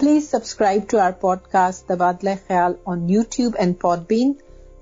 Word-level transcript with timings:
Please 0.00 0.28
subscribe 0.30 0.82
to 0.90 0.98
our 0.98 1.10
podcast 1.50 1.86
Tabadla 1.88 2.30
Khayal 2.48 2.72
on 2.84 3.08
YouTube 3.30 3.52
and 3.58 3.74
Podbean 4.08 4.32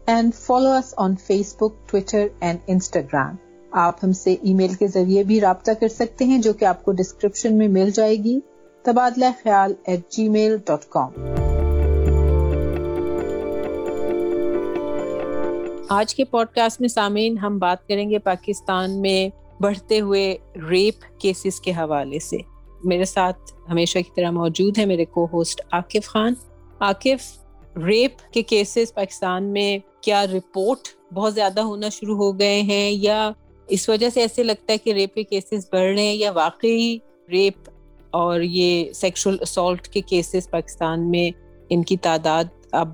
and 0.06 0.34
follow 0.34 0.70
us 0.70 0.92
on 0.96 1.14
Facebook 1.56 1.88
Twitter 1.90 2.26
and 2.40 2.58
Instagram 2.66 3.36
آپ 3.72 4.02
ہم 4.04 4.12
سے 4.12 4.34
ای 4.42 4.54
میل 4.54 4.74
کے 4.74 4.86
ذریعے 4.86 5.22
بھی 5.24 5.40
رابطہ 5.40 5.70
کر 5.80 5.88
سکتے 5.88 6.24
ہیں، 6.24 6.38
جو 6.38 6.52
کہ 6.52 6.64
آپ 6.64 6.84
کو 6.84 6.92
ڈسکرپشن 6.92 7.58
میں 7.58 7.68
مل 7.68 7.90
جائے 7.90 8.16
گی۔ 8.16 8.38
تبادلہ 8.84 9.24
خیال 9.42 9.74
at 9.86 10.10
G 10.12 10.28
mile 10.28 10.56
dot 10.66 10.84
com 10.88 11.10
آج 15.90 16.14
کے 16.14 16.24
پوڈ 16.24 16.48
کاسٹ 16.54 16.80
میں 16.80 16.88
سامعین 16.88 17.38
ہم 17.38 17.58
بات 17.58 17.86
کریں 17.88 18.08
گے 18.10 18.18
پاکستان 18.18 19.00
میں 19.02 19.28
بڑھتے 19.60 20.00
ہوئے 20.00 20.36
ریپ 20.70 21.04
کیسز 21.20 21.60
کے 21.60 21.70
حوالے 21.70 22.18
سے۔ 22.18 22.53
میرے 22.84 23.04
ساتھ 23.04 23.52
ہمیشہ 23.70 23.98
کی 23.98 24.10
طرح 24.16 24.30
موجود 24.30 24.78
ہے 24.78 24.84
میرے 24.84 25.04
کو 25.04 25.28
ہوسٹ 25.32 25.60
عاقف 25.72 26.06
خان۔ 26.06 26.34
عاقف 26.80 27.44
ریپ 27.76 28.32
کے 28.32 28.42
کیسز 28.42 28.94
پاکستان 28.94 29.44
میں 29.44 29.78
کیا 30.00 30.26
رپورٹ 30.26 30.78
بہت 31.14 31.34
زیادہ 31.34 31.60
ہونا 31.60 31.88
شروع 31.88 32.16
ہو 32.16 32.38
گئے 32.38 32.62
ہیں 32.62 32.90
یا 32.90 33.30
اس 33.66 33.88
وجہ 33.88 34.10
سے 34.10 34.20
ایسے 34.20 34.42
لگتا 34.42 34.72
ہے 34.72 34.78
کہ 34.78 34.92
ریپ 34.92 35.14
کے 35.14 35.24
کیسز 35.24 35.68
بڑھ 35.72 35.94
رہے 35.94 36.02
ہیں 36.02 36.14
یا 36.14 36.30
واقعی 36.30 36.98
ریپ 37.30 37.70
اور 38.10 38.40
یہ 38.40 38.92
سیکشل 38.92 39.36
اسالٹ 39.40 39.88
کے 39.88 40.00
کیسز 40.00 40.50
پاکستان 40.50 41.10
میں 41.10 41.30
ان 41.68 41.82
کی 41.82 41.96
تعداد 41.96 42.44
اب 42.72 42.88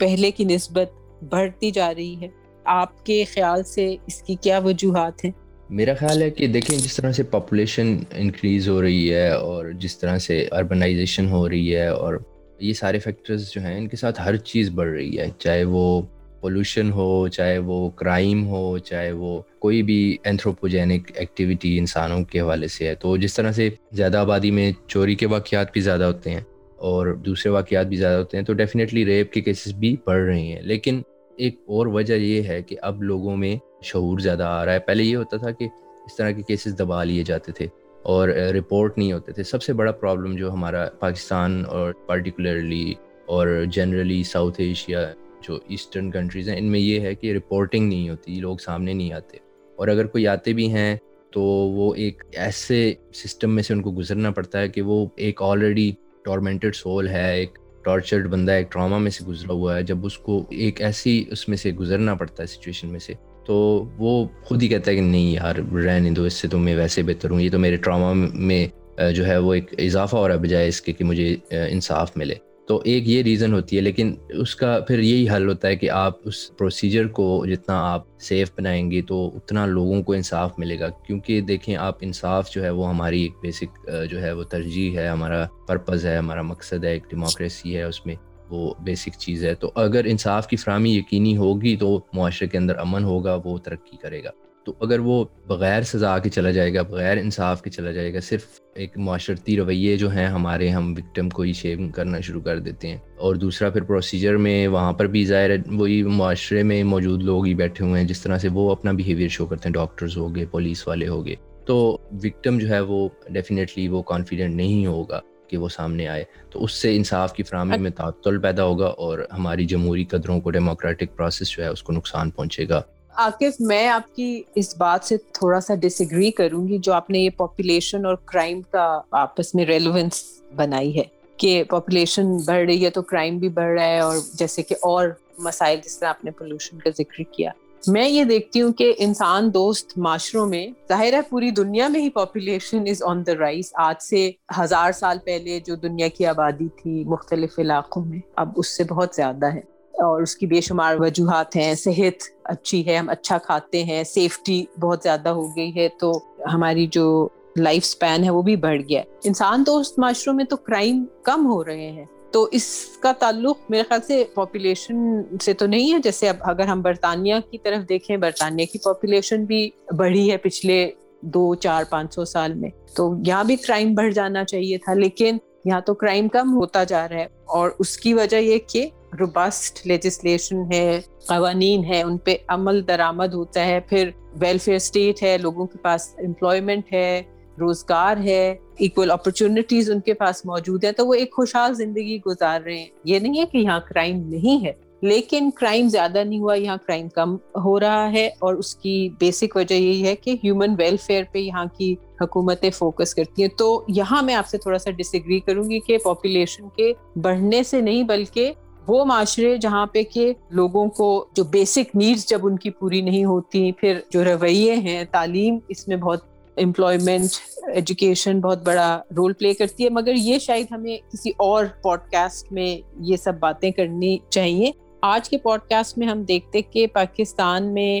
پہلے 0.00 0.30
کی 0.30 0.44
نسبت 0.44 1.22
بڑھتی 1.24 1.70
جا 1.70 1.94
رہی 1.94 2.20
ہے۔ 2.20 2.28
آپ 2.64 3.06
کے 3.06 3.24
خیال 3.34 3.62
سے 3.62 3.96
اس 4.06 4.22
کی 4.22 4.34
کیا 4.34 4.58
وجوہات 4.58 5.24
ہیں؟ 5.24 5.32
میرا 5.70 5.94
خیال 5.94 6.22
ہے 6.22 6.30
کہ 6.30 6.46
دیکھیں 6.46 6.78
جس 6.78 6.96
طرح 6.96 7.12
سے 7.12 7.22
پاپولیشن 7.22 7.96
انکریز 8.16 8.68
ہو 8.68 8.82
رہی 8.82 9.14
ہے 9.14 9.30
اور 9.30 9.66
جس 9.72 9.98
طرح 9.98 10.18
سے 10.18 10.48
اربنائزیشن 10.52 11.28
ہو 11.30 11.48
رہی 11.48 11.76
ہے 11.76 11.86
اور 11.86 12.14
یہ 12.60 12.72
سارے 12.72 12.98
فیکٹرز 12.98 13.50
جو 13.52 13.60
ہیں 13.60 13.78
ان 13.78 13.88
کے 13.88 13.96
ساتھ 13.96 14.20
ہر 14.20 14.36
چیز 14.36 14.70
بڑھ 14.70 14.88
رہی 14.88 15.18
ہے، 15.18 15.26
چاہے 15.38 15.64
وہ 15.64 16.02
پولوشن 16.40 16.92
ہو، 16.92 17.28
چاہے 17.28 17.58
وہ 17.58 17.90
کرائم 17.90 18.46
ہو، 18.46 18.78
چاہے 18.78 19.12
وہ 19.12 19.42
کوئی 19.58 19.82
بھی 19.82 20.16
اینتھروپوجینک 20.22 21.12
ایکٹیویٹی 21.14 21.78
انسانوں 21.78 22.24
کے 22.24 22.40
حوالے 22.40 22.68
سے 22.68 22.88
ہے۔ 22.88 22.94
تو 22.94 23.16
جس 23.16 23.34
طرح 23.34 23.52
سے 23.52 23.70
زیادہ 23.92 24.18
آبادی 24.18 24.50
میں 24.50 24.72
چوری 24.86 25.14
کے 25.14 25.26
واقعات 25.26 25.72
بھی 25.72 25.80
زیادہ 25.80 26.04
ہوتے 26.04 26.30
ہیں 26.30 26.40
اور 26.76 27.14
دوسرے 27.14 27.52
واقعات 27.52 27.86
بھی 27.86 27.96
زیادہ 27.96 28.16
ہوتے 28.16 28.36
ہیں، 28.36 28.44
تو 28.44 28.52
ڈیفینیٹلی 28.52 29.04
ریپ 29.04 29.32
کے 29.32 29.40
کیسز 29.40 29.72
بھی 29.72 29.96
بڑھ 30.06 30.22
رہے 30.22 30.40
ہیں۔ 30.40 30.62
لیکن 30.62 31.02
ایک 31.36 31.54
اور 31.66 31.86
وجہ 31.86 32.14
یہ 32.14 32.42
ہے 32.42 32.62
کہ 32.62 32.76
اب 32.82 33.02
لوگوں 33.02 33.36
میں 33.36 33.56
شعور 33.82 34.18
زیادہ 34.18 34.42
آ 34.42 34.64
رہا 34.64 34.72
ہے۔ 34.72 34.78
پہلے 34.78 35.02
یہ 35.02 35.16
ہوتا 35.16 35.36
تھا 35.36 35.50
کہ 35.50 35.68
اس 36.06 36.16
طرح 36.16 36.30
کے 36.30 36.42
کیسز 36.42 36.78
دبا 36.78 37.04
لیے 37.04 37.22
جاتے 37.22 37.52
تھے 37.52 37.66
اور 38.02 38.28
رپورٹ 38.28 38.98
نہیں 38.98 39.12
ہوتے 39.12 39.32
تھے۔ 39.32 39.42
سب 39.42 39.62
سے 39.62 39.72
بڑا 39.72 39.92
پرابلم 39.92 40.36
جو 40.36 40.52
ہمارا 40.52 40.88
پاکستان 40.98 41.64
اور 41.68 41.92
پرٹیکولرلی 41.92 42.94
اور 43.26 43.64
جنرلی 43.72 44.22
ساؤتھ 44.22 44.60
ایشیا 44.60 45.12
جو 45.48 45.58
ایسٹرن 45.68 46.10
کنٹریز 46.10 46.48
ہیں، 46.48 46.58
ان 46.58 46.64
میں 46.64 46.80
یہ 46.80 47.00
ہے 47.00 47.14
کہ 47.14 47.32
رپورٹنگ 47.32 47.88
نہیں 47.88 48.08
ہوتی، 48.08 48.40
لوگ 48.40 48.56
سامنے 48.56 48.92
نہیں 48.92 49.12
آتے۔ 49.12 49.38
اور 49.76 49.88
اگر 49.88 50.06
کوئی 50.06 50.26
آتے 50.26 50.52
بھی 50.52 50.72
ہیں 50.72 50.96
تو 51.30 51.42
وہ 51.42 51.94
ایک 51.94 52.22
ایسے 52.34 52.94
سسٹم 53.14 53.54
میں 53.54 53.62
سے 53.62 53.74
ان 53.74 53.82
کو 53.82 53.92
گزرنا 53.92 54.30
پڑتا 54.30 54.60
ہے 54.60 54.68
کہ 54.68 54.82
وہ 54.82 55.06
ایک 55.16 55.42
آلریڈی 55.42 55.92
ٹورمنٹڈ 56.24 56.74
سول 56.74 57.08
ہے، 57.08 57.34
ایک 57.34 57.58
ٹارچرڈ 57.84 58.28
بندہ، 58.28 58.52
ایک 58.52 58.72
ٹراما 58.72 58.98
میں 58.98 59.10
سے 59.10 59.24
گزرا 59.24 59.52
ہوا 59.52 59.76
ہے۔ 59.76 59.82
جب 59.82 60.06
اس 60.06 60.18
کو 60.18 60.44
ایک 60.50 60.82
ایسی 60.82 61.24
اس 61.30 61.48
میں 61.48 61.56
سے 61.56 61.72
گزرنا 61.72 62.14
پڑتا 62.14 62.42
ہے 62.42 62.46
سچویشن 62.46 62.88
میں 62.88 62.98
سے 62.98 63.12
تو 63.48 63.84
وہ 63.98 64.26
خود 64.44 64.62
ہی 64.62 64.68
کہتا 64.68 64.90
ہے 64.90 64.96
کہ 64.96 65.02
نہیں 65.02 65.30
یار، 65.32 65.54
رہنے 65.74 66.10
دو، 66.10 66.24
اس 66.24 66.34
سے 66.34 66.48
تو 66.48 66.58
میں 66.58 66.76
ویسے 66.76 67.02
بہتر 67.02 67.30
ہوں۔ 67.30 67.40
یہ 67.40 67.50
تو 67.50 67.58
میرے 67.58 67.76
ٹراما 67.76 68.12
میں 68.12 68.66
جو 69.14 69.26
ہے 69.26 69.36
وہ 69.38 69.54
ایک 69.54 69.74
اضافہ 69.78 70.16
ہو 70.16 70.28
رہا 70.28 70.34
ہے، 70.34 70.40
بجائے 70.40 70.68
اس 70.68 70.80
کے 70.80 70.92
کہ 70.92 71.04
مجھے 71.04 71.36
انصاف 71.50 72.16
ملے۔ 72.16 72.34
تو 72.68 72.80
ایک 72.84 73.08
یہ 73.08 73.22
ریزن 73.22 73.52
ہوتی 73.52 73.76
ہے، 73.76 73.80
لیکن 73.82 74.14
اس 74.28 74.54
کا 74.56 74.78
پھر 74.88 74.98
یہی 74.98 75.28
حل 75.30 75.48
ہوتا 75.48 75.68
ہے 75.68 75.76
کہ 75.76 75.90
آپ 75.90 76.14
اس 76.24 76.56
پروسیجر 76.56 77.06
کو 77.08 77.44
جتنا 77.48 77.92
آپ 77.92 78.04
سیف 78.20 78.50
بنائیں 78.58 78.90
گے 78.90 79.02
تو 79.02 79.30
اتنا 79.34 79.66
لوگوں 79.66 80.02
کو 80.02 80.12
انصاف 80.12 80.58
ملے 80.58 80.78
گا۔ 80.80 80.88
کیونکہ 81.06 81.40
دیکھیں، 81.40 81.76
آپ 81.76 81.96
انصاف 82.00 82.50
جو 82.50 82.64
ہے 82.64 82.70
وہ 82.70 82.88
ہماری 82.88 83.22
ایک 83.22 83.32
بیسک 83.42 83.90
جو 84.10 84.22
ہے 84.22 84.32
وہ 84.32 84.42
ترجیح 84.42 84.98
ہے، 84.98 85.08
ہمارا 85.08 85.44
پرپز 85.68 86.06
ہے، 86.06 86.16
ہمارا 86.16 86.42
مقصد 86.42 86.84
ہے، 86.84 86.92
ایک 86.92 87.10
ڈیموکریسی 87.10 87.76
ہے 87.76 87.82
اس 87.82 88.06
میں۔ 88.06 88.14
وہ 88.50 88.74
بیسک 88.80 89.18
چیز 89.18 89.44
ہے۔ 89.44 89.54
تو 89.54 89.72
اگر 89.74 90.04
انصاف 90.04 90.48
کی 90.48 90.56
فراہمی 90.56 90.96
یقینی 90.96 91.36
ہوگی 91.36 91.76
تو 91.76 92.00
معاشرے 92.12 92.48
کے 92.48 92.58
اندر 92.58 92.78
امن 92.78 93.04
ہوگا، 93.04 93.38
وہ 93.44 93.58
ترقی 93.58 93.96
کرے 93.96 94.24
گا۔ 94.24 94.30
تو 94.64 94.74
اگر 94.80 94.98
وہ 94.98 95.24
بغیر 95.46 95.82
سزا 95.82 96.18
کے 96.18 96.30
چلا 96.30 96.50
جائے 96.50 96.74
گا، 96.74 96.82
بغیر 96.82 97.16
انصاف 97.16 97.62
کے 97.62 97.70
چلا 97.70 97.92
جائے 97.92 98.14
گا، 98.14 98.20
صرف 98.20 98.44
ایک 98.74 98.98
معاشرتی 98.98 99.56
رویے 99.56 99.96
جو 99.96 100.10
ہیں 100.10 100.26
ہمارے، 100.26 100.68
ہم 100.68 100.94
وکٹم 100.98 101.28
کو 101.28 101.42
ہی 101.42 101.52
شیم 101.52 101.88
کرنا 101.88 102.20
شروع 102.20 102.40
کر 102.40 102.58
دیتے 102.58 102.88
ہیں۔ 102.88 102.96
اور 103.16 103.34
دوسرا 103.34 103.70
پھر 103.70 103.82
پروسیجر 103.82 104.36
میں 104.36 104.68
وہاں 104.68 104.92
پر 104.92 105.06
بھی 105.06 105.26
ظاہر 105.26 105.50
وہی 105.66 106.02
معاشرے 106.02 106.62
میں 106.62 106.84
موجود 106.84 107.22
لوگ 107.22 107.46
ہی 107.46 107.54
بیٹھے 107.54 107.84
ہوئے 107.84 108.00
ہیں۔ 108.00 108.08
جس 108.08 108.22
طرح 108.22 108.38
سے 108.38 108.48
وہ 108.52 108.70
اپنا 108.70 108.92
بیہیویئر 108.92 109.28
شو 109.28 109.46
کرتے 109.46 109.68
ہیں 109.68 109.72
ڈاکٹرز 109.72 110.16
ہو 110.16 110.34
گئے 110.34 110.46
پولیس 110.46 110.88
والے 110.88 111.08
ہو 111.08 111.26
گئے۔ 111.26 111.34
تو 111.66 111.98
وکٹم 112.24 112.58
جو 112.58 112.68
ہے 112.68 112.80
وہ 112.80 113.08
ڈیفینیٹلی 113.30 113.88
وہ 113.88 114.02
کانفیڈنٹ 114.02 114.54
نہیں 114.54 114.86
ہوگا۔ 114.86 115.20
کہ 115.48 115.56
وہ 115.56 115.68
سامنے 115.68 116.08
آئے۔ 116.08 116.24
تو 116.50 116.64
اس 116.64 116.72
سے 116.72 116.96
انصاف 116.96 117.32
کی 117.32 117.42
فراہمی 117.42 117.78
میں 117.78 117.90
تعطل 117.90 118.38
پیدا 118.38 118.64
ہوگا 118.64 118.86
اور 118.86 119.18
ہماری 119.32 119.64
جمہوری 119.64 120.04
قدروں 120.04 120.40
کو 120.40 120.50
ڈیموکریٹک 120.50 121.16
پروسیس 121.16 121.48
جو 121.48 121.62
ہے 121.62 121.68
اس 121.68 121.82
کو 121.82 121.92
نقصان 121.92 122.30
پہنچے 122.30 122.68
گا۔ 122.68 122.82
عاقف 123.14 123.60
میں 123.60 123.88
آپ 123.88 124.16
کی 124.16 124.42
اس 124.54 124.76
بات 124.76 125.04
سے 125.04 125.16
تھوڑا 125.16 125.60
سا 125.60 125.74
ڈس 125.74 126.00
ایگری 126.00 126.30
کروں 126.30 126.68
گی 126.68 126.78
جو 126.78 126.92
آپ 126.92 127.10
نے 127.10 127.18
یہ 127.18 127.30
پاپولیشن 127.36 128.06
اور 128.06 128.14
کرائم 128.14 128.60
کا 128.62 129.00
آپس 129.10 129.54
میں 129.54 129.66
ریلیونس 129.66 130.40
بنائی 130.56 130.98
ہے 130.98 131.02
کہ 131.36 131.64
پاپولیشن 131.64 132.36
بڑھ 132.36 132.66
رہی 132.66 132.84
ہے 132.84 132.90
تو 132.90 133.02
کرائم 133.02 133.38
بھی 133.38 133.48
بڑھ 133.48 133.80
رہا 133.80 133.88
ہے 133.88 133.98
اور 133.98 134.16
جیسے 134.34 134.62
کہ 134.62 134.74
اور 134.82 135.08
مسائل 135.38 135.78
جس 135.84 135.98
طرح 135.98 136.08
آپ 136.08 136.24
نے 136.24 136.30
پولوشن 136.30 136.78
کا 136.78 136.90
ذکر 136.98 137.22
کیا۔ 137.22 137.50
میں 137.86 138.08
یہ 138.08 138.24
دیکھتی 138.24 138.62
ہوں 138.62 138.72
کہ 138.72 138.94
انسان 138.98 139.54
دوست 139.54 139.98
معاشروں 139.98 140.46
میں، 140.46 140.66
ظاہر 140.88 141.12
ہے 141.12 141.20
پوری 141.22 141.50
دنیا 141.50 141.88
میں 141.88 142.00
ہی 142.00 142.10
population 142.10 142.80
is 142.80 143.02
on 143.02 143.26
the 143.26 143.32
rise 143.38 143.70
آج 143.74 144.02
سے 144.02 144.30
ہزار 144.60 144.92
سال 144.92 145.18
پہلے 145.24 145.60
جو 145.66 145.74
دنیا 145.74 146.08
کی 146.08 146.26
آبادی 146.26 146.68
تھی 146.82 147.04
مختلف 147.04 147.58
علاقوں 147.58 148.04
میں، 148.04 148.18
اب 148.36 148.48
اس 148.56 148.76
سے 148.76 148.84
بہت 148.84 149.14
زیادہ 149.14 149.46
ہے۔ 149.46 149.78
اور 149.88 150.22
اس 150.22 150.36
کی 150.36 150.46
بے 150.46 150.60
شمار 150.60 150.96
وجوہات 150.98 151.56
ہیں، 151.56 151.74
صحت 151.74 152.22
اچھی 152.44 152.86
ہے، 152.86 152.96
ہم 152.96 153.08
اچھا 153.08 153.38
کھاتے 153.38 153.84
ہیں 153.84 154.04
سیفٹی 154.04 154.64
بہت 154.80 155.00
زیادہ 155.02 155.28
ہو 155.28 155.56
گئی 155.56 155.76
ہے 155.76 155.88
تو 156.00 156.12
ہماری 156.54 156.86
جو 156.86 157.28
لائف 157.56 157.84
اسپین 157.84 158.24
ہے 158.24 158.30
وہ 158.30 158.42
بھی 158.42 158.56
بڑھ 158.56 158.82
گیا 158.88 159.00
ہے۔ 159.00 159.04
انسان 159.24 159.62
دوست 159.66 159.98
معاشروں 159.98 160.34
میں 160.34 160.44
تو 160.44 160.56
کرائم 160.56 161.04
کم 161.22 161.46
ہو 161.46 161.64
رہے 161.64 161.90
ہیں۔ 161.90 162.04
تو 162.30 162.48
اس 162.52 162.86
کا 163.00 163.12
تعلق 163.12 163.58
میرے 163.68 163.82
خیال 163.88 164.00
سے 164.00 164.24
پاپولیشن 164.34 164.94
سے 165.40 165.52
تو 165.52 165.66
نہیں 165.66 165.92
ہے۔ 165.92 165.98
جیسے 165.98 166.28
اب 166.28 166.36
اگر 166.40 166.66
ہم 166.66 166.82
برطانیہ 166.82 167.34
کی 167.50 167.58
طرف 167.58 167.88
دیکھیں، 167.88 168.16
برطانیہ 168.16 168.66
کی 168.66 168.78
پاپولیشن 168.78 169.44
بھی 169.44 169.70
بڑھی 169.96 170.32
ہے 170.32 170.36
پچھلے 170.36 170.90
دو، 171.20 171.54
چار، 171.54 171.84
پانچ 171.90 172.14
سو 172.14 172.24
سال 172.24 172.54
میں۔ 172.54 172.70
تو 172.96 173.14
یہاں 173.26 173.44
بھی 173.44 173.56
کرائم 173.56 173.94
بڑھ 173.94 174.12
جانا 174.12 174.44
چاہیے 174.44 174.78
تھا، 174.78 174.94
لیکن 174.94 175.36
یہاں 175.64 175.80
تو 175.80 175.94
کرائم 175.94 176.28
کم 176.28 176.56
ہوتا 176.56 176.84
جا 176.84 177.08
رہا 177.08 177.16
ہے۔ 177.16 177.26
اور 177.44 177.70
اس 177.78 177.96
کی 177.96 178.14
وجہ 178.14 178.36
یہ 178.36 178.58
کہ 178.66 178.88
روبسٹ 179.20 179.86
لیجسلیشن 179.86 180.72
ہے، 180.72 181.00
قوانین 181.28 181.84
ہے 181.84 182.02
ان 182.02 182.18
پہ 182.18 182.36
عمل 182.48 182.88
درآمد 182.88 183.34
ہوتا 183.34 183.66
ہے۔ 183.66 183.80
پھر 183.80 184.10
ویلفیئر 184.40 184.76
اسٹیٹ 184.76 185.22
ہے، 185.22 185.38
لوگوں 185.38 185.66
کے 185.66 185.78
پاس 185.78 186.14
امپلائمنٹ 186.18 186.92
ہے۔ 186.92 187.22
روزگار 187.60 188.16
ہے 188.16 188.56
ایکول 188.78 189.10
اپرچونیٹیز 189.10 189.90
ان 189.90 190.00
کے 190.00 190.14
پاس 190.14 190.46
موجود 190.46 190.84
ہے 190.84 190.92
تو 190.92 191.06
وہ 191.06 191.14
ایک 191.14 191.34
خوشحال 191.34 191.74
زندگی 191.74 192.18
گزار 192.26 192.60
رہے 192.60 192.78
ہیں۔ 192.78 192.86
یہ 193.04 193.18
نہیں 193.18 193.40
ہے 193.40 193.46
کہ 193.46 193.58
یہاں 193.58 193.80
کرائم 193.80 194.16
نہیں 194.28 194.64
ہے، 194.64 194.72
لیکن 195.02 195.50
کرائم 195.50 195.88
زیادہ 195.88 196.24
نہیں 196.24 196.40
ہوا، 196.40 196.54
یہاں 196.54 196.76
کرائم 196.76 197.08
کم 197.08 197.34
ہو 197.36 197.80
رہا 197.80 198.12
ہے۔ 198.12 198.26
اور 198.26 198.54
اس 198.54 198.76
کی 198.76 199.08
بیسک 199.20 199.56
وجہ 199.56 199.74
یہی 199.74 200.06
ہے 200.06 200.16
کہ 200.16 200.36
ہیومن 200.44 200.74
ویلفیئر 200.78 201.22
پہ 201.32 201.38
یہاں 201.38 201.64
کی 201.78 201.94
حکومتیں 202.20 202.70
فوکس 202.70 203.14
کرتی 203.14 203.42
ہیں۔ 203.42 203.58
تو 203.58 203.84
یہاں 203.88 204.22
میں 204.22 204.34
آپ 204.34 204.46
سے 204.46 204.58
تھوڑا 204.58 204.78
سا 204.78 204.90
ڈس 204.90 205.10
ایگری 205.12 205.40
کروں 205.40 205.70
گی 205.70 205.80
کہ 205.80 205.98
پاپولیشن 205.98 206.68
کے 206.68 206.92
بڑھنے 207.16 207.62
سے 207.62 207.80
نہیں، 207.80 208.02
بلکہ 208.02 208.52
وہ 208.86 209.04
معاشرے 209.04 209.56
جہاں 209.56 209.86
پہ 209.86 210.02
کہ 210.02 210.32
لوگوں 210.50 210.86
کو 210.86 211.26
جو 211.36 211.44
بیسک 211.44 211.96
نیڈس 211.96 212.28
جب 212.28 212.46
ان 212.46 212.56
کی 212.56 212.70
پوری 212.70 213.00
نہیں 213.00 213.24
ہوتی، 213.24 213.72
پھر 213.72 214.00
جو 214.10 214.24
رویے 214.24 214.74
ہیں، 214.74 215.04
تعلیم 215.10 215.58
اس 215.68 215.88
میں 215.88 215.96
بہت 215.96 216.27
امپلائمنٹ 216.62 217.30
ایجوکیشن 217.74 218.40
بہت 218.40 218.62
بڑا 218.62 219.02
رول 219.16 219.32
پلے 219.32 219.54
کرتی 219.54 219.84
ہے، 219.84 219.90
مگر 219.90 220.14
یہ 220.14 220.38
شاید 220.38 220.66
ہمیں 220.70 220.96
کسی 221.12 221.30
اور 221.36 221.64
پوڈ 221.82 221.98
کاسٹ 222.12 222.52
میں 222.52 222.88
یہ 223.00 223.16
سب 223.16 223.32
باتیں 223.38 223.70
کرنی 223.70 224.18
چاہیے۔ 224.30 224.70
آج 225.02 225.28
کے 225.28 225.38
پوڈ 225.38 225.60
کاسٹ 225.60 225.98
میں 225.98 226.06
ہم 226.06 226.22
دیکھتے 226.22 226.62
کہ 226.62 226.86
پاکستان 226.86 227.74
میں 227.74 228.00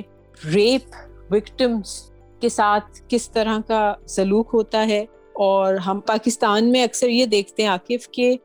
ریپ 0.54 0.94
وکٹمس 1.30 2.10
کے 2.40 2.48
ساتھ 2.48 3.02
کس 3.08 3.30
طرح 3.30 3.58
کا 3.66 3.94
سلوک 4.08 4.50
ہوتا 4.52 4.86
ہے۔ 4.88 5.04
اور 5.32 5.74
ہم 5.74 6.00
پاکستان 6.00 6.72
میں 6.72 6.84
اکثر 6.84 7.08
یہ 7.08 7.26
دیکھتے 7.26 7.62
ہیں، 7.62 7.70
عاقف، 7.70 8.08
کہ 8.08 8.36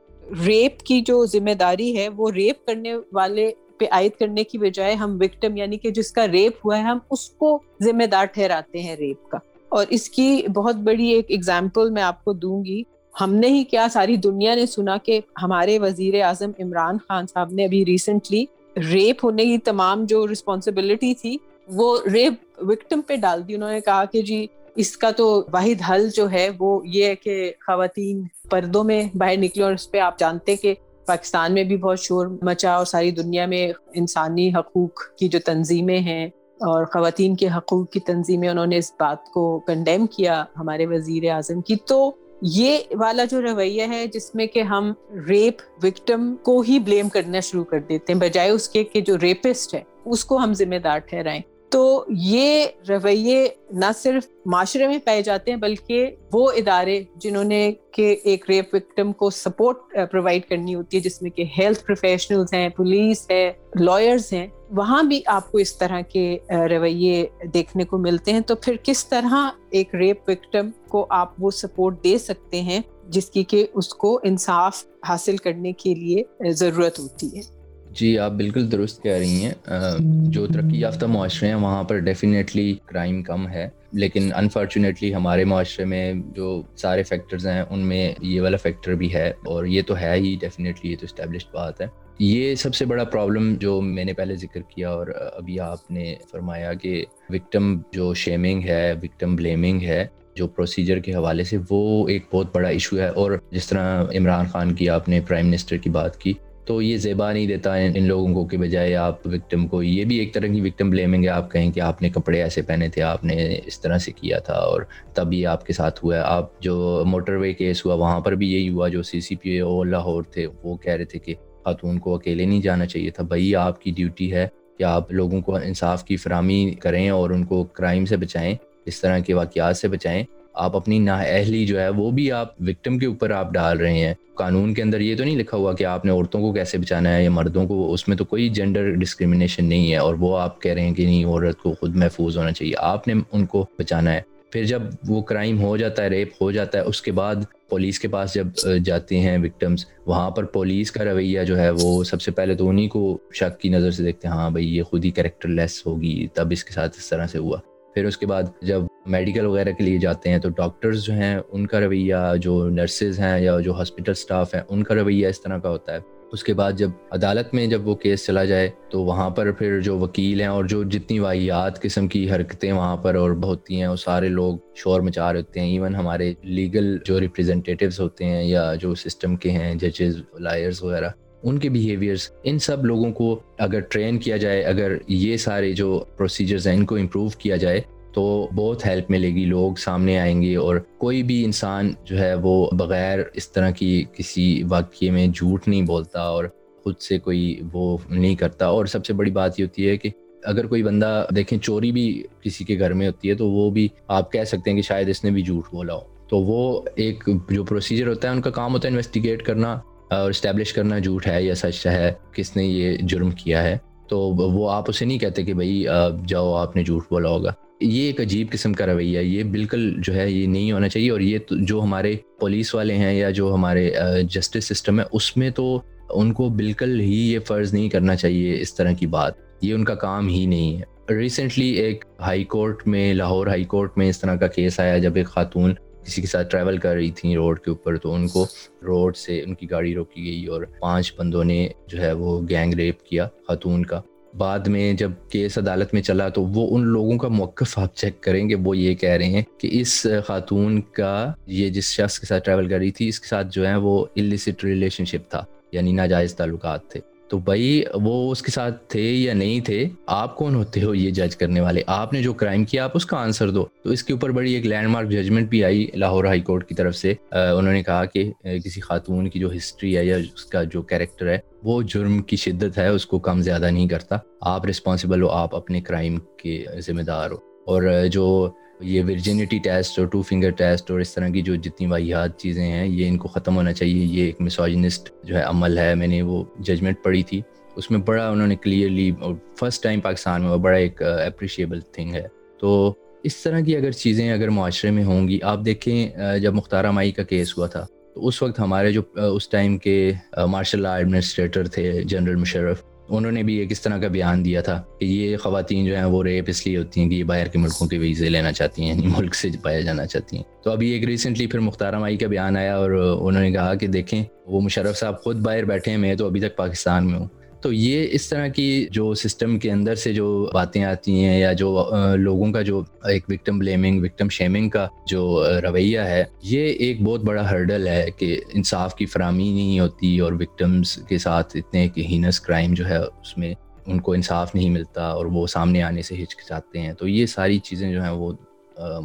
ریپ 0.45 0.79
کی 0.79 1.01
جو 1.01 1.25
ذمہ 1.25 1.53
داری 1.53 1.97
ہے، 1.97 2.09
وہ 2.09 2.31
ریپ 2.31 2.67
کرنے 2.67 2.93
والے 3.13 3.51
پہ 3.77 3.85
عائد 3.91 4.11
کرنے 4.19 4.43
کی 4.43 4.57
بجائے 4.57 4.93
ہم 4.93 5.17
وکٹم 5.21 5.57
یعنی 5.57 5.77
کہ 5.77 5.89
جس 5.89 6.11
کا 6.11 6.27
ریپ 6.27 6.53
ہوا 6.65 6.77
ہے، 6.77 6.83
ہم 6.83 6.97
اس 7.11 7.29
کو 7.29 7.59
ذمہ 7.83 8.03
دار 8.03 8.25
ٹھہراتے 8.25 8.79
ہیں 8.79 8.95
ریپ 8.95 9.29
کا۔ 9.29 9.37
اور 9.73 9.85
اس 9.89 10.09
کی 10.09 10.41
بہت 10.53 10.75
بڑی 10.75 11.07
ایک 11.07 11.25
ایگزامپل 11.27 11.89
میں 11.89 12.01
آپ 12.01 12.23
کو 12.23 12.33
دوں 12.33 12.65
گی۔ 12.65 12.81
ہم 13.21 13.33
نے 13.35 13.47
ہی 13.47 13.63
کیا، 13.63 13.87
ساری 13.93 14.15
دنیا 14.15 14.55
نے 14.55 14.65
سنا 14.65 14.97
کہ 14.97 15.19
ہمارے 15.43 15.79
وزیر 15.79 16.21
اعظم 16.21 16.51
عمران 16.59 16.97
خان 16.97 17.27
صاحب 17.27 17.53
نے 17.53 17.65
ابھی 17.65 17.85
ریسنٹلی 17.85 18.45
ریپ 18.93 19.25
ہونے 19.25 19.45
کی 19.45 19.57
تمام 19.57 20.05
جو 20.05 20.27
رسپانسبلٹی 20.27 21.13
تھی، 21.13 21.37
وہ 21.67 21.97
ریپ 22.13 22.33
وکٹم 22.61 23.01
پہ 23.01 23.15
ڈال 23.15 23.47
دی۔ 23.47 23.55
انہوں 23.55 23.71
نے 23.71 23.81
کہا 23.81 24.05
کہ 24.05 24.21
جی 24.21 24.45
اس 24.75 24.95
کا 24.97 25.11
تو 25.11 25.43
واحد 25.53 25.81
حل 25.89 26.09
جو 26.09 26.31
ہے، 26.31 26.49
وہ 26.59 26.79
یہ 26.85 27.05
ہے 27.05 27.15
کہ 27.15 27.51
خواتین 27.65 28.23
پردوں 28.49 28.83
میں 28.83 29.03
باہر 29.15 29.37
نکلے 29.37 29.63
اور 29.63 29.73
اس 29.73 29.91
پہ 29.91 29.99
آپ 29.99 30.19
جانتے 30.19 30.55
کہ 30.55 30.73
پاکستان 31.05 31.53
میں 31.53 31.63
بھی 31.63 31.77
بہت 31.77 31.99
شور 31.99 32.27
مچا 32.41 32.73
اور 32.75 32.85
ساری 32.85 33.11
دنیا 33.11 33.45
میں 33.45 33.67
انسانی 33.93 34.49
حقوق 34.55 35.01
کی 35.19 35.27
جو 35.27 35.39
تنظیمیں 35.45 35.99
ہیں 35.99 36.27
اور 36.63 36.85
خواتین 36.85 37.35
کے 37.35 37.47
حقوق 37.47 37.89
کی 37.91 37.99
تنظیمیں 37.99 38.49
انہوں 38.49 38.65
نے 38.65 38.77
اس 38.77 38.91
بات 38.99 39.29
کو 39.29 39.59
کنڈیم 39.59 40.05
کیا 40.07 40.43
ہمارے 40.57 40.85
وزیر 40.85 41.29
اعظم 41.31 41.61
کی، 41.61 41.75
تو 41.75 42.11
یہ 42.41 42.77
والا 42.91 43.25
جو 43.25 43.41
رویہ 43.41 43.83
ہے 43.87 44.05
جس 44.07 44.35
میں 44.35 44.47
کہ 44.47 44.61
ہم 44.61 44.91
ریپ 45.29 45.61
وکٹم 45.83 46.35
کو 46.35 46.59
ہی 46.61 46.79
بلیم 46.79 47.09
کرنا 47.09 47.39
شروع 47.39 47.63
کر 47.63 47.79
دیتے 47.79 48.13
ہیں، 48.13 48.19
بجائے 48.19 48.49
اس 48.49 48.69
کے 48.69 48.83
کہ 48.83 49.01
جو 49.01 49.17
ریپسٹ 49.21 49.73
ہے، 49.73 49.81
اس 50.05 50.25
کو 50.25 50.37
ہم 50.37 50.53
ذمہ 50.53 50.79
دار 50.83 50.99
ٹھہرائیں۔ 50.99 51.41
تو 51.73 52.05
یہ 52.09 52.65
رویے 52.89 53.47
نہ 53.71 53.85
صرف 53.95 54.27
معاشرے 54.45 54.87
میں 54.87 54.97
پائے 54.97 55.21
جاتے 55.21 55.51
ہیں، 55.51 55.57
بلکہ 55.57 56.15
وہ 56.33 56.51
ادارے 56.51 57.03
جنہوں 57.15 57.43
نے 57.43 57.71
کہ 57.91 58.15
ایک 58.23 58.49
ریپ 58.49 58.75
وکٹم 58.75 59.13
کو 59.13 59.29
سپورٹ 59.29 59.77
پرووائڈ 60.11 60.41
uh, 60.43 60.49
کرنی 60.49 60.75
ہوتی 60.75 60.97
ہے، 60.97 61.01
جس 61.01 61.21
میں 61.21 61.31
کہ 61.31 61.45
ہیلتھ 61.57 61.85
پروفیشنلز 61.85 62.53
ہیں 62.53 62.69
پولیس 62.69 63.27
ہے 63.29 63.51
لائرز 63.79 64.33
ہیں، 64.33 64.47
وہاں 64.71 65.03
بھی 65.03 65.21
آپ 65.25 65.51
کو 65.51 65.57
اس 65.57 65.77
طرح 65.77 66.01
کے 66.01 66.37
uh, 66.53 66.67
رویے 66.67 67.25
دیکھنے 67.53 67.83
کو 67.83 67.97
ملتے 67.97 68.33
ہیں۔ 68.33 68.39
تو 68.39 68.55
پھر 68.55 68.75
کس 68.83 69.07
طرح 69.07 69.49
ایک 69.69 69.95
ریپ 69.95 70.29
وکٹم 70.29 70.69
کو 70.89 71.05
آپ 71.09 71.33
وہ 71.39 71.51
سپورٹ 71.51 72.03
دے 72.03 72.17
سکتے 72.17 72.61
ہیں 72.61 72.79
جس 73.09 73.25
کی 73.25 73.43
کہ 73.43 73.67
اس 73.73 73.87
کو 73.87 74.19
انصاف 74.23 74.83
حاصل 75.09 75.37
کرنے 75.37 75.71
کے 75.71 75.95
لیے 75.95 76.23
uh, 76.45 76.51
ضرورت 76.51 76.99
ہوتی 76.99 77.37
ہے؟ 77.37 77.52
جی 77.93 78.19
آپ 78.19 78.31
بالکل 78.31 78.71
درست 78.71 79.03
کہہ 79.03 79.11
رہی 79.11 79.45
ہیں۔ 79.45 79.53
جو 79.99 80.47
ترقی 80.47 80.79
یافتہ 80.79 81.05
معاشرے 81.05 81.49
ہیں، 81.49 81.55
وہاں 81.55 81.83
پر 81.83 81.97
ڈیفینیٹلی 81.97 82.75
کرائم 82.85 83.23
کم 83.23 83.47
ہے۔ 83.47 83.69
لیکن 83.91 84.29
انفارچونیٹلی 84.35 85.15
ہمارے 85.15 85.45
معاشرے 85.45 85.85
میں 85.85 86.13
جو 86.35 86.61
سارے 86.75 87.03
فیکٹرز 87.03 87.47
ہیں، 87.47 87.63
ان 87.69 87.79
میں 87.79 88.13
یہ 88.21 88.41
والا 88.41 88.57
فیکٹر 88.57 88.95
بھی 88.95 89.13
ہے۔ 89.13 89.29
اور 89.29 89.65
یہ 89.65 89.81
تو 89.87 89.97
ہے 89.97 90.13
ہی 90.15 90.37
ڈیفینیٹلی 90.39 90.91
یہ 90.91 90.95
تو 90.99 91.05
اسٹیبلشڈ 91.05 91.53
بات 91.53 91.81
ہے۔ 91.81 91.85
یہ 92.19 92.55
سب 92.55 92.75
سے 92.75 92.85
بڑا 92.85 93.03
پرابلم 93.03 93.55
جو 93.59 93.81
میں 93.81 94.05
نے 94.05 94.13
پہلے 94.13 94.35
ذکر 94.35 94.61
کیا 94.61 94.89
اور 94.89 95.07
ابھی 95.33 95.59
آپ 95.59 95.91
نے 95.91 96.15
فرمایا 96.31 96.73
کہ 96.73 97.05
وکٹم 97.29 97.79
جو 97.91 98.13
شیمنگ 98.13 98.61
ہے 98.63 98.93
وکٹم 99.03 99.35
بلیمنگ 99.35 99.81
ہے، 99.81 100.05
جو 100.35 100.47
پروسیجر 100.47 100.99
کے 100.99 101.13
حوالے 101.13 101.43
سے، 101.43 101.57
وہ 101.69 102.07
ایک 102.07 102.25
بہت 102.33 102.55
بڑا 102.55 102.69
ایشو 102.69 102.97
ہے۔ 102.97 103.07
اور 103.07 103.31
جس 103.51 103.67
طرح 103.67 104.03
عمران 104.03 104.45
خان 104.45 104.73
کی 104.73 104.89
آپ 104.89 105.09
نے 105.09 105.19
پرائم 105.27 105.47
منسٹر 105.47 105.77
کی 105.77 105.89
بات 105.89 106.17
کی 106.17 106.33
تو 106.65 106.81
یہ 106.81 106.97
زیبا 106.97 107.33
نہیں 107.33 107.47
دیتا 107.47 107.77
ہے 107.77 107.87
ان 107.95 108.03
لوگوں 108.03 108.33
کو 108.33 108.45
کہ 108.45 108.57
بجائے 108.57 108.95
آپ 108.95 109.27
وکٹم 109.27 109.67
کو، 109.67 109.83
یہ 109.83 110.05
بھی 110.05 110.17
ایک 110.17 110.33
طرح 110.33 110.47
کی 110.47 110.61
وکٹم 110.61 110.89
بلیمنگ 110.89 111.23
ہے، 111.23 111.29
آپ 111.29 111.51
کہیں 111.51 111.71
کہ 111.71 111.79
آپ 111.79 112.01
نے 112.01 112.09
کپڑے 112.09 112.43
ایسے 112.43 112.61
پہنے 112.61 112.89
تھے، 112.89 113.01
آپ 113.01 113.23
نے 113.23 113.59
اس 113.65 113.81
طرح 113.81 113.97
سے 113.97 114.11
کیا 114.11 114.39
تھا 114.39 114.53
اور 114.53 114.81
تب 115.13 115.33
یہ 115.33 115.47
آپ 115.47 115.65
کے 115.65 115.73
ساتھ 115.73 116.05
ہوا 116.05 116.15
ہے۔ 116.15 116.21
آپ 116.21 116.61
جو 116.61 117.03
موٹر 117.05 117.33
وے 117.33 117.53
کیس 117.53 117.85
ہوا، 117.85 117.93
وہاں 117.93 118.19
پر 118.19 118.35
بھی 118.35 118.53
یہی 118.53 118.69
ہوا، 118.69 118.87
جو 118.87 119.03
سی 119.03 119.21
سی 119.21 119.35
پی 119.35 119.59
او 119.59 119.83
لاہور 119.83 120.23
تھے، 120.23 120.47
وہ 120.63 120.77
کہہ 120.77 120.93
رہے 120.93 121.05
تھے 121.05 121.19
کہ 121.19 121.33
خاتون 121.63 121.99
کو 121.99 122.15
اکیلے 122.15 122.45
نہیں 122.45 122.61
جانا 122.61 122.85
چاہیے 122.85 123.09
تھا۔ 123.09 123.23
بھائی، 123.23 123.55
آپ 123.55 123.81
کی 123.81 123.91
ڈیوٹی 123.91 124.33
ہے 124.33 124.47
کہ 124.77 124.83
آپ 124.83 125.11
لوگوں 125.11 125.41
کو 125.41 125.55
انصاف 125.55 126.03
کی 126.03 126.17
فراہمی 126.17 126.73
کریں 126.79 127.09
اور 127.09 127.29
ان 127.29 127.43
کو 127.43 127.63
کرائم 127.63 128.05
سے 128.05 128.17
بچائیں، 128.17 128.55
اس 128.85 129.01
طرح 129.01 129.19
کے 129.19 129.33
واقعات 129.33 129.77
سے 129.77 129.87
بچائیں۔ 129.87 130.23
آپ 130.53 130.75
اپنی 130.75 130.99
نااہلی 130.99 131.65
جو 131.65 131.79
ہے 131.79 131.89
وہ 131.89 132.11
بھی 132.11 132.31
آپ 132.31 132.61
وکٹم 132.61 132.99
کے 132.99 133.05
اوپر 133.05 133.31
آپ 133.31 133.53
ڈال 133.53 133.77
رہے 133.77 133.93
ہیں۔ 133.93 134.13
قانون 134.33 134.73
کے 134.73 134.81
اندر 134.81 134.99
یہ 134.99 135.17
تو 135.17 135.23
نہیں 135.23 135.37
لکھا 135.37 135.57
ہوا 135.57 135.73
کہ 135.73 135.83
آپ 135.83 136.05
نے 136.05 136.11
عورتوں 136.11 136.41
کو 136.41 136.53
کیسے 136.53 136.77
بچانا 136.77 137.15
ہے 137.15 137.23
یا 137.23 137.29
مردوں 137.29 137.67
کو، 137.67 137.93
اس 137.93 138.07
میں 138.07 138.17
تو 138.17 138.25
کوئی 138.25 138.49
جینڈر 138.49 138.91
ڈسکریمنیشن 138.91 139.65
نہیں 139.65 139.91
ہے 139.91 139.97
اور 139.97 140.13
وہ 140.13 140.37
آپ 140.37 140.61
کہہ 140.61 140.73
رہے 140.73 140.81
ہیں 140.81 140.93
کہ 140.93 141.05
نہیں، 141.05 141.25
عورت 141.25 141.57
کو 141.57 141.73
خود 141.79 141.95
محفوظ 141.95 142.37
ہونا 142.37 142.51
چاہیے۔ 142.51 142.73
آپ 142.77 143.07
نے 143.07 143.13
ان 143.31 143.45
کو 143.45 143.65
بچانا 143.79 144.13
ہے۔ 144.13 144.21
پھر 144.51 144.63
جب 144.63 144.81
وہ 145.07 145.21
کرائم 145.21 145.61
ہو 145.61 145.77
جاتا 145.77 146.03
ہے 146.03 146.07
ریپ 146.07 146.31
ہو 146.41 146.51
جاتا 146.51 146.77
ہے، 146.77 146.83
اس 146.83 147.01
کے 147.01 147.11
بعد 147.11 147.35
پولیس 147.69 147.99
کے 147.99 148.07
پاس 148.07 148.33
جب 148.33 148.47
جاتے 148.85 149.19
ہیں 149.19 149.37
وکٹمس 149.37 149.85
وہاں 150.05 150.29
پر 150.29 150.43
پولیس 150.43 150.91
کا 150.91 151.05
رویہ 151.05 151.43
جو 151.43 151.59
ہے 151.59 151.69
وہ 151.81 152.03
سب 152.03 152.21
سے 152.21 152.31
پہلے 152.31 152.55
تو 152.55 152.69
انہیں 152.69 152.87
کو 152.87 153.17
شک 153.33 153.59
کی 153.59 153.69
نظر 153.69 153.91
سے 153.91 154.03
دیکھتے 154.03 154.27
ہیں۔ 154.27 154.35
ہاں 154.35 154.49
بھائی، 154.49 154.77
یہ 154.77 154.83
خود 154.83 155.05
ہی 155.05 155.11
کریکٹر 155.11 155.49
لیس 155.49 155.85
ہوگی، 155.85 156.27
تب 156.33 156.47
اس 156.51 156.63
کے 156.63 156.73
ساتھ 156.73 156.97
اس 156.99 157.09
طرح 157.09 157.27
سے 157.27 157.37
ہوا۔ 157.37 157.57
پھر 157.93 158.05
اس 158.05 158.17
کے 158.17 158.25
بعد 158.25 158.43
جب 158.61 158.81
میڈیکل 159.05 159.45
وغیرہ 159.45 159.71
کے 159.71 159.83
لیے 159.83 159.97
جاتے 159.97 160.29
ہیں 160.29 160.37
تو 160.37 160.49
ڈاکٹرز 160.49 161.03
جو 161.03 161.13
ہیں، 161.13 161.39
ان 161.51 161.67
کا 161.67 161.79
رویہ، 161.79 162.15
جو 162.41 162.69
نرسز 162.69 163.19
ہیں 163.19 163.39
یا 163.39 163.59
جو 163.59 163.73
ہاسپٹل 163.73 164.13
سٹاف 164.13 164.55
ہیں، 164.55 164.61
ان 164.69 164.83
کا 164.83 164.95
رویہ 164.95 165.27
اس 165.27 165.41
طرح 165.41 165.57
کا 165.57 165.69
ہوتا 165.69 165.93
ہے۔ 165.93 165.99
اس 166.31 166.43
کے 166.43 166.53
بعد 166.53 166.73
جب 166.73 166.89
عدالت 167.11 167.53
میں 167.53 167.67
جب 167.67 167.87
وہ 167.87 167.95
کیس 167.95 168.25
چلا 168.25 168.45
جائے 168.45 168.69
تو 168.89 169.03
وہاں 169.03 169.29
پر 169.29 169.51
پھر 169.51 169.79
جو 169.79 169.97
وکیل 169.99 170.41
ہیں 170.41 170.47
اور 170.47 170.65
جو 170.65 170.83
جتنی 170.83 171.19
واحیات 171.19 171.81
قسم 171.81 172.07
کی 172.07 172.31
حرکتیں 172.31 172.71
وہاں 172.71 172.97
پر 172.97 173.15
اور 173.15 173.31
ہوتی 173.31 173.79
ہیں، 173.79 173.87
وہ 173.87 173.95
سارے 173.95 174.29
لوگ 174.29 174.57
شور 174.75 175.01
مچا 175.01 175.33
رہے 175.33 175.39
ہوتے 175.39 175.59
ہیں۔ 175.59 175.67
ایون 175.67 175.95
ہمارے 175.95 176.33
لیگل 176.43 176.97
جو 177.05 177.19
ریپرزینٹیوز 177.19 177.99
ہوتے 177.99 178.25
ہیں 178.25 178.43
یا 178.43 178.73
جو 178.81 178.95
سسٹم 178.95 179.35
کے 179.35 179.51
ہیں 179.51 179.75
ججز 179.75 180.21
لائرز 180.39 180.83
وغیرہ، 180.83 181.09
ان 181.43 181.57
کے 181.59 181.69
بیہیویئرس 181.69 182.29
ان 182.43 182.59
سب 182.59 182.85
لوگوں 182.85 183.11
کو 183.11 183.39
اگر 183.57 183.79
ٹرین 183.79 184.17
کیا 184.17 184.37
جائے، 184.37 184.63
اگر 184.63 184.97
یہ 185.07 185.37
سارے 185.37 185.71
جو 185.73 186.03
پروسیجرز 186.17 186.67
ہیں، 186.67 186.75
ان 186.75 186.85
کو 186.85 186.95
امپروو 186.95 187.29
کیا 187.37 187.55
جائے 187.55 187.81
تو 188.13 188.47
بہت 188.55 188.85
ہیلپ 188.85 189.11
ملے 189.11 189.29
گی، 189.29 189.45
لوگ 189.45 189.73
سامنے 189.75 190.19
آئیں 190.19 190.41
گے 190.41 190.55
اور 190.55 190.75
کوئی 190.97 191.23
بھی 191.23 191.45
انسان 191.45 191.93
جو 192.05 192.19
ہے 192.19 192.33
وہ 192.33 192.69
بغیر 192.71 193.19
اس 193.33 193.51
طرح 193.51 193.69
کی 193.69 194.03
کسی 194.13 194.63
واقعے 194.69 195.11
میں 195.11 195.27
جھوٹ 195.27 195.67
نہیں 195.67 195.81
بولتا 195.81 196.21
اور 196.21 196.45
خود 196.83 196.97
سے 196.99 197.19
کوئی 197.19 197.59
وہ 197.73 197.97
نہیں 198.09 198.35
کرتا۔ 198.35 198.65
اور 198.65 198.85
سب 198.85 199.05
سے 199.05 199.13
بڑی 199.13 199.31
بات 199.31 199.59
یہ 199.59 199.65
ہوتی 199.65 199.89
ہے 199.89 199.97
کہ 199.97 200.09
اگر 200.43 200.67
کوئی 200.67 200.83
بندہ 200.83 201.25
دیکھیں 201.35 201.59
چوری 201.59 201.91
بھی 201.91 202.23
کسی 202.41 202.63
کے 202.63 202.79
گھر 202.79 202.93
میں 202.93 203.07
ہوتی 203.07 203.29
ہے 203.29 203.35
تو 203.35 203.49
وہ 203.49 203.71
بھی 203.71 203.87
آپ 204.07 204.31
کہہ 204.31 204.43
سکتے 204.43 204.69
ہیں 204.69 204.77
کہ 204.77 204.81
شاید 204.81 205.09
اس 205.09 205.23
نے 205.23 205.31
بھی 205.31 205.41
جھوٹ 205.41 205.63
بولا 205.71 205.93
ہو۔ 205.93 206.01
تو 206.29 206.39
وہ 206.39 206.81
ایک 206.95 207.29
جو 207.49 207.63
پروسیجر 207.63 208.07
ہوتا 208.07 208.27
ہے، 208.27 208.33
ان 208.33 208.41
کا 208.41 208.49
کام 208.49 208.73
ہوتا 208.73 208.87
ہے 208.87 208.91
انویسٹیگیٹ 208.91 209.43
کرنا 209.43 209.79
اور 210.11 210.29
اسٹیبلش 210.29 210.73
کرنا 210.73 210.99
جھوٹ 210.99 211.27
ہے 211.27 211.43
یا 211.43 211.55
سچ 211.55 211.87
ہے، 211.87 212.13
کس 212.33 212.55
نے 212.55 212.65
یہ 212.65 212.97
جرم 213.01 213.31
کیا 213.31 213.63
ہے۔ 213.63 213.77
تو 214.09 214.19
وہ 214.19 214.71
آپ 214.71 214.83
اسے 214.87 215.05
نہیں 215.05 215.19
کہتے 215.19 215.43
کہ 215.43 215.53
بھائی 215.53 215.85
جاؤ، 216.27 216.53
آپ 216.53 216.75
نے 216.75 216.83
جھوٹ 216.83 217.03
بولا 217.09 217.29
ہوگا۔ 217.29 217.51
یہ 217.81 218.05
ایک 218.05 218.21
عجیب 218.21 218.49
قسم 218.51 218.73
کا 218.73 218.85
رویہ 218.85 219.17
ہے، 219.17 219.23
یہ 219.23 219.43
بالکل 219.43 219.93
جو 219.97 220.15
ہے 220.15 220.31
یہ 220.31 220.47
نہیں 220.47 220.71
ہونا 220.71 220.89
چاہیے 220.89 221.09
اور 221.09 221.19
یہ 221.19 221.37
جو 221.51 221.81
ہمارے 221.81 222.15
پولیس 222.39 222.75
والے 222.75 222.93
ہیں 222.93 223.13
یا 223.13 223.29
جو 223.29 223.53
ہمارے 223.53 223.91
جسٹس 224.23 224.65
سسٹم 224.65 224.99
ہے، 224.99 225.05
اس 225.11 225.37
میں 225.37 225.49
تو 225.49 225.81
ان 226.09 226.33
کو 226.33 226.49
بالکل 226.49 226.99
ہی 226.99 227.31
یہ 227.31 227.39
فرض 227.39 227.73
نہیں 227.73 227.89
کرنا 227.89 228.15
چاہیے 228.15 228.61
اس 228.61 228.75
طرح 228.75 228.91
کی 228.91 229.07
بات۔ 229.07 229.33
یہ 229.61 229.73
ان 229.73 229.83
کا 229.83 229.95
کام 229.95 230.27
ہی 230.27 230.45
نہیں 230.45 230.81
ہے۔ 230.81 231.13
ریسنٹلی 231.13 231.69
ایک 231.69 232.05
ہائی 232.19 232.43
کورٹ 232.43 232.87
میں، 232.87 233.13
لاہور 233.13 233.47
ہائی 233.47 233.63
کورٹ 233.63 233.97
میں 233.97 234.09
اس 234.09 234.19
طرح 234.19 234.35
کا 234.35 234.47
کیس 234.47 234.79
آیا، 234.79 234.97
جب 234.97 235.15
ایک 235.15 235.27
خاتون 235.27 235.73
کسی 236.05 236.21
کے 236.21 236.27
ساتھ 236.27 236.49
ٹریول 236.49 236.77
کر 236.77 236.93
رہی 236.93 237.11
تھیں 237.11 237.35
روڈ 237.35 237.59
کے 237.59 237.71
اوپر، 237.71 237.97
تو 237.97 238.13
ان 238.13 238.27
کو 238.27 238.45
روڈ 238.83 239.15
سے 239.15 239.41
ان 239.41 239.55
کی 239.55 239.69
گاڑی 239.69 239.95
روکی 239.95 240.23
گئی 240.23 240.45
اور 240.45 240.63
پانچ 240.79 241.13
بندوں 241.17 241.43
نے 241.43 241.67
جو 241.87 242.01
ہے 242.01 242.11
وہ 242.11 242.41
گینگ 242.49 242.73
ریپ 242.73 243.03
کیا 243.03 243.27
خاتون 243.47 243.85
کا۔ 243.85 244.01
بعد 244.37 244.59
میں 244.59 244.93
جب 244.93 245.11
کیس 245.29 245.57
عدالت 245.57 245.93
میں 245.93 246.01
چلا 246.01 246.29
تو 246.29 246.43
وہ 246.43 246.75
ان 246.75 246.83
لوگوں 246.83 247.17
کا 247.17 247.27
موقف 247.27 247.79
آپ 247.79 247.95
چیک 247.95 248.21
کریں 248.23 248.49
گے، 248.49 248.55
وہ 248.55 248.77
یہ 248.77 248.95
کہہ 248.95 249.09
رہے 249.09 249.25
ہیں 249.25 249.41
کہ 249.57 249.69
اس 249.71 250.07
خاتون 250.27 250.81
کا 250.81 251.33
یہ 251.47 251.69
جس 251.69 251.91
شخص 251.91 252.19
کے 252.19 252.25
ساتھ 252.25 252.43
ٹریول 252.43 252.69
کر 252.69 252.77
رہی 252.77 252.91
تھی، 252.91 253.07
اس 253.07 253.19
کے 253.19 253.27
ساتھ 253.27 253.47
جو 253.51 253.67
ہے 253.67 253.75
وہ 253.75 254.05
السٹ 254.15 254.63
ریلیشن 254.63 255.05
شپ 255.05 255.29
تھا 255.29 255.43
یعنی 255.71 255.91
ناجائز 255.91 256.35
تعلقات 256.35 256.87
تھے۔ 256.87 257.12
تو 257.33 257.39
بھائی 257.39 257.83
وہ 257.93 258.31
اس 258.31 258.41
کے 258.41 258.51
ساتھ 258.51 258.83
تھے 258.87 259.01
یا 259.01 259.33
نہیں 259.33 259.59
تھے، 259.59 259.89
آپ 260.05 260.35
کون 260.35 260.55
ہوتے 260.55 260.83
ہو 260.83 260.95
یہ 260.95 261.11
جج 261.11 261.35
کرنے 261.35 261.59
والے؟ 261.59 261.81
آپ 261.87 262.13
نے 262.13 262.21
جو 262.21 262.33
کرائم 262.33 262.65
کیا، 262.65 262.83
آپ 262.83 262.91
اس 262.93 263.05
کا 263.05 263.17
آنسر 263.17 263.49
دو۔ 263.49 263.65
تو 263.83 263.89
اس 263.89 264.03
کے 264.03 264.13
اوپر 264.13 264.29
بڑی 264.29 264.53
ایک 264.53 264.65
لینڈ 264.65 264.87
مارک 264.87 265.09
ججمنٹ 265.09 265.49
بھی 265.49 265.63
آئی 265.63 265.87
لاہور 265.95 266.25
ہائی 266.25 266.41
کورٹ 266.41 266.69
کی 266.69 266.75
طرف 266.75 266.95
سے۔ 266.95 267.13
انہوں 267.31 267.73
نے 267.73 267.83
کہا 267.83 268.05
کہ 268.05 268.31
کسی 268.43 268.81
خاتون 268.81 269.29
کی 269.29 269.39
جو 269.39 269.55
ہسٹری 269.55 269.97
ہے 269.97 270.05
یا 270.05 270.17
اس 270.17 270.45
کا 270.45 270.63
جو 270.63 270.81
کیریکٹر 270.81 271.27
ہے، 271.27 271.37
وہ 271.63 271.81
جرم 271.81 272.21
کی 272.21 272.35
شدت 272.35 272.77
ہے، 272.77 272.87
اس 272.87 273.05
کو 273.05 273.19
کم 273.19 273.41
زیادہ 273.41 273.69
نہیں 273.71 273.87
کرتا۔ 273.87 274.17
آپ 274.41 274.65
رسپانسبل 274.65 275.21
ہو، 275.21 275.27
آپ 275.27 275.55
اپنے 275.55 275.81
کرائم 275.81 276.17
کے 276.37 276.65
ذمہ 276.79 277.01
دار 277.01 277.31
ہو۔ 277.31 277.37
اور 277.65 278.05
جو 278.11 278.49
یہ 278.83 279.03
ورجینٹی 279.03 279.57
ٹیسٹ 279.57 279.99
اور 279.99 280.07
ٹو 280.07 280.21
فنگر 280.21 280.49
ٹیسٹ 280.49 280.91
اور 280.91 280.99
اس 280.99 281.13
طرح 281.13 281.27
کی 281.27 281.41
جو 281.41 281.55
جتنی 281.55 281.87
واحد 281.87 282.29
چیزیں 282.37 282.63
ہیں، 282.63 282.87
یہ 282.87 283.07
ان 283.07 283.17
کو 283.17 283.27
ختم 283.27 283.55
ہونا 283.55 283.73
چاہیے۔ 283.73 284.05
یہ 284.05 284.25
ایک 284.25 284.41
مسوجنسٹ 284.41 285.09
جو 285.23 285.35
ہے 285.35 285.41
عمل 285.41 285.77
ہے، 285.77 285.95
میں 285.95 286.07
نے 286.07 286.21
وہ 286.21 286.43
ججمنٹ 286.59 287.03
پڑھی 287.03 287.23
تھی۔ 287.23 287.41
اس 287.75 287.91
میں 287.91 287.99
بڑا 287.99 288.29
انہوں 288.29 288.47
نے 288.47 288.55
کلیئرلی 288.55 289.11
اور 289.19 289.35
فرسٹ 289.59 289.83
ٹائم 289.83 289.99
پاکستان 289.99 290.41
میں 290.41 290.49
وہ 290.49 290.57
بڑا 290.57 290.77
ایک 290.77 291.03
uh, 291.03 291.25
اپریشیبل 291.25 291.79
تھنگ 291.79 292.13
ہے۔ 292.13 292.27
تو 292.59 292.93
اس 293.23 293.35
طرح 293.35 293.59
کی 293.59 293.75
اگر 293.75 293.91
چیزیں 293.91 294.31
اگر 294.31 294.49
معاشرے 294.49 294.91
میں 294.91 295.03
ہوں 295.03 295.27
گی، 295.27 295.39
آپ 295.41 295.65
دیکھیں 295.65 296.19
uh, 296.21 296.37
جب 296.39 296.53
مختارہ 296.53 296.91
مائی 296.91 297.11
کا 297.11 297.23
کیس 297.23 297.57
ہوا 297.57 297.67
تھا، 297.67 297.85
تو 298.15 298.27
اس 298.27 298.41
وقت 298.41 298.59
ہمارے 298.59 298.91
جو 298.91 299.01
uh, 299.19 299.35
اس 299.35 299.49
ٹائم 299.49 299.77
کے 299.77 300.11
مارشل 300.47 300.81
لا 300.81 300.95
ایڈمنسٹریٹر 300.95 301.67
تھے 301.67 302.03
جنرل 302.03 302.35
مشرف 302.35 302.83
انہوں 303.17 303.31
نے 303.31 303.43
بھی 303.43 303.55
ایک 303.55 303.71
اس 303.71 303.81
طرح 303.81 303.97
کا 303.97 304.07
بیان 304.07 304.45
دیا 304.45 304.61
تھا 304.61 304.81
کہ 304.99 305.05
یہ 305.05 305.37
خواتین 305.37 305.85
جو 305.85 305.95
ہیں 305.95 306.03
وہ 306.03 306.23
ریپ 306.23 306.43
اس 306.47 306.67
لیے 306.67 306.77
ہوتی 306.77 307.01
ہیں 307.01 307.09
کہ 307.09 307.15
یہ 307.15 307.23
باہر 307.23 307.47
کے 307.47 307.59
ملکوں 307.59 307.87
کے 307.87 307.97
ویزے 307.97 308.29
لینا 308.29 308.51
چاہتی 308.51 308.81
ہیں 308.81 308.89
یعنی 308.89 309.07
ملک 309.07 309.35
سے 309.35 309.49
پایا 309.61 309.79
جانا 309.79 310.05
چاہتی 310.05 310.37
ہیں۔ 310.37 310.43
تو 310.63 310.71
ابھی 310.71 310.89
ایک 310.89 311.05
ریسنٹلی 311.05 311.47
پھر 311.47 311.59
مختارہ 311.59 311.99
مائی 311.99 312.17
کا 312.17 312.27
بیان 312.27 312.57
آیا 312.57 312.77
اور 312.77 312.91
انہوں 313.21 313.43
نے 313.43 313.51
کہا 313.51 313.75
کہ 313.75 313.87
دیکھیں، 313.87 314.23
وہ 314.45 314.61
مشرف 314.61 314.99
صاحب 314.99 315.23
خود 315.23 315.35
باہر 315.35 315.63
بیٹھے 315.63 315.91
ہیں، 315.91 315.97
میں 315.97 316.15
تو 316.15 316.25
ابھی 316.25 316.41
تک 316.41 316.55
پاکستان 316.55 317.05
میں 317.05 317.19
ہوں۔ 317.19 317.27
تو 317.63 317.73
یہ 317.73 318.07
اس 318.11 318.29
طرح 318.29 318.47
کی 318.47 318.87
جو 318.91 319.13
سسٹم 319.13 319.59
کے 319.59 319.71
اندر 319.71 319.95
سے 319.95 320.13
جو 320.13 320.49
باتیں 320.53 320.83
آتی 320.83 321.23
ہیں 321.23 321.39
یا 321.39 321.53
جو 321.53 321.89
لوگوں 322.15 322.51
کا 322.51 322.61
جو 322.61 322.83
ایک 323.03 323.23
وکٹم 323.29 323.59
بلیمنگ 323.59 324.01
وکٹم 324.01 324.29
شیمنگ 324.29 324.69
کا 324.69 324.87
جو 325.07 325.43
رویہ 325.63 325.99
ہے، 325.99 326.23
یہ 326.43 326.67
ایک 326.67 327.01
بہت 327.01 327.23
بڑا 327.23 327.49
ہرڈل 327.49 327.87
ہے 327.87 328.05
کہ 328.17 328.41
انصاف 328.53 328.95
کی 328.95 329.05
فراہمی 329.05 329.51
نہیں 329.51 329.79
ہوتی 329.79 330.19
اور 330.19 330.33
وکٹمس 330.33 330.95
کے 330.95 331.17
ساتھ 331.17 331.57
اتنے 331.57 331.87
ہینس 331.97 332.39
کرائم 332.39 332.73
جو 332.73 332.89
ہے 332.89 332.97
اس 332.97 333.37
میں 333.37 333.53
ان 333.85 333.99
کو 333.99 334.13
انصاف 334.13 334.55
نہیں 334.55 334.69
ملتا 334.69 335.07
اور 335.07 335.25
وہ 335.25 335.47
سامنے 335.47 335.83
آنے 335.83 336.01
سے 336.01 336.15
ہچکچاتے 336.23 336.79
ہیں۔ 336.79 336.93
تو 336.93 337.07
یہ 337.07 337.25
ساری 337.25 337.59
چیزیں 337.59 337.91
جو 337.93 338.03
ہیں 338.03 338.11
وہ 338.11 338.31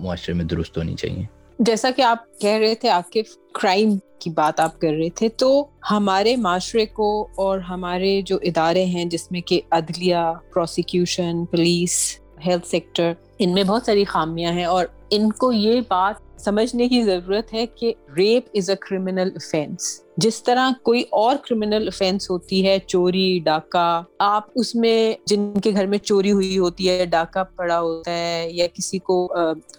معاشرے 0.02 0.34
میں 0.34 0.44
درست 0.44 0.78
ہونی 0.78 0.94
چاہیے۔ 0.94 1.37
جیسا 1.58 1.90
کہ 1.90 2.02
آپ 2.02 2.18
کہہ 2.40 2.58
رہے 2.58 2.74
تھے، 2.74 2.88
عاقف 2.88 3.36
کرائم 3.52 3.96
کی 4.18 4.30
بات 4.30 4.60
آپ 4.60 4.80
کر 4.80 4.92
رہے 4.98 5.08
تھے، 5.10 5.28
تو 5.28 5.66
ہمارے 5.90 6.36
معاشرے 6.36 6.86
کو 6.86 7.28
اور 7.36 7.58
ہمارے 7.58 8.20
جو 8.22 8.38
ادارے 8.42 8.84
ہیں، 8.84 9.04
جس 9.04 9.30
میں 9.32 9.40
کہ 9.40 9.60
عدلیہ 9.70 10.32
پروسیکیوشن 10.54 11.44
پولیس 11.44 12.20
ہیلتھ 12.46 12.66
سیکٹر 12.66 13.12
ان 13.38 13.54
میں 13.54 13.64
بہت 13.64 13.82
ساری 13.86 14.04
خامیاں 14.04 14.52
ہیں 14.52 14.64
اور 14.64 14.86
ان 15.10 15.32
کو 15.32 15.52
یہ 15.52 15.80
بات 15.88 16.40
سمجھنے 16.40 16.88
کی 16.88 17.02
ضرورت 17.02 17.52
ہے 17.54 17.66
کہ 17.66 17.92
rape 18.16 18.48
is 18.54 18.70
a 18.70 18.76
criminal 18.76 19.30
offence 19.34 20.00
جس 20.22 20.42
طرح 20.42 20.70
کوئی 20.82 21.02
اور 21.10 21.36
کریمنل 21.36 21.86
افینس 21.86 22.30
ہوتی 22.30 22.66
ہے، 22.66 22.78
چوری، 22.86 23.38
ڈاکہ، 23.44 24.02
آپ 24.18 24.42
اس 24.54 24.74
میں 24.74 25.14
جن 25.26 25.52
کے 25.62 25.70
گھر 25.70 25.86
میں 25.86 25.98
چوری 25.98 26.32
ہوئی 26.32 26.58
ہوتی 26.58 26.88
ہے، 26.88 27.06
ڈاکہ 27.06 27.42
پڑا 27.56 27.80
ہوتا 27.80 28.10
ہے 28.10 28.48
یا 28.50 28.66
کسی 28.74 28.98
کو 28.98 29.28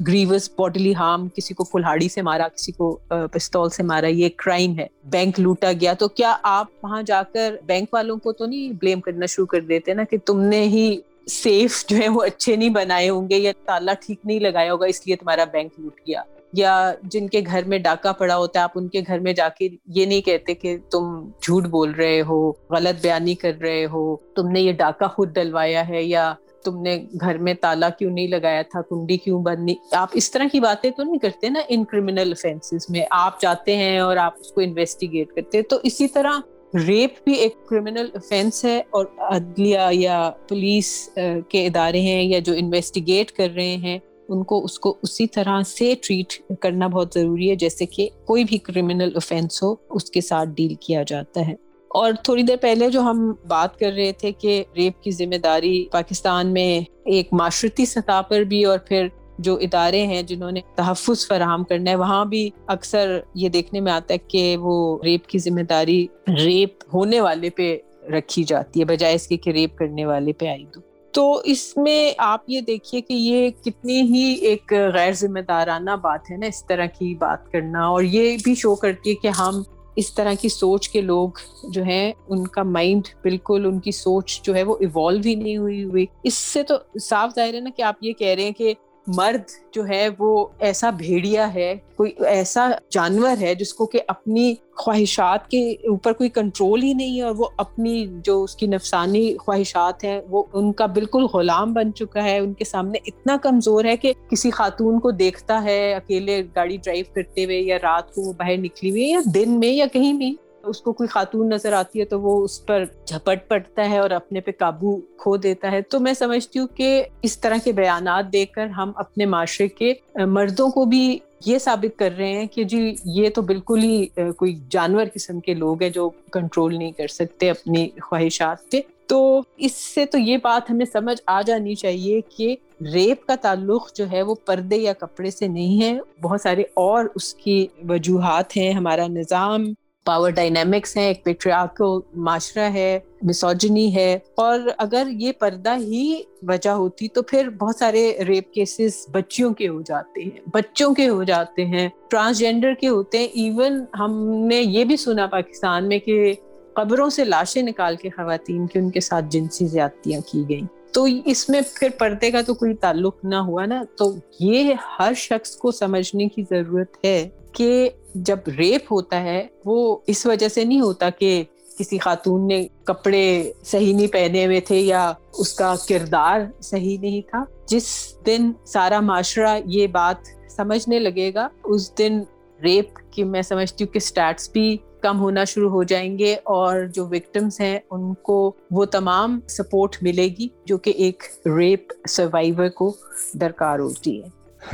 گریوس 0.08 0.50
باڈلی 0.58 0.96
ہارم 0.96 1.28
کسی 1.36 1.54
کو 1.54 1.64
کلہاڑی 1.64 2.10
سے 2.10 2.22
مارا، 2.22 2.48
کسی 2.48 2.72
کو 2.72 2.98
پستول 3.08 3.70
سے 3.70 3.84
مارا، 3.84 4.08
یہ 4.08 4.30
کرائم 4.36 4.80
ہے۔ 4.80 4.88
بینک 5.04 5.40
لوٹا 5.40 5.72
گیا۔ 5.82 5.94
تو 5.94 6.08
کیا 6.08 6.36
آپ 6.44 6.68
وہاں 6.84 7.02
جا 7.04 7.22
کر 7.34 7.56
بینک 7.66 7.94
والوں 7.94 8.18
کو 8.18 8.32
تو 8.32 8.46
نہیں 8.46 8.72
بلیم 8.82 9.02
کرنا 9.02 9.26
شروع 9.26 9.46
کر 9.46 9.62
دیتے 9.62 9.94
نا 9.94 10.04
کہ 10.04 10.18
تم 10.26 10.42
نے 10.42 10.62
ہی 10.64 10.98
سیف 11.28 11.86
جو 11.88 11.98
ہے 11.98 12.08
وہ 12.08 12.22
اچھے 12.22 12.56
نہیں 12.56 12.70
بنائے 12.70 13.10
ہوں 13.10 13.30
گے 13.30 13.38
یا 13.38 13.52
تالا 13.66 13.94
ٹھیک 13.94 14.20
نہیں 14.26 14.40
لگایا 14.40 14.72
ہوگا 14.72 14.86
اس 14.86 15.08
لیے 15.08 15.16
تمہارا 15.16 15.44
بینک 15.52 15.80
لوٹ 15.80 16.00
گیا 16.08 16.22
یا 16.54 16.94
جن 17.04 17.28
کے 17.28 17.42
گھر 17.46 17.64
میں 17.64 17.78
ڈاکہ 17.78 18.12
پڑا 18.14 18.38
ہوتا 18.38 18.60
ہے 18.60 18.64
آپ 18.64 18.72
ان 18.76 18.88
کے 18.88 19.02
گھر 19.08 19.20
میں 19.20 19.34
جا 19.34 19.48
کے 19.50 19.68
یہ 19.88 20.06
نہیں 20.06 20.22
کہتے 20.22 20.54
کہ 20.54 20.78
تم 20.92 21.30
جھوٹ 21.42 21.68
بول 21.68 21.92
رہے 21.92 22.22
ہو 22.22 22.52
غلط 22.70 23.02
بیانی 23.02 23.36
کر 23.36 23.52
رہے 23.62 23.86
ہو 23.86 24.16
تم 24.36 24.48
نے 24.48 24.62
یہ 24.62 24.74
ڈاکہ 24.74 25.08
خود 25.08 25.34
ڈلوایا 25.34 25.88
ہے 25.90 26.04
یا 26.04 26.34
تم 26.64 26.82
نے 26.82 26.98
گھر 27.22 27.38
میں 27.38 27.54
تالا 27.54 27.90
کیوں 27.90 28.12
نہیں 28.12 28.28
لگایا 28.28 28.62
تھا 28.62 28.82
کنڈی 28.82 29.18
کیوں 29.18 29.42
بند 29.44 29.60
نہیں 29.60 29.96
آپ 29.96 30.10
اس 30.14 30.32
طرح 30.32 30.48
کی 30.52 30.60
باتیں 30.60 30.92
تو 30.92 31.04
نہیں 31.04 31.20
کرتے 31.20 31.50
نا 31.50 31.60
ان 31.68 31.86
کریمنل 31.86 32.32
افینس 32.32 32.90
میں 32.90 33.02
آپ 33.10 33.42
جاتے 33.42 33.76
ہیں 33.76 34.00
اور 34.00 34.18
آپ 34.18 34.34
اس 34.40 34.52
کو 34.52 34.62
انویسٹیگیٹ 34.62 35.36
کرتے 35.36 35.62
تو 35.62 35.80
اسی 35.84 36.08
طرح 36.08 36.40
ریپ 36.74 37.24
بھی 37.24 37.34
ایک 37.34 37.68
کرمنل 37.68 38.10
افینس 38.14 38.66
ہے 38.66 38.82
اور 38.90 39.06
عدلیہ 39.18 39.80
یا 39.92 40.32
پولیس 40.50 41.10
کے 41.50 41.66
ادارے 41.66 42.02
ہیں 42.02 42.24
یا 42.24 42.40
جو 42.40 42.54
انویسٹیگیٹ 42.54 43.32
کر 43.32 43.48
رہے 43.56 43.76
ہیں، 43.78 44.00
ان 44.28 44.44
کو 44.44 44.64
اس 44.64 44.80
کو 44.80 44.96
اسی 45.02 45.28
طرح 45.28 45.62
سے 45.68 45.94
ٹریٹ 46.02 46.34
کرنا 46.60 46.88
بہت 46.88 47.14
ضروری 47.14 47.50
ہے 47.50 47.56
جیسے 47.56 47.86
کہ 47.86 48.10
کوئی 48.26 48.44
بھی 48.44 48.58
کرمنل 48.58 49.10
افینس 49.16 49.64
ہو، 49.64 49.76
اس 49.90 50.12
کے 50.12 50.22
ساتھ 50.22 50.50
ڈیل 50.50 50.74
کیا 50.74 51.04
جاتا 51.04 51.48
ہے۔ 51.48 51.54
اور 51.92 52.14
تھوڑی 52.24 52.44
دیر 52.44 52.58
پہلے 52.58 52.90
جو 52.90 53.02
ہم 53.02 53.34
بات 53.48 53.80
کر 53.80 53.92
رہے 53.92 54.12
تھے 54.12 54.32
کہ 54.32 54.64
ریپ 54.76 55.02
کی 55.04 55.12
ذمہ 55.12 55.36
داری 55.36 55.86
پاکستان 55.92 56.54
میں 56.54 56.82
ایک 57.06 57.28
معاشرتی 57.32 57.86
سطح 57.86 58.22
پر 58.22 58.42
بھی 58.42 58.64
اور 58.66 58.80
پھر 58.80 59.08
جو 59.40 59.56
ادارے 59.56 60.08
ہیں 60.08 60.22
جنہوں 60.22 60.52
نے 60.52 60.60
تحفظ 60.76 61.28
فراہم 61.28 61.64
کرنا 61.64 61.92
ہے، 61.92 61.96
وہاں 61.96 62.26
بھی 62.26 62.50
اکثر 62.68 63.20
یہ 63.36 63.50
دیکھنے 63.50 63.80
میں 63.80 63.92
آتا 63.92 64.14
ہے 64.14 64.20
کہ 64.28 64.58
وہ 64.58 65.00
ریپ 65.04 65.28
کی 65.28 65.40
ذمہ 65.40 65.62
داری 65.62 66.08
ریپ 66.28 66.84
ہونے 66.94 67.22
والے 67.22 67.50
پہ 67.50 67.78
رکھی 68.10 68.44
جاتی 68.44 68.80
ہے، 68.80 68.86
بجائے 68.86 69.16
اس 69.16 69.28
کے 69.28 69.38
کہ 69.38 69.50
ریپ 69.50 69.78
کرنے 69.78 70.06
والے 70.06 70.34
پہ 70.34 70.48
آئی 70.48 70.66
تو۔ 70.66 70.82
تو 71.12 71.42
اس 71.46 71.78
میں 71.78 72.12
آپ 72.18 72.42
یہ 72.48 72.62
دیکھیے 72.62 73.02
کہ 73.02 73.14
یہ 73.14 73.50
کتنی 73.50 74.02
ہی 74.02 74.34
ایک 74.34 74.74
غیر 74.94 75.12
ذمہ 75.12 75.40
دارانہ 75.40 75.92
بات 75.92 76.32
ہے 76.32 76.38
نا، 76.38 76.46
اس 76.46 76.68
طرح 76.68 76.86
کی 76.86 77.16
بات 77.16 77.52
کرنا۔ 77.52 77.88
اور 77.88 78.04
یہ 78.04 78.38
بھی 78.44 78.56
شو 78.56 78.76
کرتی 78.76 79.10
ہے 79.10 79.16
کہ 79.16 79.28
ہم 79.28 79.62
اس 79.96 80.16
طرح 80.16 80.34
کی 80.42 80.50
سوچ 80.50 80.90
کے 80.90 81.02
لوگ 81.02 81.30
جو 81.72 81.84
ہیں، 81.84 82.12
ان 82.28 82.48
کا 82.48 82.64
مائنڈ 82.64 83.02
بالکل، 83.22 83.66
ان 83.66 83.80
کی 83.80 83.92
سوچ 83.92 84.42
جو 84.42 84.56
ہے 84.56 84.64
وہ 84.64 84.76
ایوالو 84.80 85.20
ہی 85.26 85.36
نہیں 85.36 85.58
ہوئی 85.58 85.84
ہوئی۔ 85.84 86.06
اس 86.24 86.34
سے 86.34 86.64
تو 86.64 86.76
صاف 87.02 87.36
ظاہر 87.36 87.54
ہے 87.54 87.60
نا 87.60 87.70
کہ 87.78 87.82
آپ 87.82 87.96
یہ 88.02 88.14
کہہ 88.14 88.28
رہے 88.28 88.44
ہیں 88.44 88.52
کہ 88.52 88.74
مرد 89.16 89.52
جو 89.72 89.88
ہے 89.88 90.08
وہ 90.18 90.48
ایسا 90.60 90.90
بھیڑیا 90.90 91.54
ہے، 91.54 91.74
کوئی 91.96 92.12
ایسا 92.28 92.70
جانور 92.90 93.42
ہے 93.42 93.54
جس 93.56 93.74
کو 93.74 93.86
کہ 93.86 94.00
اپنی 94.08 94.54
خواہشات 94.78 95.50
کے 95.50 95.72
اوپر 95.72 96.14
کوئی 96.14 96.30
کنٹرول 96.30 96.84
ہی 96.84 96.94
نہیں 96.94 97.18
ہے 97.18 97.22
اور 97.22 97.36
وہ 97.38 97.46
اپنی 97.58 98.06
جو 98.24 98.44
اس 98.44 98.56
کی 98.56 98.68
نفسانی 98.68 99.38
خواہشات 99.38 100.04
ہیں، 100.04 100.22
وہ 100.30 100.44
ان 100.54 100.74
کا 100.74 100.86
بالکل 100.86 101.24
غلام 101.24 101.74
بن 101.74 101.94
چکا 101.94 102.24
ہے۔ 102.24 102.38
ان 102.40 102.54
کے 102.54 102.66
سامنے 102.66 103.00
اتنا 103.06 103.38
کمزور 103.38 103.86
ہے 103.86 103.98
کہ 103.98 104.14
کسی 104.32 104.52
خاتون 104.52 105.00
کو 105.00 105.12
دیکھتا 105.12 105.64
ہے 105.64 105.94
اکیلے 105.94 106.44
گاڑی 106.56 106.78
ڈرائیو 106.78 107.06
کرتے 107.14 107.46
ہوئے 107.46 107.60
یا 107.60 107.78
رات 107.84 108.14
کو 108.16 108.22
وہ 108.22 108.34
باہر 108.34 108.58
نکلی 108.58 108.90
ہوئی 108.90 109.10
یا 109.10 109.20
دن 109.36 109.60
میں 109.60 109.72
یا 109.72 109.86
کہیں 109.86 110.14
بھی۔ 110.14 110.36
اس 110.64 110.82
کو 110.82 110.94
کوئی 110.94 111.08
خاتون 111.08 111.50
نظر 111.50 111.74
آتی 111.74 112.00
ہے 112.00 112.06
تو 112.06 112.22
وہ 112.22 112.44
اس 112.44 112.66
پر 112.66 112.84
جھپٹ 113.06 113.48
پڑتا 113.48 113.90
ہے 113.90 113.98
اور 114.00 114.10
اپنے 114.10 114.42
پہ 114.42 114.52
قابو 114.52 115.02
کھو 115.18 115.38
دیتا 115.38 115.72
ہے۔ 115.72 115.82
تو 115.82 116.00
میں 116.00 116.14
سمجھتی 116.14 116.60
ہوں 116.60 116.68
کہ 116.68 117.04
اس 117.22 117.40
طرح 117.40 117.58
کے 117.64 117.72
بیانات 117.72 118.34
دے 118.34 118.46
کر 118.46 118.68
ہم 118.68 118.92
اپنے 118.96 119.26
معاشرے 119.26 119.68
کے 119.68 119.94
مردوں 120.16 120.70
کو 120.70 120.86
بھی 120.86 121.18
یہ 121.46 121.60
ثابت 121.60 122.00
کر 122.00 122.12
رہے 122.18 122.32
ہیں 122.34 122.46
کہ 122.46 122.64
جی 122.64 122.96
یہ 123.06 123.30
تو 123.30 123.42
بالکل 123.42 123.84
ہی 123.84 124.06
کوئی 124.38 124.60
جانور 124.70 125.06
قسم 125.14 125.40
کے 125.40 125.54
لوگ 125.54 125.82
ہیں 125.82 125.90
جو 125.90 126.10
کنٹرول 126.10 126.78
نہیں 126.78 126.92
کر 126.92 127.08
سکتے 127.08 127.50
اپنی 127.50 127.90
خواہشات 128.02 128.72
پہ۔ 128.72 128.80
تو 129.08 129.42
اس 129.58 129.72
سے 129.72 130.06
تو 130.06 130.18
یہ 130.18 130.38
بات 130.44 130.72
ہمیں 130.72 130.86
سمجھ 130.94 131.22
آ 131.28 131.42
جانی 131.42 131.76
چاہیے 131.76 132.22
کہ 132.22 132.56
ریپ 132.94 133.26
کا 133.26 133.36
تعلق 133.36 133.94
جو 133.94 134.06
ہے 134.12 134.22
وہ 134.22 134.36
پردے 134.46 134.76
یا 134.76 134.94
کپڑے 134.94 135.32
سے 135.32 135.48
نہیں 135.48 135.82
ہے۔ 135.82 136.00
بہت 136.22 136.42
سارے 136.42 136.64
اور 136.74 137.06
اس 137.16 137.34
کی 137.34 137.68
وجوہات 137.90 138.58
ہیں۔ 138.58 138.74
ہمارا 138.74 139.08
نظام 139.08 139.66
پاور 140.06 140.30
ڈائنامکس 140.30 140.98
ہیں، 140.98 141.08
ایک 141.08 141.24
پیٹریارکل 141.24 142.00
معاشرہ 142.16 142.70
ہے 142.74 143.00
مسوجنی 143.22 143.96
ہے 143.96 144.20
اور 144.36 144.60
اگر 144.78 145.08
یہ 145.12 145.32
پردہ 145.32 145.76
ہی 145.78 146.22
وجہ 146.42 146.70
ہوتی 146.70 147.08
تو 147.08 147.22
پھر 147.22 147.50
بہت 147.50 147.76
سارے 147.76 148.24
ریپ 148.28 148.54
کیسز 148.54 149.06
بچیوں 149.12 149.54
کے 149.54 149.68
ہو 149.68 149.82
جاتے 149.82 150.24
ہیں، 150.24 150.40
بچوں 150.54 150.94
کے 150.94 151.10
ہو 151.10 151.24
جاتے 151.24 151.66
ہیں 151.66 151.90
ٹرانسجینڈر 152.08 152.74
کے 152.74 152.88
ہوتے 152.88 153.18
ہیں 153.18 153.28
ایون 153.34 153.86
ہم 154.00 154.30
نے 154.48 154.62
یہ 154.62 154.86
بھی 154.86 154.98
سنا 154.98 155.28
پاکستان 155.28 155.88
میں 155.88 156.00
کہ 156.00 156.34
قبروں 156.74 157.10
سے 157.10 157.24
لاشیں 157.24 157.62
نکال 157.62 157.96
کے 157.96 158.10
خواتین 158.10 158.68
کے 158.68 158.80
ان 158.80 158.90
کے 158.90 159.00
ساتھ 159.00 159.26
جنسی 159.30 159.68
زیادتیاں 159.68 160.22
کی 160.32 160.44
گئیں۔ 160.50 160.68
تو 160.94 161.08
اس 161.26 161.50
میں 161.50 161.62
پھر 161.74 161.90
پردے 161.98 162.32
کا 162.32 162.42
تو 162.42 162.54
کوئی 162.54 162.74
تعلق 162.74 163.16
نہ 163.24 163.36
ہوا 163.36 163.66
نا۔ 163.66 163.84
تو 163.98 164.14
یہ 164.40 164.74
ہر 165.00 165.14
شخص 165.16 165.56
کو 165.56 165.72
سمجھنے 165.72 166.28
کی 166.28 166.44
ضرورت 166.50 167.06
ہے 167.06 167.30
کہ 167.52 167.90
جب 168.16 168.38
ریپ 168.58 168.92
ہوتا 168.92 169.24
ہے، 169.24 169.48
وہ 169.66 169.98
اس 170.08 170.26
وجہ 170.26 170.48
سے 170.48 170.64
نہیں 170.64 170.82
ہوتا 170.82 171.10
کہ 171.10 171.44
کسی 171.80 171.98
خاتون 171.98 172.48
نے 172.48 172.68
کپڑے 172.84 173.52
صحیح 173.64 173.96
نہیں 173.96 174.08
پہنے 174.08 174.46
ہوئے 174.46 174.60
تھے 174.60 174.80
یا 174.80 175.14
اس 175.34 175.54
کا 175.54 175.76
کردار 175.90 176.40
صحیح 176.62 176.98
نہیں 177.00 177.22
تھا۔ 177.22 177.44
جس 177.68 178.14
دن 178.26 178.52
سارا 178.66 179.00
معاشرہ 179.00 179.60
یہ 179.66 179.88
بات 179.88 180.52
سمجھنے 180.52 181.00
لگے 181.00 181.32
گا، 181.34 181.48
اس 181.64 181.98
دن 181.98 182.22
ریپ 182.64 183.00
کی 183.12 183.24
میں 183.24 183.42
سمجھتی 183.42 183.84
ہوں 183.84 183.94
کہ 183.94 184.00
سٹیٹس 184.00 184.50
بھی 184.52 184.78
کم 185.02 185.20
ہونا 185.20 185.44
شروع 185.44 185.70
ہو 185.70 185.84
جائیں 185.84 186.20
گے 186.20 186.34
اور 186.34 186.86
جو 186.94 187.06
وکٹمس 187.06 187.62
ہیں، 187.62 187.80
ان 187.92 188.14
کو 188.14 188.52
وہ 188.72 188.86
تمام 188.86 189.40
سپورٹ 189.48 189.96
ملے 190.02 190.28
گی 190.28 190.48
جو 190.66 190.78
کہ 190.78 190.90
ایک 190.90 191.24
ریپ 191.46 191.94
سروائیور 192.10 192.70
کو 192.70 192.96
درکار 193.34 193.80
ہوتی 193.80 194.22
ہے۔ 194.22 194.28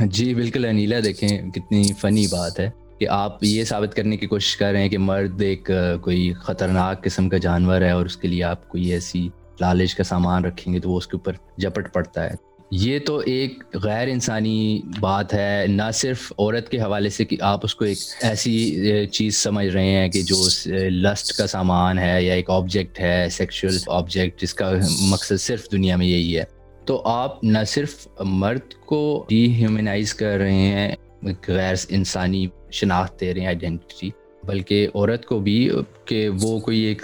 جی 0.06 0.34
بالکل 0.34 0.64
انیلا 0.64 0.96
دیکھیں، 1.04 1.50
کتنی 1.50 1.92
فنی 2.00 2.26
بات 2.26 2.60
ہے۔ 2.60 2.70
کہ 3.00 3.08
آپ 3.08 3.44
یہ 3.44 3.64
ثابت 3.64 3.94
کرنے 3.94 4.16
کی 4.16 4.26
کوشش 4.26 4.56
کر 4.56 4.72
رہے 4.72 4.82
ہیں 4.82 4.88
کہ 4.88 4.98
مرد 4.98 5.42
ایک 5.42 5.70
کوئی 6.00 6.32
خطرناک 6.32 7.04
قسم 7.04 7.28
کا 7.28 7.36
جانور 7.36 7.80
ہے 7.80 7.90
اور 7.90 8.06
اس 8.06 8.16
کے 8.16 8.28
لیے 8.28 8.42
آپ 8.44 8.68
کوئی 8.68 8.92
ایسی 8.92 9.28
لالچ 9.60 9.94
کا 9.94 10.04
سامان 10.04 10.44
رکھیں 10.44 10.74
گے 10.74 10.80
تو 10.80 10.90
وہ 10.90 10.98
اس 10.98 11.06
کے 11.06 11.16
اوپر 11.16 11.32
جپٹ 11.58 11.92
پڑتا 11.94 12.24
ہے۔ 12.24 12.34
یہ 12.70 12.98
تو 12.98 13.16
ایک 13.16 13.64
غیر 13.74 14.08
انسانی 14.08 14.80
بات 15.00 15.34
ہے، 15.34 15.64
نہ 15.68 15.82
صرف 15.94 16.32
عورت 16.38 16.68
کے 16.68 16.78
حوالے 16.78 17.08
سے 17.08 17.24
کہ 17.24 17.36
آپ 17.40 17.60
اس 17.62 17.74
کو 17.74 17.84
ایک 17.84 17.98
ایسی 18.22 19.06
چیز 19.06 19.36
سمجھ 19.36 19.66
رہے 19.66 19.90
ہیں 19.90 20.08
کہ 20.08 20.22
جو 20.22 20.36
لسٹ 20.88 21.32
کا 21.32 21.46
سامان 21.46 21.98
ہے 21.98 22.22
یا 22.22 22.34
ایک 22.34 22.50
آبجیکٹ 22.50 23.00
ہے، 23.00 23.28
سیکشل 23.30 23.76
آبجیکٹ، 23.86 24.42
جس 24.42 24.54
کا 24.54 24.72
مقصد 25.00 25.40
صرف 25.40 25.72
دنیا 25.72 25.96
میں 25.96 26.06
یہی 26.06 26.38
ہے۔ 26.38 26.44
تو 26.86 27.02
آپ 27.04 27.44
نہ 27.44 27.58
صرف 27.66 28.08
مرد 28.20 28.74
کو 28.86 29.24
ڈی 29.28 29.54
ہیومنائز 29.54 30.14
کر 30.14 30.38
رہے 30.38 30.66
ہیں 30.66 30.94
غیر 31.48 31.74
انسانی 31.88 32.46
شناخت 32.72 33.20
دے 33.20 33.34
رہے 33.34 33.40
ہیں 33.40 33.46
آئیڈینٹی 33.46 34.10
بلکہ 34.44 34.88
عورت 34.94 35.26
کو 35.26 35.38
بھی 35.38 35.70
کہ 36.04 36.28
وہ 36.40 36.60
کوئی 36.60 36.80
ایک 36.80 37.02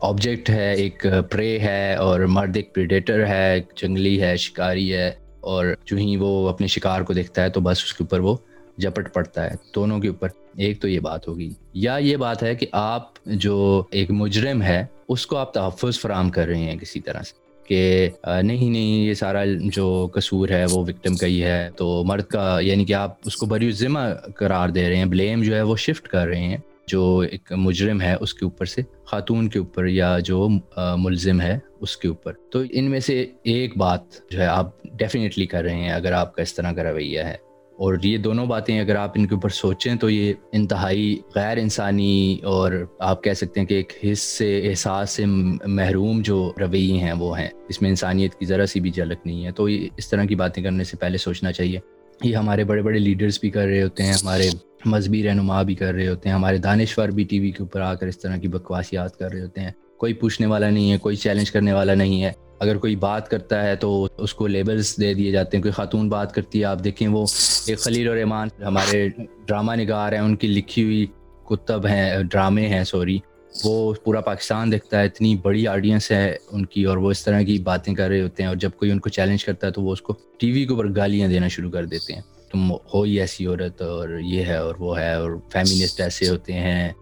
آبجیکٹ 0.00 0.50
ہے، 0.50 0.74
ایک 0.74 1.06
پرے 1.30 1.58
ہے 1.58 1.94
اور 1.94 2.20
مرد 2.20 2.56
ایک 2.56 2.74
پریڈیٹر 2.74 3.26
ہے 3.26 3.60
جنگلی 3.76 4.22
ہے، 4.22 4.36
شکاری 4.36 4.92
ہے 4.92 5.10
اور 5.40 5.66
جو 5.84 5.96
ہی 5.96 6.16
وہ 6.16 6.48
اپنے 6.48 6.66
شکار 6.66 7.00
کو 7.00 7.12
دیکھتا 7.12 7.42
ہے 7.42 7.50
تو 7.50 7.60
بس 7.60 7.78
اس 7.84 7.94
کے 7.94 8.04
اوپر 8.04 8.20
وہ 8.20 8.36
جپٹ 8.76 9.14
پڑتا 9.14 9.50
ہے۔ 9.50 9.54
دونوں 9.74 9.98
کے 9.98 10.08
اوپر 10.08 10.28
ایک 10.56 10.80
تو 10.80 10.88
یہ 10.88 11.00
بات 11.00 11.28
ہوگی۔ 11.28 11.50
یا 11.74 11.96
یہ 11.96 12.16
بات 12.16 12.42
ہے 12.42 12.54
کہ 12.54 12.66
آپ 12.72 13.10
جو 13.26 13.82
ایک 13.90 14.10
مجرم 14.10 14.62
ہے، 14.62 14.84
اس 15.08 15.26
کو 15.26 15.36
آپ 15.36 15.54
تحفظ 15.54 16.00
فراہم 16.00 16.30
کر 16.30 16.46
رہے 16.46 16.58
ہیں 16.58 16.76
کسی 16.76 17.00
طرح 17.00 17.22
سے۔ 17.22 17.41
کہ 17.66 18.10
نہیں 18.42 18.70
نہیں، 18.70 19.04
یہ 19.04 19.14
سارا 19.14 19.44
جو 19.58 20.08
قصور 20.14 20.48
ہے 20.48 20.64
وہ 20.70 20.78
وکٹم 20.78 21.16
کا 21.16 21.26
ہی 21.26 21.42
ہے۔ 21.42 21.70
تو 21.76 22.02
مرد 22.06 22.22
کا 22.22 22.58
یعنی 22.60 22.84
کہ 22.84 22.92
آپ 22.92 23.14
اس 23.24 23.36
کو 23.36 23.46
بری 23.46 23.70
ذمہ 23.70 24.00
قرار 24.34 24.68
دے 24.68 24.88
رہے 24.88 24.96
ہیں، 24.96 25.04
بلیم 25.04 25.42
جو 25.42 25.54
ہے 25.54 25.62
وہ 25.62 25.76
شفٹ 25.76 26.08
کر 26.08 26.26
رہے 26.26 26.40
ہیں۔ 26.40 26.56
جو 26.86 27.18
ایک 27.18 27.52
مجرم 27.52 28.00
ہے 28.00 28.14
اس 28.20 28.34
کے 28.34 28.44
اوپر 28.44 28.64
سے، 28.64 28.82
خاتون 29.04 29.48
کے 29.48 29.58
اوپر 29.58 29.86
یا 29.86 30.18
جو 30.18 30.48
ملزم 30.96 31.40
ہے 31.40 31.58
اس 31.80 31.96
کے 31.96 32.08
اوپر۔ 32.08 32.32
تو 32.52 32.62
ان 32.70 32.84
میں 32.84 33.00
سے 33.00 33.26
ایک 33.42 33.76
بات 33.76 34.00
جو 34.30 34.38
ہے 34.38 34.46
آپ 34.46 34.82
ڈیفینیٹلی 34.82 35.46
کر 35.46 35.62
رہے 35.62 35.74
ہیں، 35.74 35.90
اگر 35.90 36.12
آپ 36.12 36.34
کا 36.34 36.42
اس 36.42 36.54
طرح 36.54 36.72
کا 36.72 36.82
رویہ 36.82 37.20
ہے۔ 37.20 37.51
اور 37.82 37.94
یہ 38.02 38.18
دونوں 38.18 38.46
باتیں 38.46 38.80
اگر 38.80 38.96
آپ 38.96 39.12
ان 39.14 39.26
کے 39.26 39.34
اوپر 39.34 39.48
سوچیں 39.48 39.94
تو 39.94 40.10
یہ 40.10 40.32
انتہائی 40.52 41.20
غیر 41.34 41.56
انسانی 41.56 42.38
اور 42.42 42.72
آپ 42.98 43.24
کہہ 43.24 43.32
سکتے 43.32 43.60
ہیں 43.60 43.66
کہ 43.66 43.74
ایک 43.74 43.92
حص 44.04 44.18
سے، 44.18 44.68
احساس 44.68 45.10
سے 45.10 45.26
محروم 45.66 46.22
جو 46.22 46.52
رویے 46.60 46.92
ہیں 46.92 47.12
وہ 47.12 47.38
ہیں۔ 47.38 47.48
اس 47.68 47.82
میں 47.82 47.90
انسانیت 47.90 48.34
کی 48.34 48.46
ذرا 48.46 48.66
سی 48.66 48.80
بھی 48.80 48.90
جھلک 48.90 49.26
نہیں 49.26 49.46
ہے۔ 49.46 49.52
تو 49.52 49.68
یہ 49.68 49.88
اس 49.96 50.10
طرح 50.10 50.24
کی 50.24 50.34
باتیں 50.34 50.62
کرنے 50.62 50.84
سے 50.84 50.96
پہلے 50.96 51.18
سوچنا 51.18 51.52
چاہیے۔ 51.52 51.78
یہ 52.24 52.36
ہمارے 52.36 52.64
بڑے 52.64 52.82
بڑے 52.82 52.98
لیڈرز 52.98 53.40
بھی 53.40 53.50
کر 53.50 53.66
رہے 53.66 53.82
ہوتے 53.82 54.02
ہیں، 54.02 54.12
ہمارے 54.12 54.48
مذہبی 54.84 55.22
رہنما 55.22 55.62
بھی 55.62 55.74
کر 55.74 55.94
رہے 55.94 56.08
ہوتے 56.08 56.28
ہیں، 56.28 56.36
ہمارے 56.36 56.58
دانشور 56.58 57.08
بھی 57.08 57.24
ٹی 57.24 57.38
وی 57.38 57.50
کے 57.50 57.62
اوپر 57.62 57.80
آ 57.80 57.94
کر 57.94 58.06
اس 58.06 58.18
طرح 58.18 58.36
کی 58.36 58.48
بکواسیات 58.48 59.16
کر 59.16 59.32
رہے 59.32 59.40
ہوتے 59.40 59.60
ہیں۔ 59.60 59.70
کوئی 59.98 60.12
پوچھنے 60.12 60.46
والا 60.46 60.70
نہیں 60.70 60.92
ہے، 60.92 60.98
کوئی 60.98 61.16
چیلنج 61.16 61.50
کرنے 61.50 61.72
والا 61.72 61.94
نہیں 61.94 62.22
ہے۔ 62.22 62.32
اگر 62.62 62.76
کوئی 62.76 62.96
بات 62.96 63.28
کرتا 63.28 63.62
ہے 63.62 63.76
تو 63.76 64.08
اس 64.18 64.34
کو 64.34 64.46
لیبلز 64.46 64.94
دے 65.00 65.14
دیے 65.14 65.30
جاتے 65.30 65.56
ہیں، 65.56 65.62
کوئی 65.62 65.72
خاتون 65.72 66.08
بات 66.08 66.34
کرتی 66.34 66.60
ہے، 66.60 66.64
آپ 66.64 66.84
دیکھیں 66.84 67.08
وہ 67.08 67.26
ایک 67.66 67.78
خلیل 67.78 68.08
الرحمان 68.08 68.48
ہمارے 68.66 69.08
ڈرامہ 69.46 69.72
نگار 69.72 70.12
ہیں، 70.12 70.20
ان 70.20 70.36
کی 70.36 70.46
لکھی 70.46 70.84
ہوئی 70.84 71.06
کتب 71.50 71.86
ہیں، 71.86 72.22
ڈرامے 72.22 72.68
ہیں، 72.68 72.84
سوری، 72.84 73.18
وہ 73.64 73.94
پورا 74.04 74.20
پاکستان 74.20 74.72
دیکھتا 74.72 75.00
ہے، 75.00 75.06
اتنی 75.06 75.36
بڑی 75.42 75.66
آڈینس 75.66 76.10
ہے 76.10 76.36
ان 76.52 76.66
کی 76.66 76.84
اور 76.84 76.96
وہ 76.96 77.10
اس 77.10 77.24
طرح 77.24 77.42
کی 77.42 77.58
باتیں 77.58 77.94
کر 77.94 78.08
رہے 78.08 78.20
ہوتے 78.20 78.42
ہیں 78.42 78.48
اور 78.48 78.56
جب 78.56 78.70
کوئی 78.76 78.90
ان 78.90 78.98
کو 78.98 79.08
چیلنج 79.08 79.44
کرتا 79.44 79.66
ہے 79.66 79.72
تو 79.72 79.82
وہ 79.82 79.92
اس 79.92 80.02
کو 80.02 80.14
ٹی 80.38 80.52
وی 80.52 80.64
کے 80.64 80.72
اوپر 80.72 80.96
گالیاں 80.96 81.28
دینا 81.28 81.48
شروع 81.48 81.70
کر 81.70 81.84
دیتے 81.84 82.12
ہیں۔ 82.12 82.22
تم 82.52 82.72
ہو 82.94 83.02
ہی 83.02 83.20
ایسی 83.20 83.46
عورت 83.46 83.82
اور 83.82 84.08
یہ 84.22 84.44
ہے 84.44 84.56
اور 84.56 84.74
وہ 84.78 84.98
ہے 84.98 85.14
اور 85.14 85.30
فیمنسٹ 85.52 86.00
ایسے 86.00 86.28
ہوتے 86.28 86.52
ہیں۔ 86.52 86.92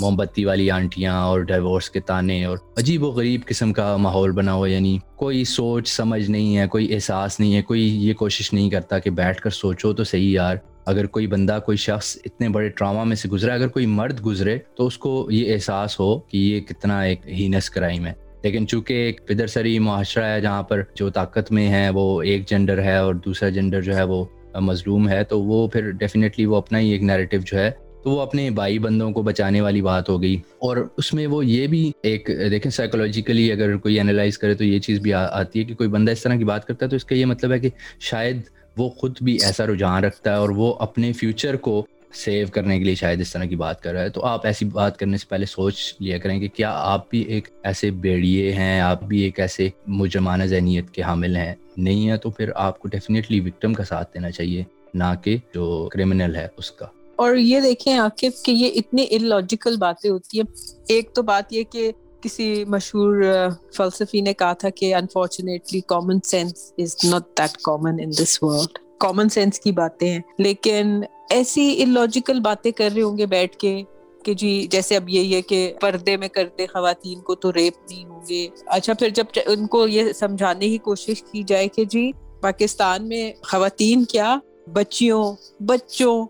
موم 0.00 0.16
بتی 0.16 0.44
والی 0.44 0.70
آنٹیاں 0.70 1.20
اور 1.20 1.40
ڈائیورس 1.40 1.90
کے 1.90 2.00
تانے 2.00 2.44
اور 2.44 2.58
عجیب 2.76 3.02
و 3.02 3.06
غریب 3.06 3.40
قسم 3.44 3.72
کا 3.72 3.96
ماحول 3.96 4.30
بنا 4.30 4.52
ہوا 4.52 4.70
یعنی 4.70 4.98
کوئی 5.16 5.44
سوچ 5.44 5.88
سمجھ 5.88 6.30
نہیں 6.30 6.56
ہے، 6.56 6.68
کوئی 6.68 6.94
احساس 6.94 7.40
نہیں 7.40 7.56
ہے، 7.56 7.62
کوئی 7.62 8.06
یہ 8.08 8.14
کوشش 8.14 8.52
نہیں 8.52 8.70
کرتا 8.70 8.98
کہ 8.98 9.10
بیٹھ 9.10 9.42
کر 9.42 9.50
سوچو 9.50 9.92
تو 9.92 10.04
صحیح 10.04 10.30
یار۔ 10.30 10.56
اگر 10.86 11.06
کوئی 11.06 11.26
بندہ، 11.26 11.58
کوئی 11.66 11.76
شخص 11.76 12.16
اتنے 12.24 12.48
بڑے 12.48 12.68
ٹراما 12.68 13.04
میں 13.04 13.16
سے 13.16 13.28
گزرا 13.28 13.54
اگر 13.54 13.68
کوئی 13.68 13.86
مرد 13.86 14.26
گزرے 14.26 14.58
تو 14.76 14.86
اس 14.86 14.98
کو 14.98 15.28
یہ 15.30 15.54
احساس 15.54 16.00
ہو 16.00 16.18
کہ 16.18 16.36
یہ 16.36 16.60
کتنا 16.60 17.00
ایک 17.00 17.20
ہینس 17.28 17.70
کرائم 17.70 18.06
ہے۔ 18.06 18.12
لیکن 18.42 18.66
چونکہ 18.66 18.94
ایک 18.94 19.28
پدر 19.28 19.46
سری 19.46 19.78
معاشرہ 19.78 20.24
ہے 20.24 20.40
جہاں 20.40 20.62
پر 20.62 20.82
جو 20.94 21.10
طاقت 21.10 21.52
میں 21.52 21.68
ہے، 21.68 21.90
وہ 21.90 22.22
ایک 22.22 22.48
جینڈر 22.48 22.82
ہے 22.82 22.96
اور 22.96 23.14
دوسرا 23.14 23.48
جینڈر 23.48 23.80
جو 23.80 23.96
ہے 23.96 24.02
وہ 24.02 24.24
مظلوم 24.60 25.08
ہے، 25.08 25.24
تو 25.24 25.42
وہ 25.42 25.68
پھر 25.68 25.90
ڈیفینیٹلی 25.90 26.46
وہ 26.46 26.56
اپنا 26.56 26.78
ہی 26.78 26.90
ایک 26.90 27.02
نیریٹو 27.02 27.36
جو 27.46 27.58
ہے 27.58 27.70
تو 28.06 28.10
وہ 28.10 28.20
اپنے 28.20 28.50
بھائی 28.50 28.78
بندوں 28.78 29.10
کو 29.10 29.22
بچانے 29.22 29.60
والی 29.60 29.82
بات 29.82 30.08
ہو 30.08 30.22
گئی۔ 30.22 30.34
اور 30.34 30.76
اس 30.96 31.14
میں 31.14 31.26
وہ 31.26 31.46
یہ 31.46 31.66
بھی 31.66 31.92
ایک، 32.02 32.30
دیکھیں 32.50 32.70
سائیکولوجیکلی 32.70 33.52
اگر 33.52 33.76
کوئی 33.76 34.00
انالائز 34.00 34.38
کرے 34.38 34.54
تو 34.54 34.64
یہ 34.64 34.78
چیز 34.78 34.98
بھی 35.00 35.12
آتی 35.14 35.58
ہے 35.58 35.64
کہ 35.64 35.74
کوئی 35.74 35.88
بندہ 35.88 36.12
اس 36.12 36.22
طرح 36.22 36.34
کی 36.34 36.44
بات 36.44 36.66
کرتا 36.66 36.84
ہے 36.84 36.90
تو 36.90 36.96
اس 36.96 37.04
کا 37.04 37.14
یہ 37.14 37.26
مطلب 37.26 37.52
ہے 37.52 37.58
کہ 37.58 37.68
شاید 38.00 38.40
وہ 38.76 38.88
خود 38.88 39.18
بھی 39.22 39.38
ایسا 39.42 39.66
رجحان 39.66 40.04
رکھتا 40.04 40.30
ہے 40.30 40.36
اور 40.36 40.48
وہ 40.48 40.74
اپنے 40.78 41.12
فیوچر 41.12 41.56
کو 41.56 41.86
سیو 42.12 42.46
کرنے 42.52 42.78
کے 42.78 42.84
لیے 42.84 42.94
شاید 42.94 43.20
اس 43.20 43.32
طرح 43.32 43.44
کی 43.44 43.56
بات 43.56 43.82
کر 43.82 43.92
رہا 43.92 44.02
ہے۔ 44.02 44.08
تو 44.08 44.24
آپ 44.24 44.46
ایسی 44.46 44.64
بات 44.64 44.98
کرنے 44.98 45.16
سے 45.16 45.26
پہلے 45.28 45.46
سوچ 45.46 45.94
لیا 46.00 46.18
کریں 46.18 46.40
کہ 46.40 46.48
کیا 46.48 46.70
آپ 46.74 47.10
بھی 47.10 47.20
ایک 47.20 47.48
ایسے 47.62 47.90
بیڑیے 47.90 48.52
ہیں، 48.52 48.80
آپ 48.80 49.04
بھی 49.04 49.20
ایک 49.20 49.40
ایسے 49.40 49.68
مجرمانہ 49.86 50.44
ذہنیت 50.44 50.90
کے 50.90 51.02
حامل 51.02 51.36
ہیں؟ 51.36 51.54
نہیں 51.76 52.10
ہے 52.10 52.16
تو 52.16 52.30
پھر 52.30 52.50
آپ 52.54 52.78
کو 52.78 52.88
ڈیفینیٹلی 52.88 53.40
وکٹم 53.40 53.74
کا 53.74 53.84
ساتھ 53.84 54.14
دینا 54.14 54.30
چاہیے، 54.30 54.64
نہ 54.94 55.14
کہ 55.24 55.36
جو 55.54 55.88
کرمنل 55.92 56.36
ہے 56.36 56.48
اس 56.56 56.70
کا۔ 56.70 56.86
اور 57.16 57.36
یہ 57.36 57.60
دیکھیں 57.60 57.98
عاقف 57.98 58.42
کہ 58.42 58.50
یہ 58.50 58.70
اتنی 58.74 59.06
ان 59.10 59.24
لاجیکل 59.24 59.76
باتیں 59.76 60.10
ہوتی 60.10 60.40
ہیں۔ 60.40 60.54
ایک 60.88 61.14
تو 61.14 61.22
بات 61.22 61.52
یہ 61.52 61.62
کہ 61.62 61.92
کسی 62.20 62.64
مشہور 62.68 63.24
فلسفی 63.72 64.20
نے 64.20 64.34
کہا 64.34 64.52
تھا 64.52 64.70
کہ 64.70 64.94
unfortunately 64.94 65.80
common 65.80 66.20
sense 66.24 66.72
is 66.78 66.96
not 67.04 67.38
that 67.38 67.56
common 67.56 68.00
in 68.00 68.10
this 68.10 68.38
world 68.42 68.78
common 68.98 69.28
sense 69.28 69.60
کی 69.60 69.72
باتیں 69.72 70.10
ہیں۔ 70.10 70.20
لیکن 70.38 71.00
ایسی 71.30 71.82
ان 71.82 71.94
لاجیکل 71.94 72.40
باتیں 72.40 72.70
کر 72.70 72.88
رہے 72.94 73.02
ہوں 73.02 73.18
گے 73.18 73.26
بیٹھ 73.26 73.56
کے 73.56 73.82
کہ 74.24 74.34
جی 74.34 74.66
جیسے 74.70 74.96
اب 74.96 75.08
یہی 75.08 75.34
ہے 75.34 75.42
کہ 75.42 75.72
پردے 75.80 76.16
میں 76.16 76.28
کرتے 76.28 76.66
خواتین 76.66 77.20
کو 77.20 77.34
تو 77.34 77.52
ریپ 77.52 77.90
نہیں 77.90 78.04
ہوں 78.04 78.20
گے۔ 78.28 78.48
اچھا 78.66 78.92
پھر 78.94 79.08
جب 79.08 79.24
ان 79.46 79.66
کو 79.66 79.86
یہ 79.88 80.12
سمجھانے 80.12 80.68
کی 80.68 80.78
کوشش 80.78 81.22
کی 81.22 81.42
جائے 81.42 81.68
کہ 81.68 81.84
جی 81.84 82.10
پاکستان 82.40 83.08
میں 83.08 83.32
خواتین 83.42 84.04
کیا؟ 84.04 84.38
بچیوں، 84.72 85.34
بچوں 85.60 86.26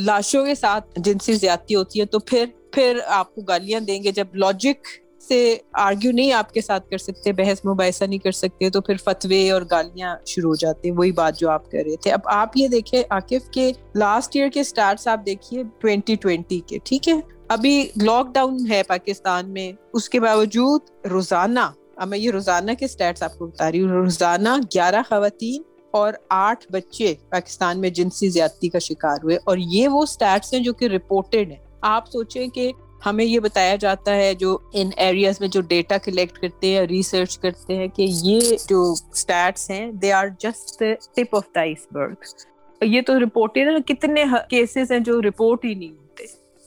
لاشوں 0.00 0.44
کے 0.44 0.54
ساتھ 0.54 0.86
جنسی 0.96 1.34
زیادتی 1.34 1.74
ہوتی 1.74 2.00
ہے، 2.00 2.04
تو 2.04 2.18
پھر 2.18 2.44
پھر 2.72 2.98
آپ 3.06 3.34
کو 3.34 3.40
گالیاں 3.40 3.80
دیں 3.80 4.02
گے۔ 4.02 4.12
جب 4.12 4.26
لاجک 4.34 4.86
سے 5.28 5.56
آرگیو 5.72 6.12
نہیں 6.12 6.32
آپ 6.32 6.52
کے 6.52 6.60
ساتھ 6.60 6.90
کر 6.90 6.98
سکتے، 6.98 7.32
بحث 7.32 7.64
مباحثہ 7.64 8.04
نہیں 8.04 8.18
کر 8.18 8.30
سکتے، 8.30 8.70
تو 8.70 8.80
پھر 8.80 8.94
فتوے 9.04 9.50
اور 9.50 9.62
گالیاں 9.70 10.16
شروع 10.26 10.50
ہو 10.50 10.54
جاتے 10.54 10.88
ہیں۔ 10.88 10.96
وہی 10.96 11.12
بات 11.12 11.38
جو 11.38 11.50
آپ 11.50 11.70
کر 11.70 11.78
رہے 11.86 11.96
تھے۔ 11.96 12.12
اب 12.12 12.20
آپ 12.24 12.48
یہ 12.54 12.68
دیکھیں، 12.68 13.02
عاقف 13.10 13.50
کے 13.50 13.72
لاسٹ 13.94 14.36
ایئر 14.36 14.48
کے 14.48 14.64
سٹارٹس 14.64 15.08
آپ 15.08 15.26
دیکھیے 15.26 15.62
ٹوینٹی 15.78 16.14
ٹوینٹی 16.14 16.60
کے، 16.66 16.78
ٹھیک 16.84 17.08
ہے؟ 17.08 17.14
ابھی 17.48 17.88
لاک 18.02 18.26
ڈاؤن 18.34 18.56
ہے 18.70 18.82
پاکستان 18.82 19.52
میں۔ 19.52 19.72
اس 19.92 20.08
کے 20.08 20.20
باوجود 20.20 20.80
روزانہ، 21.10 21.72
اب 21.96 22.08
میں 22.08 22.18
یہ 22.18 22.30
روزانہ 22.30 22.70
کے 22.78 22.88
سٹارٹس 22.88 23.22
آپ 23.22 23.38
کو 23.38 23.46
بتا 23.46 23.72
رہی 23.72 23.82
ہوں۔ 23.82 23.88
روزانہ 23.88 24.48
گیارہ 24.74 25.02
خواتین 25.08 25.62
اور 25.94 26.12
آٹھ 26.30 26.66
بچے 26.72 27.14
پاکستان 27.30 27.80
میں 27.80 27.90
جنسی 27.90 28.28
زیادتی 28.28 28.68
کا 28.68 28.78
شکار 28.78 29.24
ہوئے، 29.24 29.36
اور 29.44 29.56
یہ 29.58 29.88
وہ 29.88 30.04
سٹیٹس 30.06 30.52
ہیں 30.54 30.60
جو 30.60 30.72
کہ 30.72 30.88
رپورٹڈ 30.88 31.50
ہیں۔ 31.50 31.60
آپ 31.86 32.08
سوچیں 32.10 32.46
کہ 32.48 32.70
ہمیں 33.06 33.24
یہ 33.24 33.38
بتایا 33.40 33.74
جاتا 33.76 34.14
ہے 34.16 34.32
جو 34.34 34.56
ان 34.72 34.90
ایریاز 34.96 35.40
میں 35.40 35.48
جو 35.48 35.60
ڈیٹا 35.68 35.98
کلیکٹ 36.04 36.38
کرتے 36.38 36.68
ہیں 36.68 36.86
ریسرچ 36.86 37.38
کرتے 37.38 37.76
ہیں 37.76 37.86
کہ 37.96 38.06
یہ 38.08 38.56
جو 38.68 38.94
سٹیٹس 38.94 39.70
ہیں 39.70 39.90
they 40.02 40.12
are 40.12 40.26
just 40.40 40.82
tip 41.16 41.36
of 41.36 41.44
the 41.54 41.60
iceberg 41.92 42.84
یہ 42.84 43.00
تو 43.06 43.18
رپورٹڈ 43.20 43.68
ہے 43.68 43.80
کتنے 43.86 44.24
کیسز 44.50 44.92
ہیں 44.92 44.98
جو 45.00 45.20
رپورٹ 45.22 45.64
ہی 45.64 45.74
نہیں۔ 45.74 45.94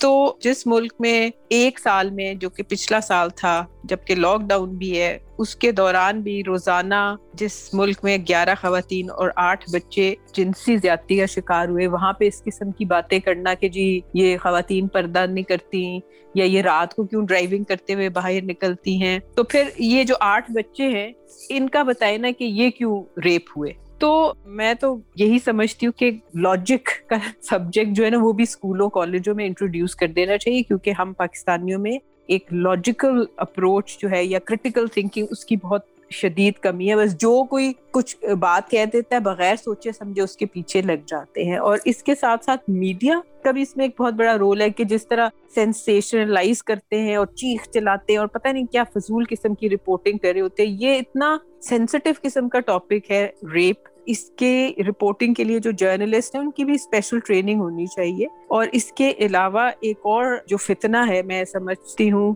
تو 0.01 0.35
جس 0.41 0.67
ملک 0.67 0.93
میں 0.99 1.29
ایک 1.49 1.79
سال 1.79 2.09
میں 2.09 2.33
جو 2.33 2.49
کہ 2.49 2.63
پچھلا 2.63 3.01
سال 3.01 3.29
تھا 3.29 3.65
جبکہ 3.83 4.15
لاک 4.15 4.41
ڈاؤن 4.41 4.69
بھی 4.69 5.01
ہے، 5.01 5.17
اس 5.37 5.55
کے 5.55 5.71
دوران 5.71 6.21
بھی 6.21 6.43
روزانہ 6.43 7.15
جس 7.33 7.69
ملک 7.73 8.03
میں 8.03 8.17
گیارہ 8.27 8.55
خواتین 8.61 9.09
اور 9.11 9.29
آٹھ 9.35 9.65
بچے 9.73 10.15
جنسی 10.33 10.77
زیادتی 10.77 11.17
کا 11.17 11.25
شکار 11.25 11.67
ہوئے، 11.67 11.87
وہاں 11.87 12.13
پہ 12.13 12.27
اس 12.27 12.43
قسم 12.43 12.71
کی 12.71 12.85
باتیں 12.85 13.19
کرنا 13.19 13.53
کہ 13.53 13.69
جی 13.69 13.99
یہ 14.13 14.37
خواتین 14.37 14.87
پردہ 14.87 15.25
نہیں 15.25 15.43
کرتی 15.43 15.99
یا 16.33 16.45
یہ 16.45 16.61
رات 16.61 16.95
کو 16.95 17.03
کیوں 17.03 17.25
ڈرائیونگ 17.25 17.63
کرتے 17.63 17.93
ہوئے 17.93 18.09
باہر 18.09 18.43
نکلتی 18.43 19.01
ہیں۔ 19.01 19.19
تو 19.35 19.43
پھر 19.43 19.69
یہ 19.77 20.03
جو 20.03 20.15
آٹھ 20.19 20.51
بچے 20.51 20.87
ہیں، 20.87 21.11
ان 21.49 21.69
کا 21.69 21.83
بتائے 21.83 22.17
نا 22.17 22.31
کہ 22.37 22.43
یہ 22.43 22.69
کیوں 22.69 23.03
ریپ 23.25 23.49
ہوئے؟ 23.57 23.73
تو 24.01 24.33
میں 24.45 24.73
تو 24.73 24.95
یہی 25.15 25.37
سمجھتی 25.45 25.85
ہوں 25.85 25.93
کہ 25.93 26.11
لاجک 26.35 27.09
کا 27.09 27.15
سبجیکٹ 27.41 27.89
جو 27.91 28.05
ہے 28.05 28.09
نا 28.09 28.17
وہ 28.21 28.31
بھی 28.31 28.43
اسکولوں 28.43 28.89
کالجوں 28.89 29.35
میں 29.35 29.45
انٹروڈیوس 29.45 29.95
کر 29.95 30.07
دینا 30.07 30.37
چاہیے 30.37 30.63
کیونکہ 30.63 30.93
ہم 30.99 31.13
پاکستانیوں 31.13 31.79
میں 31.79 31.97
ایک 32.27 32.53
لاجیکل 32.53 33.23
اپروچ 33.37 33.97
جو 33.99 34.11
ہے 34.11 34.25
یا 34.25 34.39
کریٹیکل 34.39 34.87
تھنکنگ 34.87 35.25
اس 35.29 35.45
کی 35.45 35.55
بہت 35.55 35.81
شدید 36.11 36.53
کمی 36.53 36.89
ہے۔ 36.89 36.95
بس 36.95 37.17
جو 37.17 37.43
کوئی 37.43 37.73
کچھ 37.91 38.25
بات 38.39 38.69
کہہ 38.69 38.85
دیتا 38.93 39.15
ہے 39.15 39.19
بغیر 39.19 39.55
سوچے 39.55 39.91
سمجھے 39.91 40.21
اس 40.21 40.37
کے 40.37 40.45
پیچھے 40.45 40.81
لگ 40.81 41.05
جاتے 41.07 41.43
ہیں 41.43 41.57
اور 41.57 41.77
اس 41.85 42.03
کے 42.03 42.15
ساتھ 42.15 42.45
ساتھ 42.45 42.69
میڈیا 42.69 43.19
کا 43.43 43.51
بھی 43.51 43.61
اس 43.61 43.77
میں 43.77 43.85
ایک 43.85 44.01
بہت 44.01 44.13
بڑا 44.13 44.37
رول 44.37 44.61
ہے 44.61 44.69
کہ 44.69 44.83
جس 44.83 45.07
طرح 45.07 45.29
سینسیشنلائز 45.55 46.63
کرتے 46.63 47.01
ہیں 47.01 47.15
اور 47.15 47.25
چیخ 47.25 47.69
چلاتے 47.69 48.13
ہیں 48.13 48.19
اور 48.19 48.27
پتہ 48.27 48.47
نہیں 48.47 48.65
کیا 48.71 48.83
فضول 48.83 49.23
قسم 49.29 49.55
کی 49.55 49.69
رپورٹنگ 49.69 50.17
کر 50.17 50.31
رہے 50.33 50.41
ہوتے 50.41 50.67
ہیں۔ 50.67 50.77
یہ 50.79 50.95
اتنا 50.95 51.37
سینسٹیو 51.61 52.13
قسم 52.21 52.49
کا 52.49 52.59
ٹاپک 52.59 53.11
ہے 53.11 53.27
ریپ 53.53 53.87
اس 54.05 54.29
کے 54.29 54.73
رپورٹنگ 54.87 55.33
کے 55.33 55.43
لیے 55.43 55.59
جو 55.59 55.71
جرنلسٹ 55.71 56.35
ہیں، 56.35 56.41
ان 56.41 56.51
کی 56.51 56.65
بھی 56.65 56.73
اسپیشل 56.73 57.19
ٹریننگ 57.19 57.61
ہونی 57.61 57.85
چاہیے۔ 57.85 58.25
اور 58.47 58.67
اس 58.71 58.91
کے 58.91 59.13
علاوہ 59.19 59.69
ایک 59.79 59.97
اور 60.01 60.25
جو 60.47 60.57
فتنہ 60.57 60.97
ہے، 61.09 61.21
میں 61.21 61.43
سمجھتی 61.45 62.11
ہوں، 62.11 62.33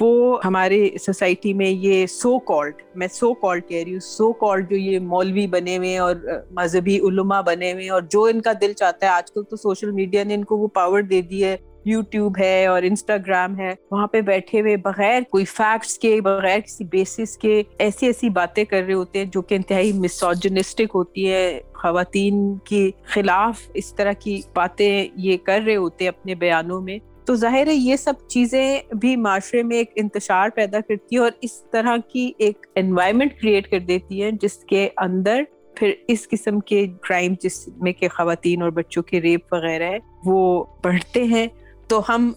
وہ 0.00 0.40
ہمارے 0.44 0.88
سوسائٹی 1.00 1.54
میں 1.54 1.70
یہ 1.70 2.06
سو 2.06 2.38
کالڈ 2.38 2.74
میں 2.94 3.08
سو 3.12 3.34
کالڈ 3.34 3.68
کہہ 3.68 3.82
رہی 3.84 3.92
ہوں 3.92 4.00
سو 4.00 4.32
کالڈ 4.32 4.70
جو 4.70 4.76
یہ 4.76 4.98
مولوی 4.98 5.46
بنے 5.46 5.76
ہوئے 5.76 5.98
اور 5.98 6.16
مذہبی 6.50 6.98
علماء 6.98 7.40
بنے 7.40 7.72
ہوئے 7.72 7.88
اور 7.88 8.02
جو 8.02 8.24
ان 8.24 8.40
کا 8.40 8.52
دل 8.60 8.72
چاہتا 8.72 9.06
ہے، 9.06 9.10
آج 9.10 9.32
کل 9.32 9.42
تو 9.42 9.56
سوشل 9.56 9.90
میڈیا 9.90 10.24
نے 10.24 10.34
ان 10.34 10.44
کو 10.44 10.58
وہ 10.58 10.68
پاور 10.68 11.02
دے 11.02 11.20
دی 11.22 11.44
ہے۔ 11.44 11.56
یوٹیوب 11.84 12.38
ہے 12.40 12.66
اور 12.66 12.82
انسٹاگرام 12.82 13.58
ہے، 13.58 13.74
وہاں 13.90 14.06
پہ 14.06 14.20
بیٹھے 14.20 14.60
ہوئے 14.60 14.76
بغیر 14.76 15.22
کوئی 15.30 15.44
فیکٹس 15.44 15.98
کے، 15.98 16.20
بغیر 16.20 16.60
کسی 16.60 16.84
بیسس 16.84 17.36
کے 17.36 17.62
ایسی 17.78 18.06
ایسی 18.06 18.28
باتیں 18.28 18.64
کر 18.64 18.82
رہے 18.86 18.94
ہوتے 18.94 19.18
ہیں 19.18 19.26
جو 19.26 19.42
کہ 19.42 19.54
انتہائی 19.54 19.92
مسوجنسٹک 19.92 20.92
ہوتی 20.94 21.30
ہے 21.32 21.60
خواتین 21.74 22.58
کے 22.58 22.90
خلاف 23.04 23.60
اس 23.74 23.94
طرح 23.94 24.12
کی 24.12 24.40
باتیں 24.54 25.08
یہ 25.14 25.36
کر 25.36 25.60
رہے 25.66 25.76
ہوتے 25.76 26.04
ہیں 26.04 26.08
اپنے 26.08 26.34
بیانوں 26.34 26.80
میں۔ 26.80 26.98
تو 27.24 27.34
ظاہر 27.34 27.66
ہے 27.66 27.74
یہ 27.74 27.96
سب 27.96 28.12
چیزیں 28.28 28.80
بھی 29.00 29.16
معاشرے 29.16 29.62
میں 29.62 29.76
ایک 29.76 29.90
انتشار 29.96 30.48
پیدا 30.48 30.80
کرتی 30.80 31.16
ہے 31.16 31.20
اور 31.20 31.30
اس 31.40 31.64
طرح 31.70 31.96
کی 32.12 32.32
ایک 32.38 32.66
انوائرمنٹ 32.74 33.40
کریٹ 33.40 33.70
کر 33.70 33.78
دیتی 33.78 34.22
ہے 34.22 34.30
جس 34.40 34.52
کے 34.52 34.88
اندر 34.96 35.42
پھر 35.74 35.92
اس 36.08 36.28
قسم 36.28 36.60
کے 36.60 36.86
کرائم 36.86 37.34
جس 37.42 37.68
میں 37.76 37.92
کہ 37.92 38.08
خواتین 38.08 38.62
اور 38.62 38.70
بچوں 38.70 39.02
کے 39.02 39.20
ریپ 39.20 39.52
وغیرہ 39.52 39.82
ہے 39.82 39.98
وہ 40.24 40.64
بڑھتے 40.84 41.24
ہیں۔ 41.24 41.46
تو 41.88 42.00
ہم 42.08 42.30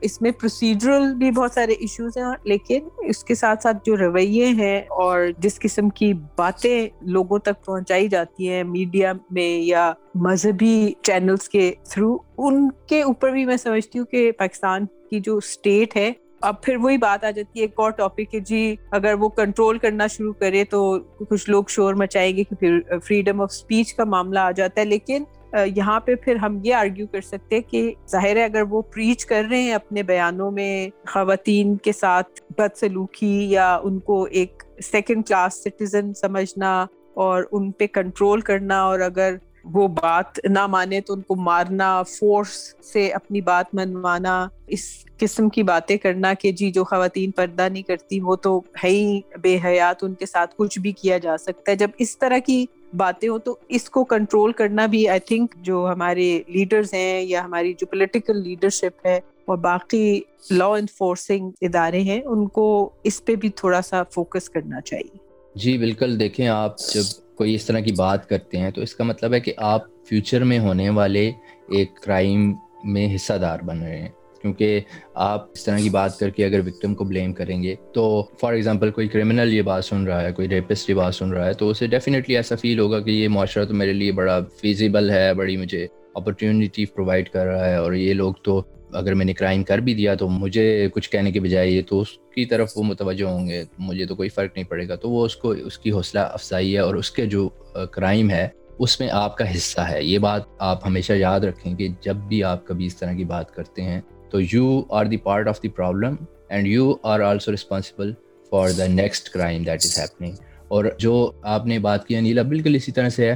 اس 0.00 0.20
میں 0.22 0.30
پروسیجرل 0.30 1.12
بھی 1.14 1.30
بہت 1.30 1.52
سارے 1.52 1.72
ایشوز 1.72 2.16
ہیں، 2.16 2.24
لیکن 2.44 2.88
اس 3.08 3.22
کے 3.24 3.34
ساتھ 3.34 3.62
ساتھ 3.62 3.76
جو 3.86 3.96
رویے 3.96 4.46
ہیں 4.58 4.78
اور 4.96 5.26
جس 5.38 5.58
قسم 5.60 5.88
کی 5.90 6.12
باتیں 6.36 6.88
لوگوں 7.08 7.38
تک 7.38 7.64
پہنچائی 7.66 8.08
جاتی 8.08 8.48
ہیں 8.48 8.62
میڈیا 8.64 9.12
میں 9.30 9.50
یا 9.58 9.92
مذہبی 10.22 10.92
چینلز 11.02 11.48
کے 11.48 11.70
تھرو 11.90 12.16
ان 12.38 12.68
کے 12.88 13.02
اوپر 13.02 13.30
بھی 13.30 13.44
میں 13.46 13.56
سمجھتی 13.56 13.98
ہوں 13.98 14.06
کہ 14.06 14.30
پاکستان 14.38 14.86
کی 15.10 15.20
جو 15.20 15.36
اسٹیٹ 15.36 15.96
ہے، 15.96 16.12
اب 16.40 16.62
پھر 16.62 16.76
وہی 16.76 16.96
بات 16.98 17.24
آ 17.24 17.30
جاتی 17.30 17.58
ہے 17.58 17.64
ایک 17.64 17.80
اور 17.80 17.90
ٹاپک 17.92 18.34
ہے 18.34 18.40
جی 18.40 18.74
اگر 18.90 19.14
وہ 19.20 19.28
کنٹرول 19.28 19.78
کرنا 19.78 20.06
شروع 20.06 20.32
کرے 20.32 20.64
تو 20.70 20.98
کچھ 21.30 21.48
لوگ 21.50 21.64
شور 21.68 21.94
مچائیں 21.94 22.36
گے 22.36 22.44
کہ 22.44 22.54
پھر 22.56 22.98
فریڈم 22.98 23.40
آف 23.40 23.50
اسپیچ 23.52 23.94
کا 23.94 24.04
معاملہ 24.04 24.38
آ 24.38 24.50
جاتا 24.50 24.80
ہے، 24.80 24.86
لیکن 24.86 25.24
یہاں 25.52 26.00
پہ 26.00 26.14
پھر 26.14 26.36
ہم 26.36 26.58
یہ 26.64 26.74
آرگیو 26.74 27.06
کر 27.06 27.20
سکتے 27.20 27.60
کہ 27.62 27.92
ظاہر 28.10 28.36
ہے 28.36 28.44
اگر 28.44 28.62
وہ 28.62 28.82
پریچ 28.82 29.24
کر 29.26 29.42
رہے 29.50 29.60
ہیں 29.62 29.72
اپنے 29.72 30.02
بیانوں 30.02 30.50
میں 30.50 30.88
خواتین 31.06 31.76
کے 31.76 31.92
ساتھ 31.92 32.40
بد 32.58 32.76
سلوکی 32.76 33.46
یا 33.50 33.74
ان 33.82 33.98
کو 33.98 34.22
ایک 34.24 34.62
سیکنڈ 34.82 35.26
کلاس 35.26 35.54
سٹیزن 35.54 36.14
سمجھنا 36.14 36.86
اور 37.14 37.44
ان 37.52 37.70
پہ 37.70 37.86
کنٹرول 37.86 38.40
کرنا 38.40 38.82
اور 38.82 39.00
اگر 39.00 39.36
وہ 39.64 39.88
بات 39.88 40.38
نہ 40.44 40.66
مانے 40.66 41.00
تو 41.00 41.12
ان 41.12 41.20
کو 41.20 41.34
مارنا 41.34 42.02
فورس 42.02 42.74
سے 42.92 43.08
اپنی 43.08 43.40
بات 43.40 43.74
منوانا، 43.74 44.48
اس 44.66 44.84
قسم 45.18 45.48
کی 45.48 45.62
باتیں 45.62 45.96
کرنا 45.96 46.34
کہ 46.34 46.52
جی 46.52 46.70
جو 46.70 46.84
خواتین 46.84 47.30
پردہ 47.30 47.68
نہیں 47.68 47.82
کرتی 47.82 48.20
وہ 48.20 48.36
تو 48.36 48.60
ہے 48.84 48.88
ہی 48.88 49.20
بے 49.42 49.58
حیات، 49.64 50.02
ان 50.02 50.14
کے 50.14 50.26
ساتھ 50.26 50.54
کچھ 50.56 50.78
بھی 50.78 50.92
کیا 50.92 51.18
جا 51.18 51.36
سکتا 51.38 51.70
ہے۔ 51.72 51.76
جب 51.76 51.90
اس 51.98 52.18
طرح 52.18 52.38
کی 52.38 52.66
باتیں 52.96 53.28
ہوں 53.28 53.38
تو 53.38 53.56
اس 53.68 53.90
کو 53.90 54.04
کنٹرول 54.04 54.52
کرنا 54.52 54.86
بھی 54.86 55.08
آئی 55.08 55.20
تھنک 55.20 55.54
جو 55.56 55.88
ہمارے 55.92 56.42
لیڈرز 56.48 56.94
ہیں 56.94 57.22
یا 57.22 57.44
ہماری 57.44 57.72
جو 57.72 57.86
پولیٹیکل 57.86 58.42
لیڈرشپ 58.42 59.06
ہے 59.06 59.20
اور 59.44 59.58
باقی 59.58 60.20
لا 60.50 60.66
انفورسنگ 60.66 61.50
ادارے 61.60 62.00
ہیں، 62.00 62.20
ان 62.24 62.48
کو 62.48 62.90
اس 63.04 63.24
پہ 63.24 63.34
بھی 63.34 63.48
تھوڑا 63.48 63.82
سا 63.82 64.02
فوکس 64.02 64.50
کرنا 64.50 64.80
چاہیے۔ 64.80 65.16
جی 65.54 65.78
بالکل۔ 65.78 66.20
دیکھیں، 66.20 66.48
آپ 66.48 66.76
جب 66.94 67.36
کوئی 67.36 67.54
اس 67.54 67.64
طرح 67.64 67.80
کی 67.80 67.92
بات 67.92 68.28
کرتے 68.28 68.58
ہیں 68.58 68.70
تو 68.70 68.80
اس 68.80 68.94
کا 68.94 69.04
مطلب 69.04 69.34
ہے 69.34 69.40
کہ 69.40 69.52
آپ 69.56 69.82
فیوچر 70.08 70.44
میں 70.44 70.58
ہونے 70.58 70.90
والے 70.90 71.32
ایک 71.68 71.96
کرائم 72.02 72.54
میں 72.84 73.14
حصہ 73.14 73.32
دار 73.32 73.58
بن 73.60 73.82
رہے 73.82 73.98
ہیں۔ 73.98 74.08
کیونکہ 74.42 74.80
آپ 75.14 75.46
اس 75.52 75.64
طرح 75.64 75.78
کی 75.78 75.90
بات 75.90 76.18
کر 76.18 76.30
کے 76.30 76.44
اگر 76.44 76.60
وکٹم 76.66 76.94
کو 76.94 77.04
بلیم 77.04 77.32
کریں 77.32 77.62
گے، 77.62 77.74
تو 77.94 78.26
فار 78.40 78.52
ایگزامپل 78.52 78.90
کوئی 78.90 79.08
کرمنل 79.08 79.52
یہ 79.52 79.62
بات 79.62 79.84
سن 79.84 80.06
رہا 80.06 80.22
ہے، 80.22 80.32
کوئی 80.32 80.48
ریپسٹ 80.48 80.90
یہ 80.90 80.94
بات 80.94 81.14
سن 81.14 81.32
رہا 81.32 81.46
ہے، 81.46 81.54
تو 81.54 81.70
اسے 81.70 81.86
ڈیفینیٹلی 81.86 82.36
ایسا 82.36 82.56
فیل 82.60 82.78
ہوگا 82.80 83.00
کہ 83.00 83.10
یہ 83.10 83.28
معاشرہ 83.28 83.64
تو 83.64 83.74
میرے 83.74 83.92
لیے 83.92 84.12
بڑا 84.12 84.38
فیزیبل 84.60 85.10
ہے، 85.10 85.32
بڑی 85.34 85.56
مجھے 85.56 85.86
اپرچونیٹی 86.14 86.84
پرووائڈ 86.86 87.28
کر 87.28 87.46
رہا 87.46 87.68
ہے، 87.68 87.76
اور 87.76 87.92
یہ 87.92 88.14
لوگ 88.14 88.32
تو 88.42 88.60
اگر 88.94 89.14
میں 89.14 89.24
نے 89.24 89.32
کرائم 89.32 89.62
کر 89.64 89.78
بھی 89.78 89.94
دیا 89.94 90.14
تو 90.14 90.28
مجھے 90.28 90.88
کچھ 90.94 91.08
کہنے 91.10 91.30
کے 91.32 91.40
بجائے 91.40 91.70
یہ 91.70 91.82
تو 91.88 92.00
اس 92.00 92.08
کی 92.34 92.44
طرف 92.44 92.72
وہ 92.76 92.82
متوجہ 92.82 93.24
ہوں 93.24 93.48
گے، 93.48 93.62
مجھے 93.78 94.06
تو 94.06 94.14
کوئی 94.14 94.28
فرق 94.28 94.56
نہیں 94.56 94.68
پڑے 94.68 94.88
گا۔ 94.88 94.96
تو 94.96 95.10
وہ 95.10 95.24
اس 95.26 95.36
کو، 95.36 95.50
اس 95.50 95.78
کی 95.78 95.90
حوصلہ 95.92 96.20
افزائی 96.32 96.74
ہے 96.74 96.80
اور 96.80 96.94
اس 96.94 97.10
کے 97.10 97.26
جو 97.26 97.48
کرائم 97.92 98.30
ہے، 98.30 98.46
اس 98.78 98.98
میں 99.00 99.08
آپ 99.12 99.36
کا 99.38 99.50
حصہ 99.54 99.80
ہے۔ 99.80 100.02
یہ 100.04 100.18
بات 100.18 100.42
آپ 100.58 100.86
ہمیشہ 100.86 101.12
یاد 101.12 101.40
رکھیں 101.40 101.74
کہ 101.74 101.88
جب 102.00 102.16
بھی 102.28 102.42
آپ 102.44 102.66
کبھی 102.66 102.86
اس 102.86 102.96
طرح 102.96 103.12
کی 103.12 103.24
بات 103.24 103.54
کرتے 103.54 103.82
ہیں 103.82 104.00
تو 104.32 104.40
you 104.40 104.82
are 104.88 105.04
the 105.04 105.16
part 105.16 105.48
of 105.48 105.62
the 105.62 105.68
problem 105.68 106.14
and 106.48 106.66
you 106.66 106.94
are 107.02 107.20
also 107.20 107.52
responsible 107.54 108.12
for 108.50 108.68
the 108.78 108.86
next 108.86 109.28
crime 109.28 109.62
that 109.62 109.80
is 109.84 109.98
happening 109.98 110.32
اور 110.68 110.84
جو 110.98 111.32
آپ 111.42 111.66
نے 111.66 111.78
بات 111.78 112.06
کی 112.06 112.20
نیلا 112.20 112.42
بالکل 112.42 112.74
اسی 112.74 112.92
طرح 112.92 113.08
سے 113.08 113.32
ہے۔ 113.32 113.34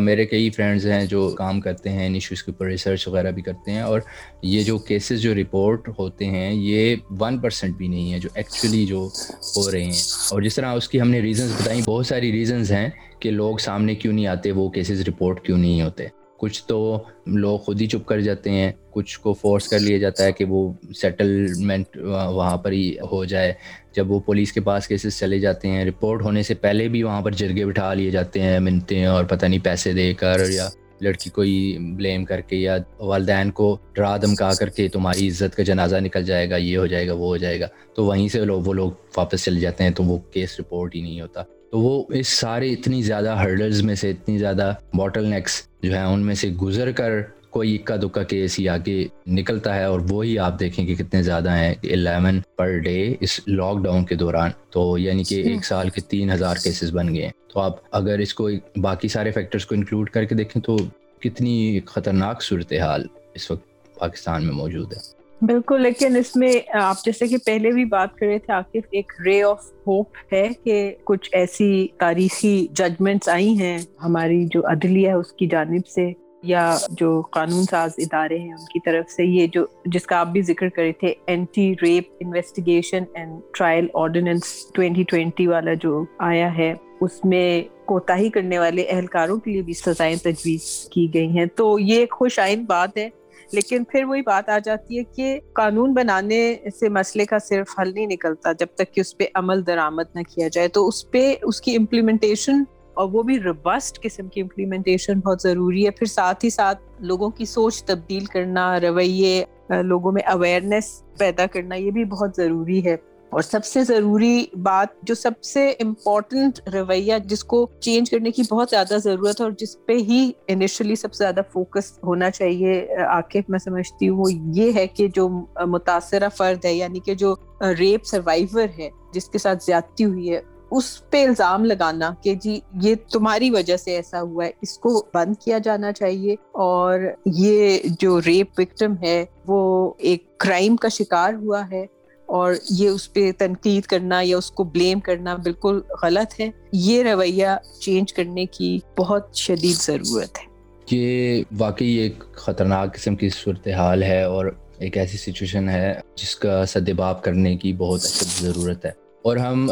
میرے 0.00 0.26
کئی 0.26 0.50
فرینڈز 0.50 0.86
ہیں 0.86 1.06
جو 1.06 1.34
کام 1.38 1.60
کرتے 1.60 1.90
ہیں، 1.90 2.06
ان 2.06 2.14
ایشوز 2.14 2.42
کے 2.42 2.50
اوپر 2.50 2.66
ریسرچ 2.66 3.08
وغیرہ 3.08 3.30
بھی 3.30 3.42
کرتے 3.42 3.70
ہیں 3.70 3.80
اور 3.80 4.00
یہ 4.42 4.62
جو 4.62 4.78
کیسز 4.78 5.20
جو 5.20 5.34
رپورٹ 5.34 5.88
ہوتے 5.98 6.24
ہیں، 6.24 6.52
یہ 6.54 6.96
ون 7.20 7.38
پرسینٹ 7.38 7.76
بھی 7.76 7.88
نہیں 7.88 8.12
ہے، 8.12 8.18
جو 8.18 8.28
ایکچولی 8.34 8.86
جو 8.86 9.08
ہو 9.56 9.70
رہے 9.70 9.84
ہیں۔ 9.84 10.02
اور 10.30 10.42
جس 10.42 10.54
طرح 10.54 10.72
اس 10.72 10.88
کی 10.88 11.00
ہم 11.00 11.10
نے 11.10 11.20
ریزنز 11.20 11.52
بتائیں، 11.60 11.82
بہت 11.82 12.06
ساری 12.06 12.32
ریزنز 12.32 12.72
ہیں 12.72 12.88
کہ 13.20 13.30
لوگ 13.30 13.56
سامنے 13.56 13.94
کیوں 13.94 14.12
نہیں 14.12 14.26
آتے، 14.26 14.52
وہ 14.52 14.70
کیسز 14.70 15.00
رپورٹ 15.00 15.44
کیوں 15.44 15.58
نہیں 15.58 15.82
ہوتے۔ 15.82 16.19
کچھ 16.40 16.62
تو 16.66 16.98
لوگ 17.26 17.58
خود 17.58 17.80
ہی 17.80 17.86
چپ 17.86 18.06
کر 18.06 18.20
جاتے 18.20 18.50
ہیں، 18.50 18.72
کچھ 18.90 19.20
کو 19.20 19.32
فورس 19.32 19.68
کر 19.68 19.78
لیا 19.78 19.98
جاتا 19.98 20.24
ہے 20.24 20.32
کہ 20.32 20.44
وہ 20.44 20.72
سیٹلمنٹ 20.96 21.96
وہاں 21.96 22.56
پر 22.56 22.72
ہی 22.72 22.96
ہو 23.12 23.24
جائے۔ 23.24 23.52
جب 23.96 24.10
وہ 24.10 24.20
پولیس 24.20 24.52
کے 24.52 24.60
پاس 24.60 24.88
کیسز 24.88 25.18
چلے 25.18 25.38
جاتے 25.38 25.68
ہیں 25.68 25.84
رپورٹ 25.84 26.22
ہونے 26.22 26.42
سے 26.42 26.54
پہلے 26.54 26.88
بھی 26.88 27.02
وہاں 27.02 27.20
پر 27.20 27.30
جرگے 27.30 27.66
بٹھا 27.66 27.94
لیے 27.94 28.10
جاتے 28.10 28.40
ہیں 28.40 28.58
منتے 28.58 28.98
ہیں 28.98 29.06
اور 29.06 29.24
پتہ 29.24 29.46
نہیں 29.46 29.64
پیسے 29.64 29.92
دے 29.92 30.14
کر 30.14 30.50
یا 30.50 30.68
لڑکی 31.00 31.30
کو 31.30 31.42
ہی 31.42 31.78
بلیم 31.78 32.24
کر 32.24 32.40
کے 32.40 32.56
یا 32.56 32.76
والدین 32.98 33.50
کو 33.50 33.78
ڈرا 33.94 34.16
دمکا 34.16 34.50
کر 34.58 34.68
کے 34.68 34.88
تمہاری 34.88 35.28
عزت 35.28 35.56
کا 35.56 35.62
جنازہ 35.62 35.96
نکل 35.96 36.24
جائے 36.24 36.50
گا، 36.50 36.56
یہ 36.56 36.78
ہو 36.78 36.86
جائے 36.86 37.08
گا، 37.08 37.12
وہ 37.12 37.26
ہو 37.26 37.36
جائے 37.36 37.60
گا۔ 37.60 37.66
تو 37.94 38.04
وہیں 38.04 38.28
سے 38.28 38.44
لوگ 38.44 38.62
وہ 38.64 38.72
لوگ 38.72 38.90
واپس 39.16 39.44
چلے 39.44 39.60
جاتے 39.60 39.84
ہیں، 39.84 39.90
تو 39.90 40.04
وہ 40.04 40.18
کیس 40.18 40.60
رپورٹ 40.60 40.94
ہی 40.94 41.00
نہیں 41.00 41.20
ہوتا۔ 41.20 41.42
تو 41.70 41.80
وہ 41.80 42.04
اس 42.08 42.28
سارے 42.28 42.70
اتنی 42.70 43.02
زیادہ 43.02 43.28
ہرڈلز 43.28 43.82
میں 43.82 43.94
سے 43.94 44.10
اتنی 44.10 44.38
زیادہ 44.38 44.74
باٹل 44.94 45.26
نیکس 45.26 45.62
جو 45.82 45.94
ہیں 45.94 46.04
ان 46.04 46.20
میں 46.20 46.34
سے 46.34 46.48
گزر 46.48 46.92
کر 46.92 47.10
کوئی 47.50 47.74
اکا 47.74 47.96
دکا 47.96 48.22
کیس 48.22 48.58
ہی 48.58 48.68
آگے 48.68 49.04
نکلتا 49.26 49.74
ہے 49.74 49.84
اور 49.84 50.00
وہی 50.10 50.38
آپ 50.38 50.60
دیکھیں 50.60 50.86
کہ 50.86 50.94
کتنے 50.94 51.22
زیادہ 51.22 51.50
ہیں 51.50 51.74
الیون 51.82 52.40
پر 52.56 52.78
ڈے 52.78 53.14
اس 53.20 53.40
لاک 53.46 53.78
ڈاؤن 53.84 54.04
کے 54.04 54.14
دوران 54.14 54.50
تو 54.70 54.98
یعنی 54.98 55.24
کہ 55.24 55.34
ایک 55.34 55.64
سال 55.64 55.90
کے 55.90 56.00
تین 56.00 56.30
ہزار 56.30 56.56
کیسز 56.64 56.90
بن 56.92 57.14
گئے 57.14 57.22
ہیں۔ 57.22 57.32
تو 57.54 57.60
آپ 57.60 57.76
اگر 57.92 58.18
اس 58.18 58.34
کو 58.34 58.48
باقی 58.76 59.08
سارے 59.08 59.30
فیکٹرز 59.30 59.66
کو 59.66 59.74
انکلوڈ 59.74 60.10
کر 60.10 60.24
کے 60.24 60.34
دیکھیں 60.34 60.62
تو 60.62 60.76
کتنی 61.20 61.80
خطرناک 61.86 62.42
صورتحال 62.42 63.06
اس 63.34 63.50
وقت 63.50 63.94
پاکستان 63.98 64.44
میں 64.44 64.54
موجود 64.54 64.92
ہے۔ 64.92 65.19
بالکل، 65.42 65.82
لیکن 65.82 66.16
اس 66.16 66.36
میں، 66.36 66.52
آپ 66.72 66.96
جیسے 67.04 67.26
کہ 67.26 67.36
پہلے 67.46 67.70
بھی 67.70 67.84
بات 67.84 68.14
کر 68.14 68.26
رہے 68.26 68.38
تھے، 68.38 68.52
عاقف، 68.52 68.86
ایک 68.90 69.12
رے 69.26 69.42
آف 69.42 69.64
ہوپ 69.86 70.16
ہے 70.32 70.48
کہ 70.64 70.94
کچھ 71.04 71.30
ایسی 71.32 71.88
تاریخی 71.98 72.66
ججمنٹس 72.72 73.28
آئی 73.28 73.58
ہیں 73.58 73.78
ہماری 74.04 74.46
جو 74.50 74.60
عدلیہ 74.64 75.08
ہے 75.08 75.12
اس 75.12 75.32
کی 75.32 75.46
جانب 75.46 75.86
سے، 75.86 76.12
یا 76.42 76.76
جو 76.90 77.20
قانون 77.20 77.62
ساز 77.62 77.90
ادارے 77.98 78.38
ہیں 78.38 78.52
ان 78.52 78.64
کی 78.72 78.78
طرف 78.84 79.10
سے۔ 79.10 79.24
یہ 79.24 79.46
جو، 79.46 79.66
جس 79.84 80.06
کا 80.06 80.16
آپ 80.16 80.26
بھی 80.26 80.42
ذکر 80.42 80.68
کرے 80.68 80.92
تھے 80.92 81.14
anti 81.26 81.74
rape 81.82 82.04
investigation 82.20 83.04
and 83.14 83.32
trial 83.54 83.86
ordinance 83.94 84.42
2020 84.78 85.46
والا 85.46 85.74
جو 85.74 86.04
آیا 86.18 86.58
ہے، 86.58 86.74
اس 87.00 87.24
میں 87.24 87.62
کوتاہی 87.84 88.30
کرنے 88.30 88.58
والے 88.58 88.82
اہلکاروں 88.82 89.38
کے 89.38 89.50
لیے 89.50 89.62
بھی 89.62 89.72
سزائیں 89.72 90.16
تجویز 90.16 90.88
کی 90.90 91.14
گئی 91.14 91.28
ہیں۔ 91.28 91.46
تو 91.46 91.78
یہ 91.78 91.98
ایک 91.98 92.12
خوش 92.12 92.38
آئند 92.38 92.66
بات 92.66 92.96
ہے۔ 92.96 93.08
لیکن 93.52 93.84
پھر 93.84 94.04
وہی 94.04 94.22
بات 94.22 94.48
آ 94.48 94.58
جاتی 94.58 94.98
ہے 94.98 95.04
کہ 95.04 95.40
قانون 95.52 95.94
بنانے 95.94 96.56
سے 96.80 96.88
مسئلے 96.88 97.24
کا 97.24 97.38
صرف 97.38 97.80
حل 97.80 97.94
نہیں 97.94 98.06
نکلتا 98.06 98.52
جب 98.52 98.66
تک 98.74 98.94
کہ 98.94 99.00
اس 99.00 99.16
پہ 99.18 99.24
عمل 99.34 99.66
درآمد 99.66 100.02
نہ 100.14 100.20
کیا 100.34 100.48
جائے۔ 100.48 100.68
تو 100.68 100.88
اس 100.88 101.10
پہ 101.10 101.34
اس 101.42 101.60
کی 101.60 101.76
امپلیمنٹیشن 101.76 102.62
اور 102.94 103.08
وہ 103.12 103.22
بھی 103.22 103.40
ربسٹ 103.40 104.02
قسم 104.02 104.28
کی 104.28 104.40
امپلیمنٹیشن 104.40 105.20
بہت 105.20 105.42
ضروری 105.42 105.84
ہے۔ 105.84 105.90
پھر 105.90 106.06
ساتھ 106.06 106.44
ہی 106.44 106.50
ساتھ 106.50 106.78
لوگوں 106.98 107.30
کی 107.30 107.44
سوچ 107.44 107.84
تبدیل 107.84 108.24
کرنا، 108.24 108.80
رویے 108.80 109.44
لوگوں 109.82 110.12
میں 110.12 110.22
اویئرنیس 110.22 111.02
پیدا 111.18 111.46
کرنا، 111.46 111.74
یہ 111.74 111.90
بھی 111.90 112.04
بہت 112.04 112.30
ضروری 112.36 112.84
ہے۔ 112.84 112.96
اور 113.30 113.42
سب 113.42 113.64
سے 113.64 113.84
ضروری 113.84 114.46
بات 114.62 114.88
جو 115.02 115.14
سب 115.14 115.44
سے 115.44 115.70
امپورٹنٹ 115.70 116.68
رویہ 116.74 117.14
جس 117.24 117.44
کو 117.44 117.68
چینج 117.80 118.10
کرنے 118.10 118.30
کی 118.30 118.42
بہت 118.50 118.70
زیادہ 118.70 118.96
ضرورت 119.04 119.40
ہے 119.40 119.44
اور 119.44 119.52
جس 119.58 119.76
پہ 119.86 119.92
ہی 119.92 120.32
انیشلی 120.48 120.94
سب 120.94 121.14
سے 121.14 121.24
زیادہ 121.24 121.40
فوکس 121.52 121.98
ہونا 122.04 122.30
چاہیے 122.30 122.88
آکف 123.08 123.50
میں 123.50 123.58
سمجھتی 123.58 124.08
ہوں، 124.08 124.18
وہ 124.18 124.32
یہ 124.32 124.72
ہے 124.74 124.86
کہ 124.86 125.08
جو 125.08 125.28
متاثرہ 125.66 126.28
فرد 126.28 126.64
ہے 126.64 126.74
یعنی 126.74 127.00
کہ 127.00 127.14
جو 127.14 127.34
ریپ 127.78 128.04
سروائیور 128.04 128.66
ہے، 128.78 128.90
جس 129.12 129.28
کے 129.28 129.38
ساتھ 129.38 129.64
زیادتی 129.64 130.04
ہوئی 130.04 130.32
ہے، 130.32 130.40
اس 130.70 131.10
پہ 131.10 131.24
الزام 131.24 131.64
لگانا 131.64 132.10
کہ 132.22 132.34
جی 132.34 132.60
یہ 132.82 132.94
تمہاری 133.12 133.50
وجہ 133.50 133.76
سے 133.76 133.96
ایسا 133.96 134.20
ہوا 134.20 134.44
ہے، 134.44 134.50
اس 134.62 134.78
کو 134.78 135.04
بند 135.14 135.34
کیا 135.44 135.58
جانا 135.58 135.92
چاہیے۔ 135.92 136.36
اور 136.52 137.00
یہ 137.26 137.78
جو 138.00 138.20
ریپ 138.26 138.60
وکٹم 138.60 138.94
ہے، 139.02 139.24
وہ 139.46 139.92
ایک 139.98 140.38
کرائم 140.38 140.76
کا 140.76 140.88
شکار 140.88 141.34
ہوا 141.34 141.70
ہے۔ 141.70 141.86
اور 142.30 142.54
یہ 142.70 142.88
اس 142.88 143.12
پہ 143.12 143.32
تنقید 143.38 143.82
کرنا 143.82 144.20
یا 144.24 144.36
اس 144.36 144.50
کو 144.50 144.64
بلیم 144.64 145.00
کرنا 145.00 145.36
بالکل 145.36 145.80
غلط 146.02 146.40
ہے۔ 146.40 146.50
یہ 146.72 147.02
رویہ 147.02 147.46
چینج 147.80 148.12
کرنے 148.12 148.46
کی 148.46 148.78
بہت 148.98 149.36
شدید 149.36 149.76
ضرورت 149.76 150.38
ہے۔ 150.38 150.46
یہ 150.90 151.42
واقعی 151.58 151.88
ایک 151.88 152.24
خطرناک 152.32 152.94
قسم 152.94 153.16
کی 153.16 153.28
صورتحال 153.28 154.02
ہے 154.02 154.22
اور 154.22 154.46
ایک 154.78 154.96
ایسی 154.96 155.18
سچویشن 155.18 155.68
ہے 155.68 156.00
جس 156.14 156.36
کا 156.36 156.66
سدباب 156.66 157.22
کرنے 157.22 157.56
کی 157.56 157.72
بہت 157.72 158.04
اچھی 158.04 158.46
ضرورت 158.46 158.84
ہے۔ 158.84 158.90
اور 159.22 159.36
ہم 159.36 159.70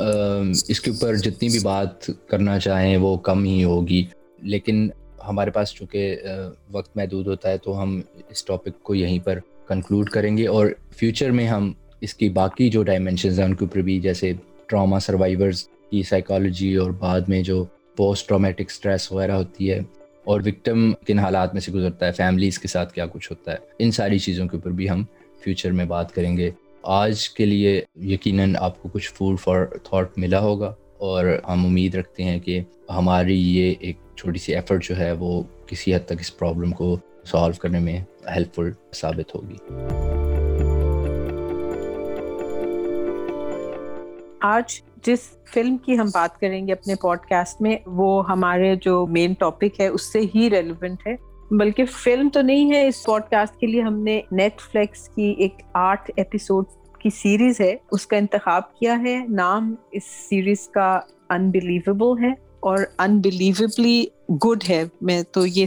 اس 0.68 0.80
کے 0.80 0.90
اوپر 0.90 1.14
جتنی 1.14 1.48
بھی 1.48 1.58
بات 1.58 2.06
کرنا 2.06 2.58
چاہیں 2.58 2.96
وہ 2.96 3.16
کم 3.16 3.44
ہی 3.44 3.64
ہوگی۔ 3.64 4.06
لیکن 4.38 4.88
ہمارے 5.28 5.50
پاس 5.50 5.74
چونکہ 5.74 6.16
وقت 6.72 6.96
محدود 6.96 7.26
ہوتا 7.26 7.50
ہے 7.50 7.58
تو 7.58 7.82
ہم 7.82 8.00
اس 8.28 8.44
ٹاپک 8.44 8.82
کو 8.82 8.94
یہیں 8.94 9.18
پر 9.18 9.38
کنکلوڈ 9.68 10.10
کریں 10.10 10.36
گے 10.36 10.46
اور 10.46 10.66
فیوچر 10.96 11.30
میں 11.30 11.48
ہم 11.48 11.72
اس 12.00 12.14
کی 12.14 12.28
باقی 12.28 12.70
جو 12.70 12.82
ڈائمینشنز 12.82 13.38
ہیں 13.38 13.46
ان 13.46 13.54
کے 13.54 13.64
اوپر 13.64 13.80
بھی 13.80 14.00
جیسے 14.00 14.32
ٹراما 14.66 15.00
سروائیورز 15.00 15.68
کی 15.90 16.02
سائیکالوجی 16.02 16.74
اور 16.74 16.90
بعد 16.90 17.20
میں 17.28 17.42
جو 17.42 17.64
پوسٹ 17.96 18.28
ٹرامیٹک 18.28 18.64
اسٹریس 18.68 19.12
وغیرہ 19.12 19.32
ہوتی 19.32 19.70
ہے 19.70 19.78
اور 20.24 20.40
وکٹم 20.40 20.92
کن 21.06 21.18
حالات 21.18 21.54
میں 21.54 21.60
سے 21.60 21.72
گزرتا 21.72 22.06
ہے 22.06 22.12
فیملیز 22.12 22.58
کے 22.58 22.68
ساتھ 22.68 22.92
کیا 22.92 23.06
کچھ 23.06 23.32
ہوتا 23.32 23.52
ہے، 23.52 23.56
ان 23.78 23.90
ساری 23.90 24.18
چیزوں 24.18 24.48
کے 24.48 24.56
اوپر 24.56 24.70
بھی 24.70 24.90
ہم 24.90 25.04
فیوچر 25.44 25.72
میں 25.72 25.84
بات 25.84 26.14
کریں 26.14 26.36
گے۔ 26.36 26.50
آج 26.82 27.30
کے 27.30 27.46
لیے 27.46 27.82
یقیناً 27.96 28.54
آپ 28.58 28.82
کو 28.82 28.88
کچھ 28.88 29.12
فوڈ 29.14 29.40
فار 29.40 29.66
تھاٹ 29.66 30.18
ملا 30.18 30.40
ہوگا 30.40 30.74
اور 30.98 31.26
ہم 31.48 31.66
امید 31.66 31.94
رکھتے 31.94 32.24
ہیں 32.24 32.38
کہ 32.40 32.60
ہماری 32.90 33.56
یہ 33.56 33.74
ایک 33.80 33.96
چھوٹی 34.16 34.38
سی 34.38 34.54
ایفرٹ 34.54 34.84
جو 34.84 34.98
ہے 34.98 35.12
وہ 35.12 35.42
کسی 35.66 35.94
حد 35.94 36.06
تک 36.06 36.20
اس 36.20 36.38
پرابلم 36.38 36.70
کو 36.70 36.96
سالو 37.24 37.52
کرنے 37.60 37.78
میں 37.78 38.00
ہیلپ 38.34 38.54
فل 38.54 38.70
ثابت 38.92 39.34
ہوگی۔ 39.34 39.56
آج 44.40 44.80
جس 45.06 45.18
فلم 45.54 45.76
کی 45.78 45.98
ہم 45.98 46.06
بات 46.14 46.40
کریں 46.40 46.66
گے 46.66 46.72
اپنے 46.72 46.94
پوڈ 46.94 47.18
کاسٹ 47.18 47.60
میں، 47.60 47.76
وہ 47.86 48.28
ہمارے 48.28 48.74
جو 48.76 49.06
مین 49.06 49.32
ٹاپک 49.32 49.80
ہے، 49.80 49.86
اس 49.86 50.12
سے 50.12 50.20
ہی 50.34 50.48
ریلیونٹ 50.50 51.06
ہے۔ 51.06 51.14
بلکہ 51.50 51.84
فلم 51.84 52.28
تو 52.28 52.40
نہیں 52.42 52.70
ہے، 52.70 52.86
اس 52.86 53.04
پوڈ 53.04 53.22
کاسٹ 53.30 53.60
کے 53.60 53.66
لیے 53.66 53.82
ہم 53.82 54.02
نے 54.02 54.20
نیٹ 54.32 54.60
فلیکس 54.60 55.08
کی 55.08 55.34
ایک 55.38 55.62
آٹھ 55.72 56.10
ایپیسوڈ 56.16 56.64
کی 56.98 57.10
سیریز 57.10 57.60
ہے، 57.60 57.76
اس 57.92 58.06
کا 58.06 58.16
انتخاب 58.16 58.74
کیا 58.74 58.98
ہے۔ 58.98 59.24
نام 59.28 59.74
اس 59.90 60.04
سیریز 60.28 60.68
کا 60.68 61.00
انبلیویبل 61.28 62.24
ہے 62.24 62.32
اور 62.60 62.78
انبلیویبلی 62.98 64.04
گڈ 64.44 64.64
ہے۔ 64.68 64.84
میں 65.00 65.22
تو 65.32 65.46
یہ 65.46 65.66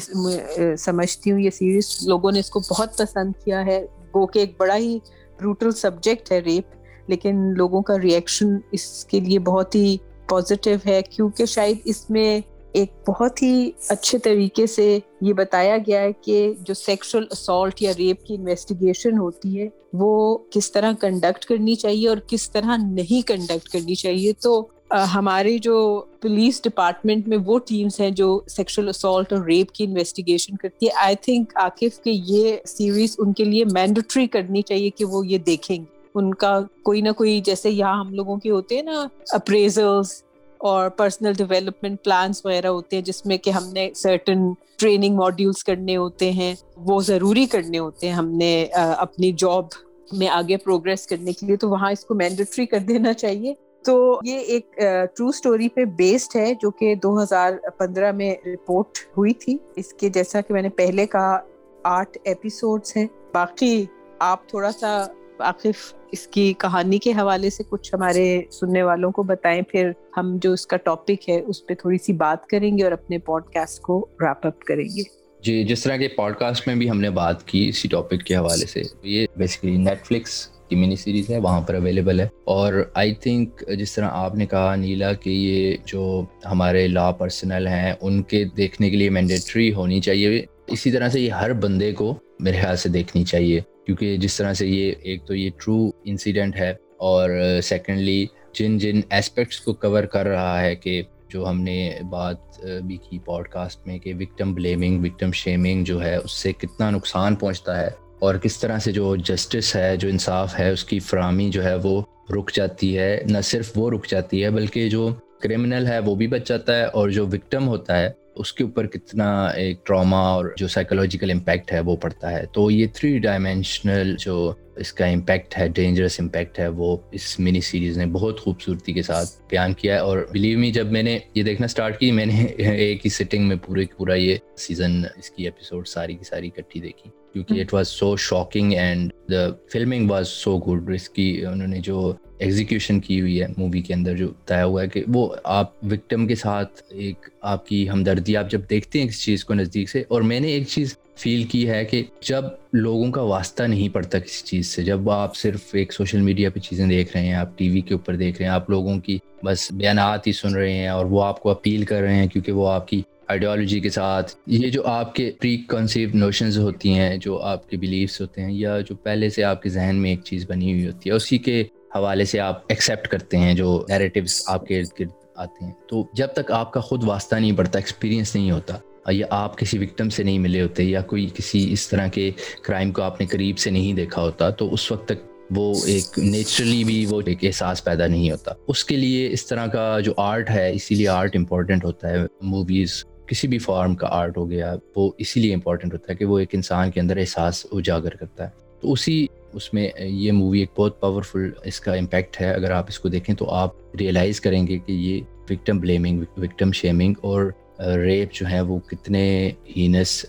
سمجھتی 0.77 1.31
ہوں، 1.31 1.39
یہ 1.39 1.49
سیریز 1.49 1.97
لوگوں 2.07 2.31
نے 2.31 2.39
اس 2.39 2.49
کو 2.49 2.59
بہت 2.71 2.97
پسند 2.97 3.31
کیا 3.45 3.65
ہے۔ 3.65 3.85
وہ 4.13 4.25
کہ 4.27 4.39
ایک 4.39 4.53
بڑا 4.57 4.75
ہی 4.75 4.97
بروٹل 5.39 5.71
سبجیکٹ 5.71 6.31
ہے 6.31 6.39
ریپ 6.39 6.65
لیکن 7.07 7.53
لوگوں 7.57 7.81
کا 7.81 7.93
ریئیکشن 8.03 8.47
اس 8.71 9.05
کے 9.05 9.19
لیے 9.19 9.39
بہت 9.39 9.75
ہی 9.75 9.97
پازیٹیو 10.29 10.77
ہے، 10.85 11.01
کیونکہ 11.09 11.45
شاید 11.45 11.77
اس 11.85 12.09
میں 12.09 12.39
ایک 12.71 12.91
بہت 13.07 13.41
ہی 13.41 13.71
اچھے 13.87 14.17
طریقے 14.17 14.67
سے 14.67 14.99
یہ 15.21 15.33
بتایا 15.33 15.77
گیا 15.77 16.01
ہے 16.01 16.11
کہ 16.21 16.53
جو 16.59 16.73
سیکشل 16.73 17.23
اسالٹ 17.31 17.81
یا 17.81 17.91
ریپ 17.97 18.25
کی 18.25 18.35
انویسٹیگیشن 18.35 19.17
ہوتی 19.17 19.59
ہے، 19.59 19.67
وہ 19.93 20.37
کس 20.49 20.71
طرح 20.71 20.91
کنڈکٹ 20.99 21.45
کرنی 21.45 21.75
چاہیے 21.75 22.07
اور 22.09 22.17
کس 22.27 22.51
طرح 22.51 22.77
نہیں 22.77 23.27
کنڈکٹ 23.27 23.69
کرنی 23.69 23.95
چاہیے۔ 23.95 24.33
تو 24.33 24.65
ہمارے 25.13 25.57
جو 25.57 25.75
پولیس 26.21 26.61
ڈپارٹمنٹ 26.63 27.27
میں 27.27 27.37
وہ 27.45 27.59
ٹیمس 27.59 27.99
ہیں 27.99 28.09
جو 28.11 28.41
سیکشل 28.47 28.89
اسالٹ 28.89 29.33
اور 29.33 29.45
ریپ 29.45 29.71
کی 29.71 29.83
انویسٹیگیشن 29.83 30.55
کرتی 30.55 30.85
ہے۔ 30.85 30.91
آئی 30.95 31.15
تھنک 31.15 31.51
عاقف 31.55 32.03
کہ 32.03 32.11
یہ 32.25 32.55
سیریز 32.65 33.15
ان 33.17 33.33
کے 33.33 33.43
لیے 33.43 33.65
مینڈیٹری 33.65 34.27
کرنی 34.27 34.61
چاہیے 34.61 34.89
کہ 34.89 35.05
وہ 35.05 35.27
یہ 35.27 35.37
دیکھیں۔ 35.37 35.77
گے 35.77 35.99
ان 36.15 36.33
کا 36.33 36.59
کوئی 36.83 37.01
نہ 37.01 37.11
کوئی 37.11 37.39
جیسے 37.41 37.69
یہاں 37.69 37.99
ہم 37.99 38.13
لوگوں 38.13 38.37
کے 38.37 38.49
ہوتے 38.49 38.75
ہیں 38.75 38.83
نا 38.83 39.05
اپریزلس 39.31 40.23
اور 40.57 40.89
پرسنل 40.89 41.33
ڈیولپمنٹ 41.33 42.03
پلانس 42.03 42.45
وغیرہ 42.45 42.67
ہوتے 42.67 42.95
ہیں، 42.95 43.03
جس 43.03 43.25
میں 43.25 43.37
کہ 43.37 43.49
ہم 43.49 43.67
نے 43.73 43.89
سرٹن 43.95 44.51
ٹریننگ 44.77 45.15
ماڈیولس 45.15 45.63
کرنے 45.63 45.97
ہوتے 45.97 46.31
ہیں، 46.31 46.53
وہ 46.77 47.01
ضروری 47.01 47.45
کرنے 47.45 47.79
ہوتے 47.79 48.07
ہیں 48.07 48.13
ہم 48.13 48.27
نے 48.27 48.65
اپنی 48.97 49.31
جاب 49.31 49.65
میں 50.11 50.27
آگے 50.27 50.57
پروگرس 50.57 51.05
کرنے 51.07 51.33
کے 51.33 51.45
لیے، 51.45 51.55
تو 51.55 51.69
وہاں 51.69 51.91
اس 51.91 52.05
کو 52.05 52.15
مینڈیٹری 52.15 52.65
کر 52.65 52.79
دینا 52.79 53.13
چاہیے۔ 53.13 53.53
تو 53.85 54.19
یہ 54.23 54.37
ایک 54.37 54.75
ٹرو 55.15 55.27
اسٹوری 55.27 55.69
پہ 55.69 55.85
بیسڈ 55.85 56.35
ہے، 56.35 56.53
جو 56.61 56.71
کہ 56.71 56.93
دو 56.95 57.21
ہزار 57.23 57.53
پندرہ 57.77 58.11
میں 58.11 58.33
رپورٹ 58.45 58.97
ہوئی 59.17 59.33
تھی۔ 59.33 59.57
اس 59.75 59.93
کے 59.93 60.09
جیسا 60.09 60.41
کہ 60.41 60.53
میں 60.53 60.61
نے 60.61 60.69
پہلے 60.69 61.05
کہا، 61.07 61.39
آٹھ 61.83 62.17
ایپیسوڈس 62.23 62.97
ہیں۔ 62.97 63.07
باقی 63.33 63.85
آپ 64.19 64.47
تھوڑا 64.49 64.71
سا 64.71 65.05
آخر 65.41 65.95
اس 66.11 66.27
کی 66.27 66.53
کہانی 66.57 66.97
کے 66.97 67.11
حوالے 67.11 67.49
سے 67.49 67.63
کچھ 67.69 67.95
ہمارے 67.95 68.41
سننے 68.51 68.83
والوں 68.83 69.11
کو 69.11 69.23
بتائیں، 69.23 69.61
پھر 69.61 69.91
ہم 70.17 70.37
جو 70.41 70.53
اس 70.53 70.67
کا 70.67 70.77
ٹاپک 70.77 71.29
ہے، 71.29 71.41
اس 71.41 71.65
پہ 71.65 71.73
تھوڑی 71.73 71.97
سی 71.97 72.13
بات 72.13 72.45
کریں 72.45 72.77
گے 72.77 72.83
اور 72.83 72.91
اپنے 72.91 73.17
پوڈ 73.17 73.43
کاسٹ 73.45 73.81
کو 73.81 74.07
ریپ 74.21 74.47
اپ 74.47 74.59
کریں 74.59 74.85
گے۔ 74.85 75.01
جی 75.43 75.63
جس 75.63 75.83
طرح 75.83 75.97
کے 75.97 76.07
پوڈ 76.07 76.35
کاسٹ 76.35 76.67
میں 76.67 76.75
بھی 76.75 76.89
ہم 76.89 77.01
نے 77.01 77.09
بات 77.09 77.47
کی 77.47 77.69
اسی 77.69 77.87
ٹاپک 77.87 78.23
کے 78.25 78.35
حوالے 78.35 78.65
سے۔ 78.65 78.81
یہ 79.03 79.27
بیسیکلی 79.37 79.77
نیٹ 79.77 80.05
فلکس 80.05 80.47
کی 80.47 80.75
منی 80.75 80.95
سیریز 80.95 81.29
ہے، 81.29 81.37
وہاں 81.37 81.61
پر 81.61 81.75
اویلیبل 81.75 82.19
ہے۔ 82.19 82.27
اور 82.43 82.73
آئی 82.93 83.13
تھنک 83.13 83.63
جس 83.79 83.95
طرح 83.95 84.09
آپ 84.11 84.35
نے 84.35 84.45
کہا 84.45 84.75
نیلا 84.75 85.13
کہ 85.13 85.29
یہ 85.29 85.77
جو 85.85 86.23
ہمارے 86.45 86.87
لا 86.87 87.11
پرسنل 87.11 87.67
ہیں، 87.67 87.93
ان 88.01 88.23
کے 88.23 88.45
دیکھنے 88.57 88.89
کے 88.89 88.97
لیے 88.97 89.09
مینڈیٹری 89.09 89.73
ہونی 89.73 90.01
چاہیے۔ 90.01 90.45
اسی 90.67 90.91
طرح 90.91 91.09
سے 91.09 91.19
یہ 91.19 91.31
ہر 91.31 91.53
بندے 91.53 91.91
کو 91.91 92.15
میرے 92.39 92.57
خیال 92.61 92.75
سے 92.75 92.89
دیکھنی 92.89 93.23
چاہیے۔ 93.23 93.61
کیونکہ 93.91 94.17
جس 94.17 94.35
طرح 94.37 94.53
سے 94.53 94.67
یہ 94.67 94.93
ایک 95.01 95.25
تو 95.25 95.35
یہ 95.35 95.49
ٹرو 95.57 95.75
انسیڈنٹ 96.03 96.55
ہے 96.55 96.69
اور 96.97 97.29
سیکنڈلی 97.63 98.25
جن 98.53 98.77
جن 98.77 98.99
اسپیکٹس 99.11 99.59
کو 99.59 99.73
کور 99.73 100.03
کر 100.03 100.27
رہا 100.27 100.61
ہے 100.61 100.75
کہ 100.75 101.01
جو 101.29 101.47
ہم 101.49 101.61
نے 101.61 101.91
بات 102.09 102.59
بھی 102.85 102.97
کی 102.97 103.19
پوڈ 103.19 103.47
کاسٹ 103.47 103.87
میں 103.87 103.97
کہ 103.99 104.13
وکٹم 104.19 104.53
بلیمنگ 104.53 105.03
وکٹم 105.05 105.31
شیمنگ 105.31 105.83
جو 105.83 106.01
ہے 106.03 106.15
اس 106.15 106.31
سے 106.31 106.53
کتنا 106.53 106.89
نقصان 106.89 107.35
پہنچتا 107.35 107.79
ہے 107.79 107.89
اور 108.19 108.35
کس 108.35 108.59
طرح 108.59 108.79
سے 108.79 108.91
جو 108.91 109.15
جسٹس 109.15 109.75
ہے، 109.75 109.95
جو 109.97 110.07
انصاف 110.07 110.59
ہے، 110.59 110.69
اس 110.69 110.83
کی 110.83 110.99
فراہمی 110.99 111.49
جو 111.49 111.63
ہے 111.63 111.75
وہ 111.83 112.01
رک 112.29 112.51
جاتی 112.53 112.97
ہے، 112.97 113.19
نہ 113.25 113.41
صرف 113.43 113.71
وہ 113.75 113.89
رک 113.91 114.07
جاتی 114.07 114.43
ہے 114.43 114.49
بلکہ 114.49 114.89
جو 114.89 115.09
کرمنل 115.41 115.87
ہے 115.87 115.99
وہ 115.99 116.15
بھی 116.15 116.27
بچ 116.27 116.47
جاتا 116.47 116.77
ہے 116.77 116.83
اور 116.83 117.09
جو 117.09 117.27
وکٹم 117.27 117.67
ہوتا 117.67 117.99
ہے 117.99 118.09
اس 118.35 118.53
کے 118.53 118.63
اوپر 118.63 118.87
کتنا 118.87 119.45
ایک 119.47 119.85
ٹراما 119.85 120.19
اور 120.19 120.45
جو 120.57 120.67
سائیکولوجیکل 120.67 121.31
امپیکٹ 121.31 121.73
ہے 121.73 121.79
وہ 121.79 121.95
پڑتا 121.95 122.31
ہے۔ 122.31 122.45
تو 122.53 122.71
یہ 122.71 122.87
تھری 122.93 123.19
ڈائمینشنل 123.19 124.15
جو 124.19 124.53
اس 124.75 124.91
کا 124.93 125.05
امپیکٹ 125.07 125.57
ہے 125.57 125.67
ڈینجرس 125.69 126.19
امپیکٹ 126.19 126.59
ہے 126.59 126.67
وہ 126.75 126.95
اس 127.11 127.39
منی 127.39 127.61
سیریز 127.61 127.97
نے 127.97 128.05
بہت 128.11 128.39
خوبصورتی 128.39 128.93
کے 128.93 129.01
ساتھ 129.01 129.29
بیان 129.49 129.73
کیا 129.73 129.93
ہے 129.93 129.99
اور 129.99 130.25
بلیو 130.31 130.59
می 130.59 130.71
جب 130.71 130.91
میں 130.91 131.03
نے 131.03 131.17
یہ 131.35 131.43
دیکھنا 131.43 131.65
اسٹارٹ 131.65 131.99
کی 131.99 132.11
میں 132.11 132.25
نے 132.25 132.45
ایک 132.57 133.05
ہی 133.05 133.09
سٹنگ 133.11 133.47
میں 133.47 133.57
پورے 133.57 133.85
پورا 133.97 134.15
یہ 134.15 134.37
سیزن 134.57 135.01
اس 135.17 135.29
کی 135.29 135.45
ایپیسوڈ 135.45 135.87
ساری 135.87 136.15
کی 136.15 136.23
ساری 136.23 136.47
اکٹھی 136.47 136.79
دیکھی 136.79 137.09
کیونکہ 137.33 137.61
it 137.61 137.73
was 137.73 137.87
so 137.89 138.15
shocking 138.19 138.73
and 138.73 139.11
the 139.31 139.47
filming 139.71 140.09
was 140.11 140.27
so 140.29 140.57
good 140.59 140.89
اس 140.93 141.09
کی 141.09 141.29
انہوں 141.45 141.67
نے 141.67 141.79
جو 141.81 142.13
ایگزیکیوشن 142.39 142.99
کی 142.99 143.19
ہوئی 143.21 143.41
ہے 143.41 143.47
مووی 143.57 143.81
کے 143.81 143.93
اندر 143.93 144.15
جو 144.17 144.27
بتایا 144.29 144.65
ہوا 144.65 144.81
ہے 144.81 144.87
کہ 144.87 145.03
وہ 145.07 145.27
آپ 145.51 145.73
وکٹم 145.83 146.25
کے 146.27 146.35
ساتھ 146.35 146.81
ایک 146.91 147.29
آپ 147.43 147.65
کی 147.65 147.87
ہمدردی 147.89 148.37
آپ 148.37 148.49
جب 148.51 148.69
دیکھتے 148.69 148.99
ہیں 148.99 149.07
اس 149.07 149.21
چیز 149.21 149.45
کو 149.45 149.53
نزدیک 149.53 149.89
سے 149.89 150.03
اور 150.07 150.21
میں 150.21 150.39
نے 150.39 150.47
ایک 150.47 150.67
چیز 150.67 150.95
فیل 151.17 151.43
کی 151.43 151.69
ہے 151.69 151.85
کہ 151.85 152.03
جب 152.21 152.45
لوگوں 152.73 153.11
کا 153.11 153.21
واسطہ 153.21 153.63
نہیں 153.63 153.89
پڑتا 153.89 154.19
کسی 154.19 154.45
چیز 154.45 154.67
سے، 154.67 154.83
جب 154.83 155.09
آپ 155.09 155.35
صرف 155.35 155.61
ایک 155.73 155.93
سوشل 155.93 156.21
میڈیا 156.21 156.49
پہ 156.49 156.59
چیزیں 156.59 156.85
دیکھ 156.87 157.15
رہے 157.17 157.25
ہیں، 157.25 157.33
آپ 157.33 157.57
ٹی 157.57 157.69
وی 157.69 157.81
کے 157.81 157.93
اوپر 157.93 158.15
دیکھ 158.15 158.37
رہے 158.37 158.45
ہیں، 158.45 158.53
آپ 158.53 158.69
لوگوں 158.69 158.99
کی 158.99 159.17
بس 159.43 159.71
بیانات 159.71 160.27
ہی 160.27 160.31
سن 160.31 160.55
رہے 160.55 160.73
ہیں 160.73 160.87
اور 160.87 161.05
وہ 161.05 161.23
آپ 161.23 161.39
کو 161.39 161.49
اپیل 161.49 161.85
کر 161.85 162.01
رہے 162.01 162.15
ہیں 162.15 162.27
کیونکہ 162.27 162.51
وہ 162.51 162.67
آپ 162.69 162.87
کی 162.87 163.01
آئیڈیالوجی 163.27 163.79
کے 163.79 163.89
ساتھ 163.89 164.31
یہ 164.47 164.69
جو 164.69 164.85
آپ 164.85 165.13
کے 165.15 165.31
پری 165.41 165.57
کنسیو 165.67 166.09
نوشنز 166.13 166.57
ہوتی 166.57 166.93
ہیں، 166.93 167.17
جو 167.17 167.41
آپ 167.41 167.69
کے 167.69 167.77
بلیفس 167.77 168.21
ہوتے 168.21 168.41
ہیں 168.41 168.51
یا 168.51 168.79
جو 168.79 168.95
پہلے 168.95 169.29
سے 169.29 169.43
آپ 169.43 169.61
کے 169.61 169.69
ذہن 169.69 169.95
میں 169.95 170.09
ایک 170.09 170.23
چیز 170.23 170.45
بنی 170.49 170.71
ہوئی 170.73 170.85
ہوتی 170.87 171.09
ہے، 171.09 171.15
اسی 171.15 171.37
کے 171.37 171.63
حوالے 171.95 172.25
سے 172.25 172.39
آپ 172.39 172.63
ایکسیپٹ 172.69 173.07
کرتے 173.07 173.37
ہیں 173.37 173.53
جو 173.53 173.83
نیریٹیوس 173.89 174.41
آپ 174.47 174.65
کے 174.67 174.79
ارد 174.79 174.99
گرد 174.99 175.09
آتے 175.35 175.65
ہیں۔ 175.65 175.71
تو 175.89 176.05
جب 176.13 176.27
تک 176.27 176.51
آپ 176.51 176.73
کا 176.73 176.79
خود 176.79 177.03
واسطہ 177.03 177.35
نہیں 177.35 177.57
پڑتا 177.57 177.79
ایکسپیرینس 177.79 178.35
نہیں 178.35 178.51
ہوتا 178.51 178.77
یا 179.07 179.27
آپ 179.29 179.57
کسی 179.57 179.77
وکٹم 179.77 180.09
سے 180.09 180.23
نہیں 180.23 180.39
ملے 180.39 180.61
ہوتے 180.61 180.83
یا 180.83 181.01
کوئی 181.01 181.29
کسی 181.33 181.73
اس 181.73 181.89
طرح 181.89 182.07
کے 182.07 182.31
کرائم 182.61 182.91
کو 182.91 183.01
آپ 183.01 183.19
نے 183.19 183.27
قریب 183.27 183.57
سے 183.57 183.69
نہیں 183.69 183.93
دیکھا 183.93 184.21
ہوتا، 184.21 184.49
تو 184.49 184.73
اس 184.73 184.91
وقت 184.91 185.05
تک 185.05 185.31
وہ 185.55 185.75
ایک 185.85 186.19
نیچرلی 186.19 186.83
بھی 186.83 187.05
وہ 187.09 187.21
ایک 187.25 187.37
احساس 187.43 187.83
پیدا 187.83 188.07
نہیں 188.07 188.31
ہوتا۔ 188.31 188.51
اس 188.67 188.85
کے 188.85 188.95
لیے 188.95 189.31
اس 189.31 189.45
طرح 189.45 189.67
کا 189.67 189.99
جو 189.99 190.13
آرٹ 190.17 190.49
ہے، 190.49 190.71
اسی 190.73 190.95
لیے 190.95 191.07
آرٹ 191.07 191.35
امپورٹنٹ 191.35 191.85
ہوتا 191.85 192.09
ہے۔ 192.09 192.17
موویز، 192.41 193.05
کسی 193.27 193.47
بھی 193.47 193.57
فارم 193.57 193.95
کا 193.95 194.07
آرٹ 194.09 194.37
ہو 194.37 194.49
گیا، 194.49 194.75
وہ 194.95 195.11
اسی 195.17 195.39
لیے 195.39 195.53
امپورٹنٹ 195.53 195.93
ہوتا 195.93 196.13
ہے 196.13 196.17
کہ 196.17 196.25
وہ 196.25 196.39
ایک 196.39 196.49
انسان 196.53 196.91
کے 196.91 196.99
اندر 196.99 197.17
احساس 197.17 197.65
اجاگر 197.71 198.09
کرتا 198.09 198.43
ہے۔ 198.43 198.49
تو 198.81 198.91
اسی 198.91 199.27
اس 199.53 199.73
میں 199.73 199.89
یہ 199.97 200.31
مووی 200.31 200.59
ایک 200.59 200.69
بہت 200.77 201.01
پاورفل 201.01 201.49
اس 201.65 201.79
کا 201.79 201.93
امپیکٹ 201.93 202.41
ہے۔ 202.41 202.53
اگر 202.53 202.71
آپ 202.71 202.85
اس 202.87 202.99
کو 202.99 203.09
دیکھیں 203.09 203.35
تو 203.35 203.49
آپ 203.49 203.95
ریئلائز 203.99 204.41
کریں 204.41 204.67
گے 204.67 204.77
کہ 204.77 204.91
یہ 204.91 205.21
وکٹم 205.49 205.77
بلیمنگ 205.77 206.23
وکٹم 206.37 206.71
شیمنگ 206.71 207.13
اور 207.21 207.51
ریپ 207.81 208.33
جو 208.33 208.45
ہیں 208.45 208.61
وہ 208.61 208.79
کتنے 208.79 209.51
ہینس 209.77 210.25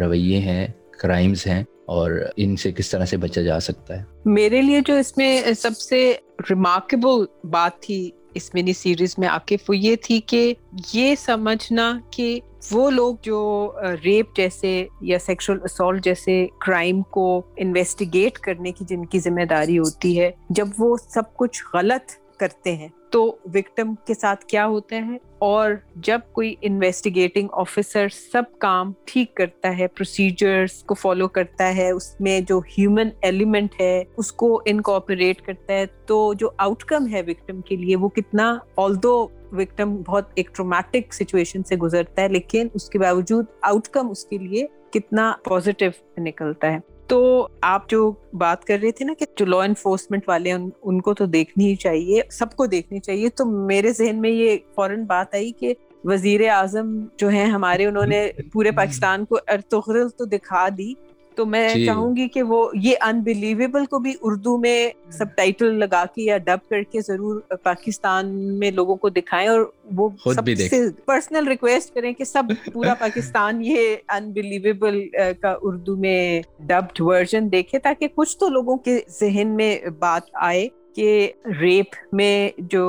رویے 0.00 0.38
ہیں 0.38 0.66
کرائمز 0.90 1.46
ہیں 1.46 1.64
اور 1.86 2.10
ان 2.36 2.56
سے 2.56 2.72
کس 2.72 2.90
طرح 2.90 3.04
سے 3.04 3.16
بچا 3.16 3.42
جا 3.42 3.60
سکتا 3.60 3.98
ہے؟ 3.98 4.04
میرے 4.24 4.62
لیے 4.62 4.80
جو 4.86 4.94
اس 4.94 5.16
میں 5.16 5.54
سب 5.58 5.76
سے 5.76 6.14
ریمارکیبل 6.50 7.24
بات 7.46 7.80
تھی 7.80 8.10
اس 8.34 8.54
منی 8.54 8.72
سیریز 8.72 9.14
میں 9.18 9.28
وہ 9.68 9.76
یہ 9.76 9.96
تھی 9.96 10.20
کہ 10.20 10.54
یہ 10.92 11.14
سمجھنا 11.14 11.98
کہ 12.10 12.40
وہ 12.70 12.90
لوگ 12.90 13.14
جو 13.22 13.72
ریپ 14.04 14.26
جیسے 14.36 14.86
یا 15.00 15.18
سیکشل 15.18 15.58
اسالٹ 15.64 16.04
جیسے 16.04 16.46
کرائم 16.66 17.02
کو 17.02 17.42
انویسٹیگیٹ 17.56 18.38
کرنے 18.38 18.72
کی 18.72 18.84
جن 18.88 19.06
کی 19.06 19.18
ذمہ 19.18 19.44
داری 19.44 19.78
ہوتی 19.78 20.20
ہے، 20.20 20.30
جب 20.50 20.68
وہ 20.78 20.96
سب 20.96 21.36
کچھ 21.36 21.62
غلط 21.74 22.38
کرتے 22.38 22.76
ہیں 22.76 22.88
تو 23.10 23.24
وکٹم 23.54 23.94
کے 24.06 24.14
ساتھ 24.14 24.44
کیا 24.46 24.66
ہوتا 24.66 24.96
ہے 25.06 25.16
اور 25.38 25.70
جب 25.96 26.20
کوئی 26.32 26.54
انویسٹیگیٹنگ 26.62 27.48
آفیسر 27.52 28.08
سب 28.08 28.42
کام 28.58 28.92
ٹھیک 29.04 29.34
کرتا 29.34 29.76
ہے 29.78 29.86
پروسیجرز 29.86 30.82
کو 30.82 30.94
فالو 30.94 31.28
کرتا 31.28 31.74
ہے، 31.76 31.90
اس 31.90 32.14
میں 32.20 32.40
جو 32.40 32.60
ہیومن 32.78 33.08
ایلیمنٹ 33.22 33.80
ہے، 33.80 34.02
اس 34.16 34.32
کو 34.32 34.60
انکوپریٹ 34.64 35.42
کرتا 35.42 35.72
ہے، 35.72 35.86
تو 36.06 36.32
جو 36.34 36.50
آؤٹ 36.58 36.84
کم 36.84 37.08
ہے 37.08 37.22
وکٹم 37.22 37.60
کے 37.60 37.76
لیے 37.76 37.96
وہ 37.96 38.08
کتنا 38.08 38.54
آل 38.76 39.02
دو 39.02 39.16
وکٹم 39.52 39.96
بہت 40.06 40.28
ایک 40.34 40.54
ٹرومیٹک 40.54 41.14
سچویشن 41.14 41.62
سے 41.62 41.76
گزرتا 41.76 42.22
ہے، 42.22 42.28
لیکن 42.28 42.68
اس 42.74 42.88
کے 42.90 42.98
باوجود 42.98 43.46
آؤٹ 43.62 43.88
کم 43.88 44.10
اس 44.10 44.24
کے 44.24 44.38
لیے 44.38 44.66
کتنا 44.92 45.32
پازیٹیو 45.44 45.90
نکلتا 46.18 46.72
ہے۔ 46.72 46.78
تو 47.06 47.48
آپ 47.60 47.88
جو 47.88 48.12
بات 48.32 48.64
کر 48.64 48.78
رہے 48.82 48.90
تھے 48.90 49.04
نا 49.04 49.12
کہ 49.18 49.26
جو 49.36 49.46
لا 49.46 49.56
انفورسمنٹ 49.56 50.28
والے 50.28 50.52
ان, 50.52 50.70
ان 50.82 51.00
کو 51.00 51.14
تو 51.14 51.26
دیکھنی 51.26 51.70
ہی 51.70 51.74
چاہیے 51.74 52.22
سب 52.30 52.56
کو 52.56 52.66
دیکھنی 52.66 53.00
چاہیے۔ 53.00 53.28
تو 53.28 53.44
میرے 53.44 53.92
ذہن 53.92 54.20
میں 54.20 54.30
یہ 54.30 54.56
فوراً 54.74 55.04
بات 55.04 55.34
آئی 55.34 55.52
کہ 55.52 55.74
وزیر 56.04 56.48
اعظم 56.48 57.06
جو 57.16 57.28
ہیں 57.28 57.46
ہمارے 57.46 57.86
انہوں 57.86 58.06
نے 58.06 58.30
پورے 58.52 58.70
پاکستان 58.70 59.24
کو 59.24 59.38
ارتغرل 59.48 60.08
تو 60.08 60.24
دکھا 60.24 60.68
دی 60.78 60.94
تو 61.40 61.46
میں 61.46 61.68
جی۔ 61.74 61.84
چاہوں 61.86 62.16
گی 62.16 62.28
کہ 62.28 62.42
وہ 62.42 62.58
یہ 62.74 62.96
انبلیویبل 63.00 63.84
کو 63.84 63.98
بھی 63.98 64.12
اردو 64.22 64.56
میں 64.58 64.90
سب 65.10 65.34
ٹائٹل 65.34 65.78
لگا 65.78 66.04
کے 66.14 66.22
یا 66.22 66.38
ڈب 66.38 66.68
کر 66.68 66.82
کے 66.82 67.00
ضرور 67.00 67.40
پاکستان 67.62 68.32
میں 68.58 68.70
لوگوں 68.70 68.96
کو 68.96 69.08
دکھائیں 69.08 69.48
اور 69.48 69.60
وہ 69.96 70.08
سب 70.24 70.50
سے 70.70 70.80
پرسنل 71.04 71.48
ریکویسٹ 71.48 71.94
کریں 71.94 72.12
کہ 72.12 72.24
سب 72.24 72.52
پورا 72.72 72.94
پاکستان 72.94 73.62
یہ 73.64 73.96
انبلیویبل 74.08 75.00
کا 75.40 75.54
اردو 75.62 75.96
میں 75.96 76.42
ڈبڈ 76.60 77.00
ورژن 77.00 77.52
دیکھے 77.52 77.78
تاکہ 77.78 78.08
کچھ 78.14 78.36
تو 78.38 78.48
لوگوں 78.48 78.76
کے 78.76 78.98
ذہن 79.20 79.56
میں 79.56 79.78
بات 79.98 80.28
آئے۔ 80.32 80.68
کہ 80.94 81.30
ریپ 81.60 81.94
میں 82.12 82.50
جو 82.70 82.84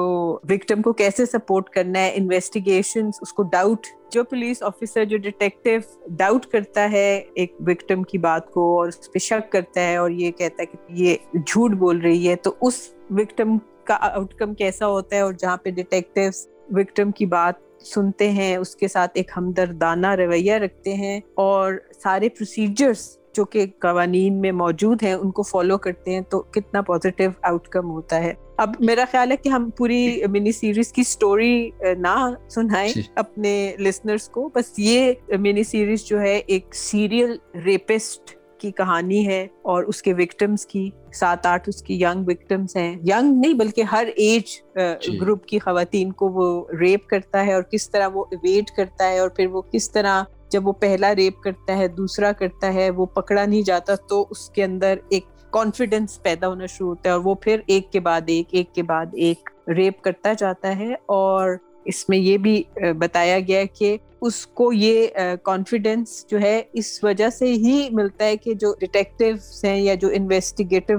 وکٹم 0.49 0.81
کو 0.81 0.93
کیسے 0.93 1.25
سپورٹ 1.25 1.69
کرنا 1.69 1.99
ہے 1.99 2.11
انویسٹیگیشن 2.15 3.09
اس 3.21 3.33
کو 3.33 3.43
ڈاؤٹ 3.43 3.87
جو 4.11 4.23
پولیس 4.23 4.63
آفیسر 4.63 5.05
جو 5.05 5.17
ڈیٹیکٹیو 5.17 5.79
ڈاؤٹ 6.17 6.45
کرتا 6.45 6.89
ہے 6.91 7.21
ایک 7.33 7.55
وکٹم 7.67 8.03
کی 8.03 8.17
بات 8.17 8.49
کو 8.51 8.65
اور 8.77 8.87
اس 8.87 9.11
پہ 9.13 9.19
شک 9.19 9.51
کرتا 9.51 9.81
ہے 9.81 9.95
اور 9.95 10.11
یہ 10.11 10.31
کہتا 10.31 10.63
ہے 10.63 10.65
کہ 10.65 10.93
یہ 11.01 11.39
جھوٹ 11.45 11.71
بول 11.71 12.01
رہی 12.01 12.29
ہے، 12.29 12.35
تو 12.35 12.53
اس 12.61 12.81
وکٹم 13.09 13.57
کا 13.83 13.97
آؤٹ 14.01 14.33
کم 14.33 14.53
کیسا 14.53 14.87
ہوتا 14.87 15.15
ہے 15.15 15.21
اور 15.21 15.33
جہاں 15.33 15.57
پہ 15.57 15.69
ڈیٹیکٹیو 15.69 16.31
وکٹم 16.77 17.11
کی 17.11 17.25
بات 17.25 17.69
سنتے 17.85 18.29
ہیں، 18.31 18.55
اس 18.55 18.75
کے 18.75 18.87
ساتھ 18.87 19.11
ایک 19.13 19.31
ہمدردانہ 19.37 20.07
رویہ 20.15 20.53
رکھتے 20.53 20.93
ہیں 20.93 21.19
اور 21.35 21.73
سارے 22.03 22.29
پروسیجرس 22.29 23.07
جو 23.36 23.46
کہ 23.46 23.65
قوانین 23.80 24.39
میں 24.41 24.52
موجود 24.54 25.04
ہیں 25.04 25.13
ان 25.13 25.32
کو 25.32 25.44
فالو 25.44 25.78
کرتے 25.78 26.13
ہیں 26.13 26.22
تو 26.22 26.41
کتنا 26.52 26.82
پازیٹیو 26.82 27.30
آؤٹ 27.41 27.67
کم 27.67 27.89
ہوتا 27.89 28.20
ہے 28.20 28.34
اب 28.58 28.76
میرا 28.80 29.06
خیال 29.12 29.32
ہے 29.32 29.38
کہ 29.38 29.50
ہم 29.50 29.70
پوری 29.78 30.26
منی 30.28 30.52
سیریز 30.52 30.91
کی 30.91 31.04
سٹوری 31.04 31.70
نہ 31.98 32.15
سنائیں 32.50 32.91
جی۔ 32.94 33.02
اپنے 33.15 33.54
لسنرز 33.80 34.30
کو 34.30 34.50
بس 34.56 34.74
یہ 34.80 35.38
منی 35.39 35.63
سیریز 35.63 36.06
جو 36.06 36.20
ہے 36.22 36.36
ایک 36.38 36.76
سیریل 36.76 37.36
ریپسٹ 37.65 38.36
کی 38.60 38.72
کہانی 38.72 39.26
ہے 39.28 39.46
اور 39.63 39.84
اس 39.84 40.02
کے 40.02 40.13
وکٹمس 40.13 40.65
کی 40.65 40.89
سات 41.13 41.46
آٹھ 41.46 41.70
اس 41.70 41.82
کی 41.84 42.00
ینگ 42.02 42.28
وکٹمس 42.28 42.76
ہیں 42.76 42.91
ینگ 43.08 43.39
نہیں 43.39 43.54
بلکہ 43.54 43.84
ہر 43.91 44.10
ایج 44.17 44.52
گروپ 44.76 45.41
جی۔ 45.41 45.48
کی 45.48 45.60
خواتین 45.60 46.12
کو 46.12 46.30
وہ 46.30 46.50
ریپ 46.80 47.08
کرتا 47.10 47.46
ہے 47.46 47.54
اور 47.54 47.63
کس 47.72 47.89
طرح 47.89 48.08
وہ 48.13 48.26
اویٹ 48.32 48.76
کرتا 48.76 49.10
ہے 49.10 49.20
اور 49.20 49.30
پھر 49.30 49.48
وہ 49.48 49.62
کس 49.72 49.91
طرح 49.91 50.24
جب 50.51 50.67
وہ 50.67 50.71
پہلا 50.71 51.15
ریپ 51.15 51.41
کرتا 51.41 51.77
ہے 51.77 51.87
دوسرا 51.87 52.31
کرتا 52.31 52.73
ہے 52.73 52.89
وہ 52.89 53.05
پکڑا 53.05 53.45
نہیں 53.45 53.61
جاتا 53.61 53.95
تو 54.09 54.25
اس 54.29 54.49
کے 54.49 54.63
اندر 54.63 54.97
ایک 55.09 55.25
کانفیڈینس 55.49 56.21
پیدا 56.23 56.47
ہونا 56.47 56.65
شروع 56.65 56.89
ہوتا 56.89 57.09
ہے 57.09 57.13
اور 57.13 57.21
وہ 57.23 57.35
پھر 57.35 57.61
ایک 57.65 57.91
کے 57.91 57.99
بعد 57.99 58.21
ایک 58.27 58.47
ایک 58.51 58.73
کے 58.75 58.83
بعد 58.83 59.05
ایک 59.15 59.49
ریپ 59.67 60.01
کرتا 60.01 60.33
جاتا 60.33 60.77
ہے 60.77 60.93
اور 61.05 61.55
اس 61.85 62.07
میں 62.09 62.17
یہ 62.17 62.37
بھی 62.37 62.63
بتایا 62.97 63.39
گیا 63.39 63.63
کہ 63.79 63.97
اس 64.21 64.45
کو 64.47 64.71
یہ 64.73 65.07
کانفیڈینس 65.43 66.25
جو 66.29 66.41
ہے 66.41 66.61
اس 66.73 67.03
وجہ 67.03 67.29
سے 67.29 67.45
ہی 67.45 67.87
ملتا 67.91 68.25
ہے 68.25 68.37
کہ 68.37 68.53
جو 68.53 68.73
ڈیٹیکٹیوز 68.79 69.63
ہیں 69.65 69.79
یا 69.81 69.95
جو 69.95 70.09
انویسٹیگیٹو 70.13 70.97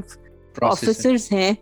آفیسرز 0.67 1.33
ہیں 1.33 1.53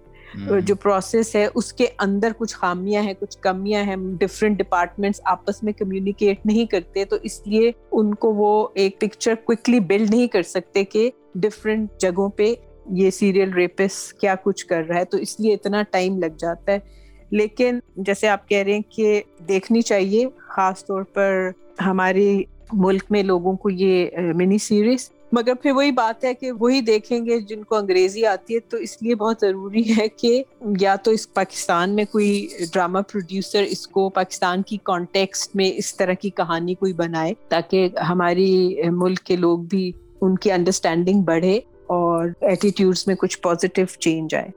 جو 0.64 0.74
پروسیس 0.74 1.36
ہے، 1.36 1.48
اس 1.54 1.72
کے 1.72 1.86
اندر 1.98 2.32
کچھ 2.38 2.54
خامیاں 2.54 3.02
ہیں، 3.02 3.14
کچھ 3.20 3.38
کمیاں 3.38 3.84
ہیں 3.84 3.96
ڈفرینٹ 3.96 4.58
ڈپارٹمنٹس 4.58 5.20
آپس 5.24 5.62
میں 5.62 5.72
کمیونیکیٹ 5.72 6.46
نہیں 6.46 6.66
کرتے، 6.66 7.04
تو 7.04 7.16
اس 7.22 7.46
لیے 7.46 7.72
ان 7.92 8.14
کو 8.14 8.34
وہ 8.34 8.68
ایک 8.74 9.00
پکچر 9.00 9.34
کوکلی 9.44 9.80
بلڈ 9.80 10.10
نہیں 10.10 10.26
کر 10.26 10.42
سکتے 10.42 10.84
کہ 10.84 11.10
ڈفرینٹ 11.34 11.88
جگہوں 11.98 12.28
پہ 12.28 12.54
یہ 12.90 13.10
سیریل 13.10 13.52
ریپس 13.52 14.12
کیا 14.12 14.34
کچھ 14.42 14.66
کر 14.66 14.82
رہا 14.88 14.96
ہے۔ 14.96 15.04
تو 15.04 15.16
اس 15.16 15.40
لیے 15.40 15.54
اتنا 15.54 15.82
ٹائم 15.90 16.18
لگ 16.18 16.36
جاتا 16.38 16.72
ہے۔ 16.72 16.78
لیکن 17.30 17.78
جیسے 17.96 18.28
آپ 18.28 18.48
کہہ 18.48 18.58
رہے 18.58 18.72
ہیں 18.72 18.90
کہ 18.90 19.22
دیکھنی 19.48 19.82
چاہیے، 19.82 20.26
خاص 20.38 20.86
طور 20.86 21.02
پر 21.02 21.50
ہمارے 21.86 22.42
ملک 22.72 23.02
میں 23.10 23.22
لوگوں 23.22 23.56
کو 23.56 23.70
یہ 23.70 24.06
منی 24.34 24.58
سیریز 24.58 25.10
مگر 25.32 25.54
پھر 25.54 25.70
وہی 25.70 25.90
بات 25.92 26.24
ہے 26.24 26.34
کہ 26.34 26.52
وہی 26.52 26.80
دیکھیں 26.80 27.24
گے 27.26 27.38
جن 27.40 27.62
کو 27.64 27.76
انگریزی 27.76 28.24
آتی 28.26 28.54
ہے، 28.54 28.60
تو 28.60 28.76
اس 28.76 29.02
لیے 29.02 29.14
بہت 29.14 29.36
ضروری 29.40 29.82
ہے 29.98 30.08
کہ 30.08 30.42
یا 30.80 30.94
تو 30.96 31.10
اس 31.10 31.32
پاکستان 31.34 31.94
میں 31.96 32.04
کوئی 32.04 32.46
ڈرامہ 32.72 32.98
پروڈیوسر 32.98 33.62
اس 33.62 33.86
کو 33.86 34.08
پاکستان 34.10 34.62
کی 34.62 34.76
کانٹیکسٹ 34.82 35.56
میں 35.56 35.70
اس 35.76 35.94
طرح 35.96 36.12
کی 36.12 36.30
کہانی 36.30 36.74
کوئی 36.74 36.92
بنائے 36.92 37.34
تاکہ 37.48 37.88
ہماری 38.08 38.76
ملک 38.90 39.18
کے 39.18 39.36
لوگ 39.36 39.58
بھی 39.58 39.90
ان 40.20 40.36
کی 40.36 40.52
انڈرسٹینڈنگ 40.52 41.22
بڑھے 41.22 41.56
اور 41.86 42.28
ایٹیٹیوڈس 42.40 43.06
میں 43.06 43.14
کچھ 43.14 43.38
پازیٹیو 43.38 43.86
چینج 43.98 44.34
آئے۔ 44.34 44.48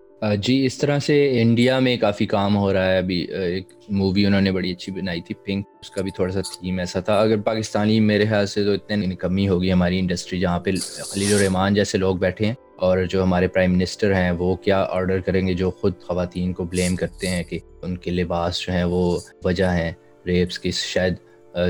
جی 0.41 0.65
اس 0.65 0.77
طرح 0.77 0.99
سے 0.99 1.15
انڈیا 1.41 1.77
میں 1.79 1.95
کافی 1.97 2.25
کام 2.25 2.55
ہو 2.57 2.71
رہا 2.73 2.91
ہے 2.91 2.97
ابھی۔ 2.97 3.19
ایک 3.31 3.73
مووی 3.89 4.25
انہوں 4.25 4.41
نے 4.41 4.51
بڑی 4.51 4.71
اچھی 4.71 4.91
بنائی 4.91 5.21
تھی 5.21 5.35
پنک 5.45 5.65
اس 5.81 5.89
کا 5.91 6.01
بھی 6.01 6.11
تھوڑا 6.15 6.31
سا 6.33 6.41
تھیم 6.41 6.79
ایسا 6.79 6.99
تھا۔ 6.99 7.19
اگر 7.21 7.41
پاکستانی 7.45 7.99
میرے 7.99 8.25
خیال 8.25 8.45
سے 8.47 8.63
تو 8.63 8.71
اتنے 8.71 9.15
کمی 9.15 9.47
ہوگی 9.47 9.71
ہماری 9.73 9.99
انڈسٹری 9.99 10.39
جہاں 10.39 10.59
پہ 10.59 10.71
خلیل 11.11 11.33
الرحمان 11.33 11.73
جیسے 11.73 11.97
لوگ 11.97 12.15
بیٹھے 12.15 12.45
ہیں 12.45 12.53
اور 12.77 13.03
جو 13.09 13.23
ہمارے 13.23 13.47
پرائم 13.47 13.71
منسٹر 13.73 14.13
ہیں، 14.13 14.31
وہ 14.31 14.55
کیا 14.55 14.85
آرڈر 14.89 15.19
کریں 15.19 15.45
گے 15.47 15.53
جو 15.53 15.71
خود 15.71 15.99
خواتین 16.07 16.53
کو 16.53 16.63
بلیم 16.63 16.95
کرتے 16.95 17.27
ہیں 17.27 17.43
کہ 17.43 17.59
ان 17.81 17.97
کے 17.97 18.11
لباس 18.11 18.59
جو 18.59 18.73
ہیں 18.73 18.83
وہ 18.83 19.19
وجہ 19.43 19.69
ہیں 19.71 19.91
ریپس 20.25 20.59
کی 20.59 20.71
شاید 20.71 21.13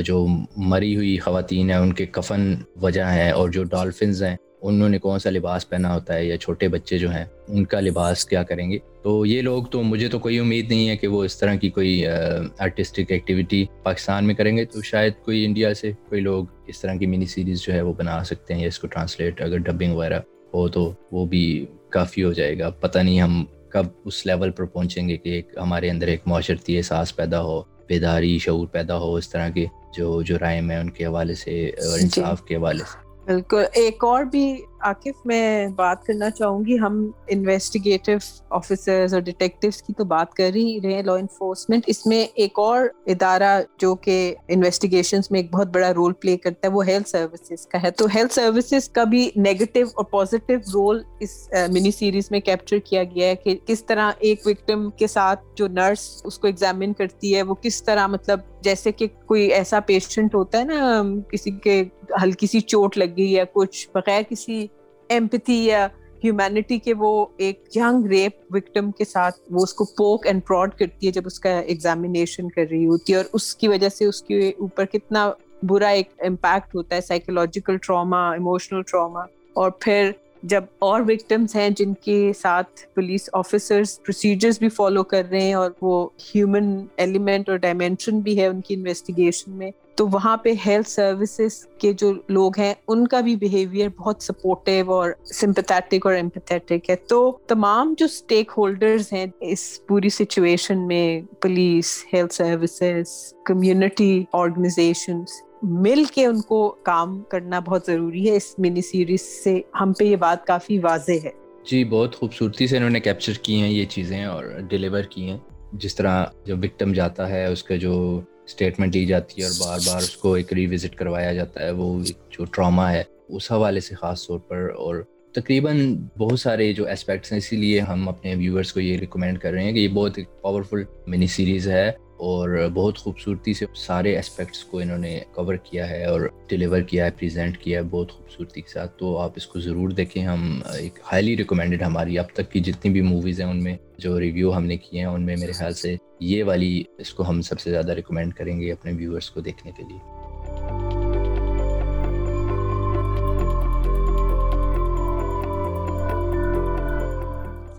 جو 0.05 0.25
مری 0.57 0.95
ہوئی 0.95 1.17
خواتین 1.17 1.69
ہیں، 1.69 1.77
ان 1.77 1.93
کے 1.93 2.05
کفن 2.05 2.53
وجہ 2.81 3.05
ہیں 3.05 3.31
اور 3.31 3.49
جو 3.49 3.63
ڈالفنز 3.63 4.23
ہیں۔ 4.23 4.35
انہوں 4.63 4.89
نے 4.89 4.99
کون 4.99 5.19
سا 5.19 5.29
لباس 5.29 5.69
پہنا 5.69 5.93
ہوتا 5.95 6.13
ہے 6.13 6.25
یا 6.25 6.37
چھوٹے 6.37 6.67
بچے 6.67 6.97
جو 6.97 7.11
ہیں 7.11 7.25
ان 7.47 7.65
کا 7.65 7.79
لباس 7.79 8.25
کیا 8.25 8.43
کریں 8.43 8.71
گے؟ 8.71 8.77
تو 9.01 9.25
یہ 9.25 9.41
لوگ 9.41 9.63
تو 9.63 9.83
مجھے 9.83 10.07
تو 10.07 10.19
کوئی 10.19 10.39
امید 10.39 10.69
نہیں 10.69 10.89
ہے 10.89 10.97
کہ 10.97 11.07
وہ 11.07 11.23
اس 11.23 11.39
طرح 11.39 11.55
کی 11.55 11.69
کوئی 11.69 12.07
آرٹسٹک 12.07 13.11
ایکٹیویٹی 13.11 13.65
پاکستان 13.83 14.25
میں 14.25 14.35
کریں 14.35 14.57
گے۔ 14.57 14.65
تو 14.65 14.81
شاید 14.81 15.13
کوئی 15.25 15.45
انڈیا 15.45 15.73
سے 15.73 15.91
کوئی 16.09 16.21
لوگ 16.21 16.45
اس 16.67 16.81
طرح 16.81 16.95
کی 16.95 17.05
منی 17.05 17.25
سیریز 17.25 17.61
جو 17.61 17.73
ہے 17.73 17.81
وہ 17.81 17.93
بنا 17.93 18.23
سکتے 18.23 18.53
ہیں 18.53 18.61
یا 18.61 18.67
اس 18.67 18.79
کو 18.79 18.87
ٹرانسلیٹ 18.87 19.41
اگر 19.41 19.57
ڈبنگ 19.57 19.93
وغیرہ 19.93 20.19
ہو 20.53 20.67
تو 20.67 20.91
وہ 21.11 21.25
بھی 21.25 21.65
کافی 21.89 22.23
ہو 22.23 22.33
جائے 22.33 22.59
گا۔ 22.59 22.69
پتہ 22.69 22.99
نہیں 22.99 23.21
ہم 23.21 23.45
کب 23.69 23.85
اس 24.05 24.25
لیول 24.25 24.51
پر 24.51 24.65
پہنچیں 24.65 25.09
گے 25.09 25.17
کہ 25.17 25.29
ایک 25.29 25.47
ہمارے 25.61 25.89
اندر 25.89 26.07
ایک 26.07 26.21
معاشرتی 26.25 26.77
احساس 26.77 27.15
پیدا 27.15 27.41
ہو 27.41 27.61
بیداری 27.87 28.37
شعور 28.37 28.67
پیدا 28.67 28.97
ہو 28.97 29.15
اس 29.15 29.29
طرح 29.29 29.49
کے 29.49 29.65
جو 29.97 30.21
جو 30.21 30.39
رائم 30.39 30.71
ہے 30.71 30.77
ان 30.77 30.89
کے 30.89 31.05
حوالے 31.05 31.33
سے 31.33 31.69
اور 31.69 31.97
جی۔ 31.97 32.03
انصاف 32.03 32.43
کے 32.43 32.55
حوالے 32.55 32.83
سے۔ 32.91 33.02
بالکل۔ 33.25 33.63
ایک 33.73 34.03
اور 34.03 34.23
بھی 34.23 34.55
عاقف، 34.79 35.25
میں 35.25 35.67
بات 35.75 36.03
کرنا 36.05 36.29
چاہوں 36.29 36.65
گی، 36.65 36.77
ہم 36.79 36.95
انویسٹیگیٹو 37.27 38.11
آفیسرز 38.49 39.13
اور 39.13 39.21
ڈیٹیکٹیوز 39.21 39.81
کی 39.83 39.93
تو 39.93 40.05
بات 40.05 40.33
کر 40.33 40.55
ہی 40.55 40.79
رہے 40.83 40.93
ہیں 40.93 41.03
لا 41.03 41.13
انفورسمنٹ 41.13 41.83
اس 41.87 42.05
میں 42.05 42.25
ایک 42.35 42.59
اور 42.59 42.87
ادارہ 43.05 43.51
جو 43.77 43.93
کہ 43.95 44.15
انویسٹیگیشنز 44.47 45.31
میں 45.31 45.39
ایک 45.39 45.53
بہت 45.53 45.67
بڑا 45.67 45.93
رول 45.93 46.13
پلے 46.13 46.37
کرتا 46.37 46.67
ہے، 46.67 46.73
وہ 46.73 46.85
ہیلتھ 46.85 47.09
سروسز 47.09 47.65
کا 47.67 47.83
ہے۔ 47.83 47.91
تو 47.91 48.05
ہیلتھ 48.15 48.33
سروسز 48.33 48.89
کا 48.89 49.03
بھی 49.03 49.29
نیگیٹو 49.35 49.79
اور 49.95 50.05
پازیٹیو 50.05 50.59
رول 50.73 51.03
اس 51.19 51.49
منی 51.73 51.91
سیریز 51.91 52.31
میں 52.31 52.39
کیپچر 52.39 52.79
کیا 52.79 53.03
گیا 53.03 53.27
ہے 53.27 53.35
کہ 53.35 53.57
کس 53.65 53.85
طرح 53.85 54.11
ایک 54.19 54.47
وکٹم 54.47 54.89
کے 54.89 55.07
ساتھ 55.07 55.45
جو 55.55 55.67
نرس 55.67 56.21
اس 56.23 56.39
کو 56.39 56.47
ایگزامن 56.47 56.93
کرتی 56.93 57.35
ہے، 57.35 57.41
وہ 57.41 57.55
کس 57.55 57.83
طرح 57.83 58.07
مطلب 58.07 58.39
جیسے 58.63 58.91
کہ 58.91 59.07
کوئی 59.25 59.51
ایسا 59.53 59.79
پیشنٹ 59.79 60.35
ہوتا 60.35 60.59
ہے 60.59 60.63
نا، 60.63 61.01
کسی 61.31 61.51
کے 61.63 61.83
ہلکی 62.23 62.47
سی 62.47 62.59
چوٹ 62.61 62.97
لگ 62.97 63.17
گئی 63.17 63.31
یا 63.31 63.43
کچھ، 63.53 63.87
بغیر 63.93 64.21
کسی 64.29 64.65
ایمپتھی 65.09 65.63
یا 65.65 65.87
ہیومینٹی 66.23 66.77
کے 66.79 66.93
وہ 66.97 67.25
ایک 67.37 67.63
ینگ 67.75 68.05
ریپ 68.05 68.55
وکٹم 68.55 68.91
کے 68.91 69.05
ساتھ 69.05 69.39
وہ 69.51 69.63
اس 69.63 69.73
کو 69.73 69.85
پوک 69.97 70.27
اینڈ 70.27 70.41
پراڈ 70.47 70.75
کرتی 70.79 71.07
ہے 71.07 71.11
جب 71.11 71.23
اس 71.25 71.39
کا 71.39 71.57
ایگزامینیشن 71.59 72.49
کر 72.49 72.65
رہی 72.71 72.85
ہوتی 72.85 73.13
ہے 73.13 73.17
اور 73.17 73.25
اس 73.33 73.55
کی 73.55 73.67
وجہ 73.67 73.89
سے 73.89 74.05
اس 74.05 74.21
کے 74.21 74.47
اوپر 74.49 74.85
کتنا 74.85 75.31
برا 75.63 75.87
ایک 75.87 76.09
امپیکٹ 76.19 76.75
ہوتا 76.75 76.95
ہے 76.95 77.01
سائیکولوجیکل 77.01 77.77
ٹراما 77.77 78.29
ایموشنل 78.31 78.81
ٹراما 78.81 79.21
اور 79.53 79.71
پھر 79.79 80.11
جب 80.43 80.63
اور 80.79 81.01
وکٹمس 81.01 81.55
ہیں 81.55 81.69
جن 81.69 81.93
کے 81.93 82.31
ساتھ 82.41 82.81
پولیس 82.95 83.29
آفیسرس 83.33 83.97
پروسیجرز 84.03 84.59
بھی 84.59 84.69
فالو 84.69 85.03
کر 85.03 85.23
رہے 85.31 85.41
ہیں 85.41 85.53
اور 85.53 85.71
وہ 85.81 86.07
ہیومن 86.35 86.85
ایلیمنٹ 86.97 87.49
اور 87.49 87.57
ڈائمینشن 87.57 88.19
بھی 88.19 88.39
ہے 88.39 88.45
ان 88.45 88.61
کی 88.61 88.73
انویسٹیگیشن 88.73 89.51
میں، 89.51 89.71
تو 89.95 90.07
وہاں 90.07 90.37
پہ 90.37 90.53
ہیلتھ 90.65 90.89
سروسز 90.89 91.65
کے 91.77 91.93
جو 91.93 92.13
لوگ 92.27 92.59
ہیں، 92.59 92.73
ان 92.87 93.07
کا 93.07 93.21
بھی 93.21 93.35
بیہیویئر 93.35 93.89
بہت 93.97 94.23
سپورٹیو 94.23 94.93
اور 94.93 95.11
سمپتھیٹک 95.33 96.05
اور 96.05 96.15
امپتھیٹک 96.15 96.89
ہے۔ 96.89 96.95
تو 96.95 97.37
تمام 97.47 97.93
جو 97.97 98.05
اسٹیک 98.05 98.51
ہولڈرز 98.57 99.13
ہیں 99.13 99.25
اس 99.41 99.85
پوری 99.87 100.09
سچویشن 100.09 100.87
میں 100.87 101.21
police 101.41 101.97
health 102.13 102.33
services 102.33 103.33
community 103.45 104.23
organisations 104.33 105.31
مل 105.63 106.03
کے 106.15 106.25
ان 106.25 106.41
کو 106.41 106.69
کام 106.69 107.21
کرنا 107.21 107.59
بہت 107.59 107.81
ضروری 107.87 108.29
ہے۔ 108.29 108.35
اس 108.35 108.55
منی 108.57 108.81
سیریز 108.81 109.21
سے 109.21 109.61
ہم 109.81 109.93
پہ 109.93 110.03
یہ 110.03 110.15
بات 110.15 110.47
کافی 110.47 110.79
واضح 110.79 111.11
ہے۔ 111.11 111.29
جی 111.71 111.83
بہت 111.83 112.15
خوبصورتی 112.15 112.67
سے 112.67 112.77
انہوں 112.77 112.89
نے 112.89 112.99
کیپچر 112.99 113.33
کی 113.41 113.61
ہیں 113.61 113.69
یہ 113.69 113.85
چیزیں 113.85 114.23
اور 114.23 114.45
ڈیلیور 114.69 115.01
کی 115.01 115.29
ہیں۔ 115.29 115.37
جس 115.73 115.95
طرح 115.95 116.25
جب 116.45 116.59
وکٹم 116.63 116.93
جاتا 116.93 117.29
ہے، 117.29 117.45
اس 117.45 117.63
کا 117.63 117.75
جو 117.75 118.21
اسٹیٹمنٹ 118.45 118.95
لی 118.95 119.05
جاتی 119.05 119.41
ہے 119.41 119.47
اور 119.47 119.53
بار 119.59 119.79
بار 119.87 119.97
اس 119.97 120.17
کو 120.17 120.33
ایک 120.33 120.53
ریوزٹ 120.53 120.95
کروایا 120.95 121.33
جاتا 121.33 121.65
ہے، 121.65 121.71
وہ 121.71 122.03
جو 122.03 122.45
ٹراما 122.45 122.91
ہے، 122.91 123.03
اس 123.29 123.51
حوالے 123.51 123.79
سے 123.79 123.95
خاص 123.95 124.27
طور 124.27 124.39
پر۔ 124.39 124.69
اور 124.77 125.03
تقریباً 125.31 125.95
بہت 126.17 126.39
سارے 126.39 126.73
جو 126.73 126.89
اسپیکٹس 126.89 127.31
ہیں، 127.31 127.39
اسی 127.39 127.55
لیے 127.55 127.79
ہم 127.79 128.09
اپنے 128.09 128.35
ویورس 128.35 128.73
کو 128.73 128.79
یہ 128.79 128.97
ریکمینڈ 128.97 129.39
کر 129.39 129.51
رہے 129.51 129.63
ہیں 129.63 129.71
کہ 129.71 129.79
یہ 129.79 129.87
بہت 129.87 130.17
ایک 130.17 130.41
پاورفل 130.41 130.83
منی 131.07 131.27
سیریز 131.27 131.67
ہے۔ 131.67 131.91
اور 132.23 132.69
بہت 132.73 132.97
خوبصورتی 132.97 133.53
سے 133.53 133.65
سارے 133.75 134.19
اسپیکٹس 134.19 134.63
کو 134.63 134.79
انہوں 134.79 134.97
نے 134.97 135.19
کور 135.35 135.55
کیا 135.55 135.89
ہے 135.89 136.05
اور 136.05 136.21
ڈیلیور 136.49 136.81
کیا 136.81 137.05
ہے 137.05 137.11
پریزنٹ 137.11 137.57
کیا 137.57 137.79
ہے 137.79 137.83
بہت 137.83 138.11
خوبصورتی 138.11 138.61
کے 138.61 138.69
ساتھ۔ 138.69 138.99
تو 138.99 139.17
آپ 139.17 139.31
اس 139.35 139.47
کو 139.47 139.59
ضرور 139.59 139.89
دیکھیں۔ 139.89 140.25
ہم 140.25 140.59
ایک 140.79 140.99
ہائیلی 141.11 141.37
ریکمینڈڈ 141.37 141.81
ہماری 141.81 142.19
اب 142.19 142.25
تک 142.33 142.51
کی 142.51 142.59
جتنی 142.59 142.91
بھی 142.91 143.01
موویز 143.01 143.41
ہیں 143.41 143.47
ان 143.47 143.63
میں 143.63 143.77
جو 143.97 144.19
ریویو 144.19 144.55
ہم 144.55 144.65
نے 144.65 144.77
کیے 144.77 144.99
ہیں، 144.99 145.07
ان 145.07 145.25
میں 145.25 145.35
میرے 145.39 145.51
خیال 145.51 145.73
سے 145.73 145.95
یہ 146.19 146.43
والی 146.43 146.83
اس 146.97 147.13
کو 147.13 147.29
ہم 147.29 147.41
سب 147.41 147.59
سے 147.59 147.71
زیادہ 147.71 147.91
ریکمینڈ 147.91 148.33
کریں 148.33 148.59
گے 148.59 148.71
اپنے 148.71 148.91
ویورس 148.97 149.29
کو 149.29 149.41
دیکھنے 149.41 149.71
کے 149.77 149.83
لیے۔ 149.83 150.22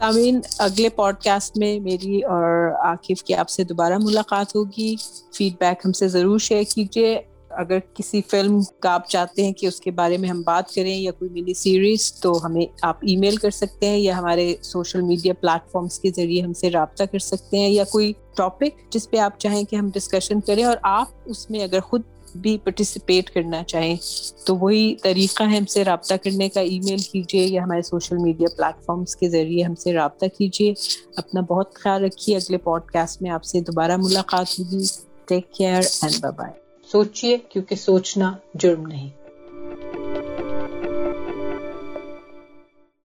سامعین 0.05 0.41
اگلے 0.59 0.89
پوڈ 0.89 1.15
کاسٹ 1.25 1.59
میں 1.59 1.81
میری 1.81 2.21
اور 2.23 2.73
عاقف 2.87 3.23
کی 3.23 3.35
آپ 3.35 3.49
سے 3.49 3.65
دوبارہ 3.65 3.99
ملاقات 4.03 4.55
ہوگی۔ 4.55 4.97
فیڈ 5.33 5.53
بیک 5.61 5.83
ہم 5.85 5.93
سے 5.93 6.09
ضرور 6.09 6.39
شیئر 6.39 6.63
کیجیے۔ 6.75 7.23
اگر 7.51 7.79
کسی 7.95 8.21
فلم 8.31 8.61
کا 8.81 8.91
آپ 8.91 9.09
چاہتے 9.09 9.45
ہیں 9.45 9.53
کہ 9.53 9.67
اس 9.67 9.81
کے 9.81 9.91
بارے 9.91 10.17
میں 10.19 10.29
ہم 10.29 10.43
بات 10.43 10.75
کریں 10.75 10.97
یا 10.97 11.11
کوئی 11.11 11.31
منی 11.31 11.55
سیریز 11.55 12.15
تو 12.15 12.47
ہمیں 12.47 12.67
آپ 12.83 12.97
ای 13.03 13.17
میل 13.17 13.37
کر 13.37 13.51
سکتے 13.51 13.89
ہیں 13.89 13.99
یا 13.99 14.19
ہمارے 14.19 14.57
سوشل 14.63 15.01
میڈیا 15.01 15.35
پلیٹ 15.35 15.71
فارمس 15.71 15.99
کے 15.99 16.11
ذریعے 16.17 16.43
ہم 16.43 16.53
سے 16.53 16.71
رابطہ 16.71 17.05
کر 17.05 17.19
سکتے 17.19 17.59
ہیں۔ 17.59 17.69
یا 17.69 17.85
کوئی 17.85 18.13
ٹاپک 18.37 18.93
جس 18.93 19.11
پہ 19.11 19.17
آپ 19.17 19.39
چاہیں 19.39 19.65
کہ 19.65 19.77
ہم 19.77 19.91
ڈسکشن 19.95 20.41
کریں 20.41 20.65
اور 20.65 20.77
آپ 20.83 21.09
اس 21.25 21.51
میں 21.51 21.61
اگر 21.61 21.81
خود 21.81 22.03
بھی 22.37 22.59
پارٹیسپیٹ 22.59 23.30
کرنا 23.30 23.62
چاہیں، 23.64 23.97
تو 24.47 24.57
وہی 24.57 24.95
طریقہ 25.03 25.43
ہے 25.43 25.57
ہم 25.57 25.66
سے 25.66 25.85
رابطہ 25.85 26.14
کرنے 26.14 26.49
کا۔ 26.49 26.61
ای 26.61 26.78
میل 26.80 26.99
کیجیے 26.99 27.45
یا 27.47 27.62
ہمارے 27.64 27.82
سوشل 27.82 28.16
میڈیا 28.16 28.49
پلیٹ 28.57 28.85
فارمس 28.85 29.16
کے 29.16 29.28
ذریعے 29.28 29.64
ہم 29.64 29.74
سے 29.74 29.93
رابطہ 29.93 30.26
کیجیے 30.39 30.72
اپنا 31.16 31.41
بہت 31.41 31.74
خیال 31.74 32.05
رکھیے۔ 32.05 32.37
اگلے 32.37 32.59
پوڈ 32.59 32.85
کاسٹ 32.85 33.22
میں 33.22 33.30
آپ 33.30 33.45
سے 33.45 33.61
دوبارہ 33.61 33.97
ملاقات 33.97 34.59
ہوگی۔ 34.59 34.85
ٹیک 35.28 35.53
کیئر 35.53 35.80
اینڈ 36.03 36.24
بائے 36.37 36.53
سوچیے 36.93 37.37
کیونکہ 37.49 37.74
سوچنا 37.74 38.32
جرم 38.55 38.87
نہیں۔ 38.87 39.11